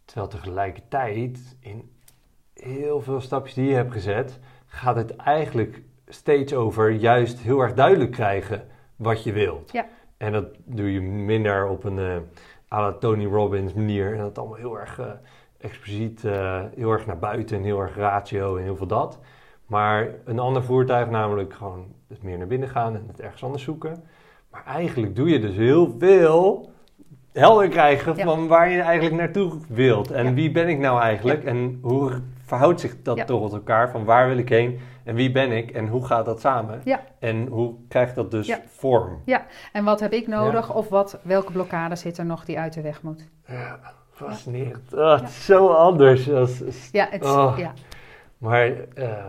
[0.05, 1.91] Terwijl tegelijkertijd in
[2.55, 7.75] heel veel stapjes die je hebt gezet, gaat het eigenlijk steeds over juist heel erg
[7.75, 8.67] duidelijk krijgen
[8.97, 9.73] wat je wilt.
[9.73, 9.87] Ja.
[10.17, 12.17] En dat doe je minder op een eh
[12.73, 14.13] à la Tony Robbins manier.
[14.13, 15.07] En dat allemaal heel erg eh,
[15.59, 19.19] expliciet, eh, heel erg naar buiten en heel erg ratio en heel veel dat.
[19.67, 23.63] Maar een ander voertuig, namelijk gewoon het meer naar binnen gaan en het ergens anders
[23.63, 24.05] zoeken.
[24.51, 26.71] Maar eigenlijk doe je dus heel veel
[27.33, 28.25] helder krijgen Ja.
[28.25, 30.11] van waar je eigenlijk naartoe wilt.
[30.11, 30.33] En Ja.
[30.33, 31.45] wie ben ik nou eigenlijk?
[31.45, 32.13] En hoe
[32.45, 33.25] verhoudt zich dat Ja.
[33.25, 33.91] toch tot elkaar?
[33.91, 34.79] Van waar wil ik heen?
[35.05, 35.71] En wie ben ik?
[35.71, 36.81] En hoe gaat dat samen?
[36.85, 37.01] Ja.
[37.19, 38.59] En hoe krijgt dat dus Ja.
[38.67, 39.23] vorm?
[39.73, 42.81] En wat heb ik nodig of wat, welke blokkade zit er nog die uit de
[42.81, 43.29] weg moet?
[43.47, 43.79] Ja,
[44.11, 44.95] fascinerend.
[44.95, 46.31] Oh, het is zo anders.
[46.31, 47.55] Als, als- Ja, het, Oh.
[47.57, 47.73] ja.
[48.39, 49.25] Maar eh,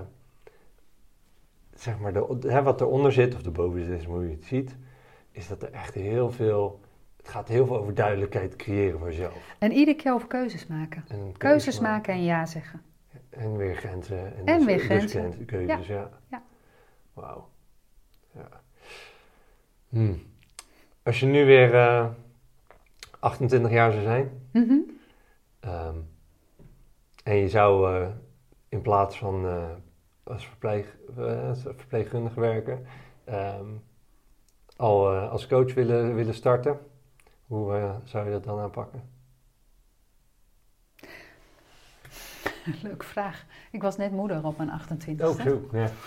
[1.83, 4.75] zeg maar, de, hè, wat eronder zit, of erboven zit, is hoe je het ziet,
[5.31, 6.79] is dat er echt heel veel.
[7.17, 9.55] Het gaat heel veel over duidelijkheid creëren voor jezelf.
[9.59, 11.05] En iedere keer over keuzes maken.
[11.07, 12.81] En Keuzes maken en ja zeggen.
[13.29, 14.35] En weer grenzen.
[14.35, 15.19] En, En dus- weer dus grenzen.
[15.21, 16.09] grenzen, keuzes, ja.
[16.29, 16.43] Ja.
[17.13, 17.49] Wauw.
[18.31, 18.49] Ja.
[19.89, 20.13] Hm.
[21.03, 22.05] Als je nu weer eh,
[23.19, 24.75] 28 jaar zou zijn, Mhm.
[25.59, 25.95] ehm,
[27.23, 28.07] en je zou eh,
[28.69, 29.69] in plaats van eh,
[30.23, 32.85] als, verpleeg, eh, verpleegkundige werken,
[33.23, 33.67] ehm,
[34.75, 36.79] al eh, als coach willen, willen starten,
[37.45, 39.01] hoe eh, zou je dat dan aanpakken?
[42.83, 43.45] Leuke vraag.
[43.71, 45.23] Ik was net moeder op mijn 28e.
[45.23, 45.67] Oh, zo.
[45.71, 45.89] Ja.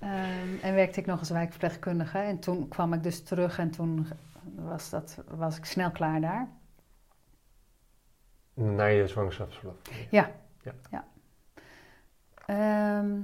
[0.00, 2.18] Ehm, en werkte ik nog als wijkverpleegkundige.
[2.18, 4.06] En toen kwam ik dus terug en toen
[4.54, 6.48] was, dat, was ik snel klaar daar.
[8.54, 9.76] Naar je zwangerschapsverlof.
[12.46, 13.20] Ehm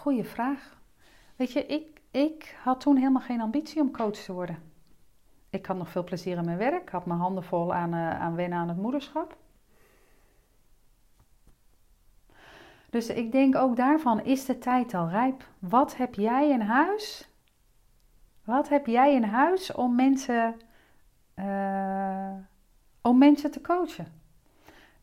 [0.00, 0.78] goeie vraag.
[1.36, 4.58] Weet je, ik, ik had toen helemaal geen ambitie om coach te worden.
[5.50, 6.90] Ik had nog veel plezier in mijn werk.
[6.90, 9.36] had mijn handen vol aan, eh, aan wennen aan het moederschap.
[12.90, 15.48] Dus ik denk ook daarvan, is de tijd al rijp?
[15.58, 17.28] Wat heb jij in huis?
[18.44, 20.60] Wat heb jij in huis om mensen,
[21.34, 22.34] eh,
[23.02, 24.19] om mensen te coachen?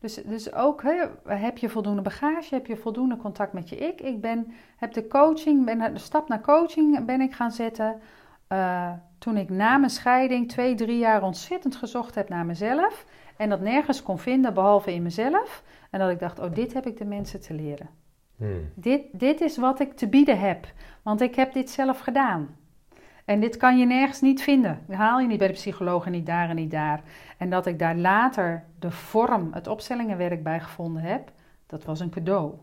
[0.00, 4.00] Dus, dus ook hè, heb je voldoende bagage, heb je voldoende contact met je ik.
[4.00, 8.00] Ik ben, heb de coaching, ben, de stap naar coaching ben ik gaan zetten
[8.48, 13.04] eh, toen ik na mijn scheiding twee, drie jaar ontzettend gezocht heb naar mezelf.
[13.36, 15.62] En dat nergens kon vinden behalve in mezelf.
[15.90, 17.88] En dat ik dacht, oh dit heb ik de mensen te leren.
[18.36, 18.70] Hmm.
[18.74, 20.72] Dit, dit is wat ik te bieden heb,
[21.02, 22.56] want ik heb dit zelf gedaan.
[23.28, 24.80] En dit kan je nergens niet vinden.
[24.86, 27.02] Dat haal je niet bij de psycholoog en niet daar en niet daar.
[27.38, 31.32] En dat ik daar later de vorm, het opstellingenwerk bij gevonden heb,
[31.66, 32.54] dat was een cadeau.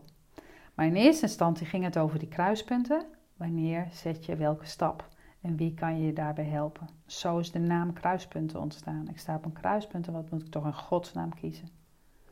[0.74, 3.06] Maar in eerste instantie ging het over die kruispunten.
[3.36, 5.08] Wanneer zet je welke stap?
[5.40, 6.88] En wie kan je daarbij helpen?
[7.06, 9.08] Zo is de naam kruispunten ontstaan.
[9.08, 11.68] Ik sta op een kruispunten, wat moet ik toch in godsnaam kiezen?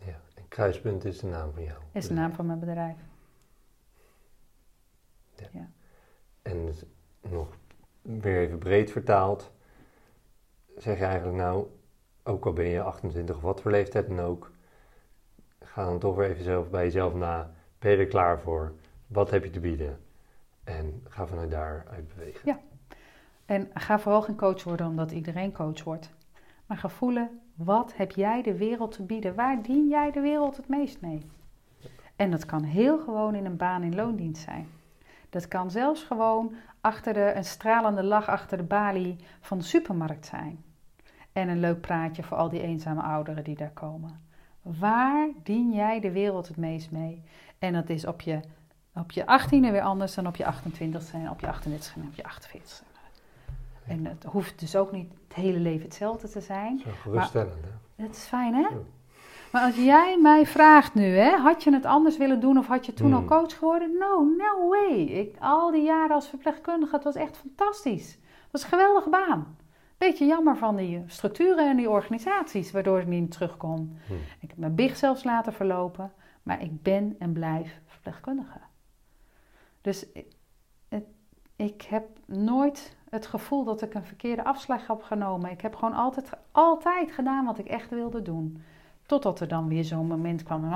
[0.07, 0.21] Ja.
[0.35, 1.79] En Kruispunt is de naam van jou.
[1.93, 2.97] Is de naam van mijn bedrijf.
[6.43, 6.85] En dus
[7.21, 7.57] nog
[8.05, 9.53] weer even breed vertaald,
[10.77, 11.67] zeg je eigenlijk nou,
[12.23, 14.51] ook al ben je 28 of wat voor leeftijd dan ook,
[15.59, 17.51] ga dan toch weer even zelf bij jezelf na.
[17.79, 18.73] Ben je er klaar voor?
[19.07, 20.01] Wat heb je te bieden?
[20.65, 22.41] En ga vanuit daar uit bewegen.
[22.45, 22.61] Ja.
[23.47, 26.11] En ga vooral geen coach worden omdat iedereen coach wordt.
[26.67, 29.35] Maar ga voelen, wat heb jij de wereld te bieden?
[29.35, 31.27] Waar dien jij de wereld het meest mee?
[32.17, 34.69] En dat kan heel gewoon in een baan in loondienst zijn.
[35.35, 40.27] Dat kan zelfs gewoon achter de, een stralende lach achter de balie van de supermarkt
[40.27, 40.65] zijn.
[41.33, 44.21] En een leuk praatje voor al die eenzame ouderen die daar komen.
[44.63, 47.23] Waar dien jij de wereld het meest mee?
[47.59, 48.41] En dat is op je,
[48.95, 52.15] op je 18e weer anders dan op je 28e en op je 38e en op
[52.15, 52.85] je 48e.
[53.87, 56.79] En het hoeft dus ook niet het hele leven hetzelfde te zijn.
[56.79, 58.05] Zo geruststellend, hè?
[58.05, 58.61] Dat is fijn, hè?
[58.61, 58.69] Ja.
[59.55, 62.87] Maar als jij mij vraagt nu, hè, had je het anders willen doen of had
[62.87, 63.29] je toen al Hmm.
[63.29, 63.93] coach geworden?
[63.99, 64.95] No, no way.
[65.01, 68.13] Ik, al die jaren als verpleegkundige, het was echt fantastisch.
[68.13, 69.57] Het was een geweldige baan.
[69.99, 73.99] Beetje jammer van die structuren en die organisaties, waardoor ik niet terug kon.
[74.07, 74.17] Hmm.
[74.41, 76.13] Ik heb mijn big zelfs laten verlopen,
[76.43, 78.59] maar ik ben en blijf verpleegkundige.
[79.81, 80.27] Dus ik,
[80.89, 81.07] het-
[81.57, 85.51] ik heb nooit het gevoel dat ik een verkeerde afslag heb genomen.
[85.51, 88.63] Ik heb gewoon altijd, altijd gedaan wat ik echt wilde doen.
[89.15, 90.65] Totdat er dan weer zo'n moment kwam.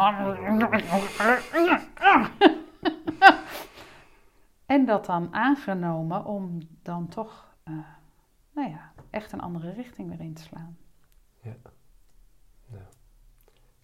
[4.66, 7.73] En dat dan aangenomen om dan toch, eh,
[8.55, 10.77] nou ja, echt een andere richting weer in te slaan.
[11.43, 11.56] Zullen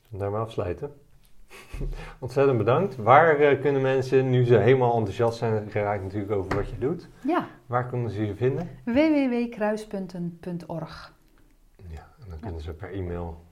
[0.09, 0.93] we daarmee afsluiten?
[2.21, 2.97] Ontzettend bedankt.
[2.97, 7.09] Waar eh, kunnen mensen, nu ze helemaal enthousiast zijn geraakt natuurlijk over wat je doet,
[7.27, 8.69] Ja, waar kunnen ze je vinden?
[8.85, 11.13] www.kruispunten.org.
[11.89, 13.44] Ja, en dan kunnen ze per e-mail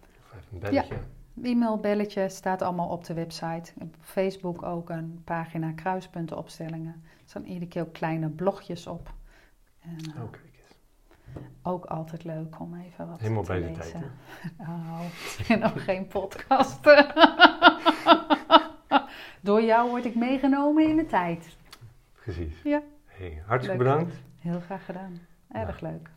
[0.52, 0.94] een belletje.
[1.43, 3.73] E-mail, belletje, staat allemaal op de website.
[3.81, 7.02] Op Facebook ook een pagina kruispuntenopstellingen.
[7.05, 9.12] Er staan iedere keer ook kleine blogjes op.
[9.81, 11.44] En, eh, Oh, kijk eens.
[11.62, 13.82] Ook altijd leuk om even wat Helemaal te bij de lezen.
[13.82, 14.05] tijd,
[14.56, 14.64] hè?
[14.73, 15.01] Oh,
[15.48, 16.78] en nog geen podcast.
[19.40, 21.56] Door jou word ik meegenomen in de tijd.
[22.12, 22.62] Precies.
[22.64, 22.82] Ja.
[23.06, 23.93] Hey, hartstikke Leuk.
[23.93, 24.14] bedankt.
[24.39, 25.20] Heel graag gedaan.
[25.52, 26.10] Erg leuk.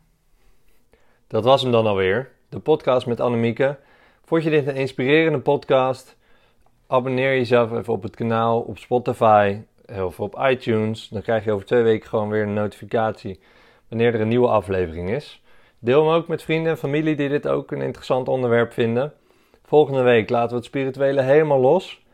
[1.28, 2.32] Dat was hem dan alweer.
[2.50, 3.80] de podcast met Annemieke.
[4.26, 6.16] Vond je dit een inspirerende podcast?
[6.88, 9.60] Abonneer jezelf even op het kanaal op Spotify
[10.00, 11.08] of op iTunes.
[11.08, 13.40] Dan krijg je over twee weken gewoon weer een notificatie
[13.88, 15.44] wanneer er een nieuwe aflevering is.
[15.80, 19.14] Deel hem ook met vrienden en familie die dit ook een interessant onderwerp vinden.
[19.64, 22.06] Volgende week laten we het spirituele helemaal los.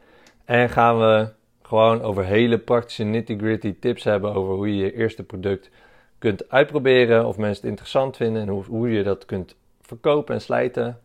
[0.46, 1.30] En gaan we
[1.62, 5.70] gewoon over hele praktische nitty-gritty tips hebben over hoe je je eerste product
[6.18, 7.26] kunt uitproberen.
[7.26, 11.00] Of mensen het interessant vinden en hoe, hoe je dat kunt verkopen en slijten.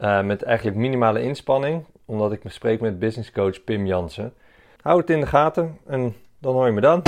[0.00, 1.84] Uh, met eigenlijk minimale inspanning.
[2.04, 4.32] Omdat ik me spreek met business coach Pim Jansen.
[4.80, 7.02] Hou het in de gaten en dan hoor je me dan.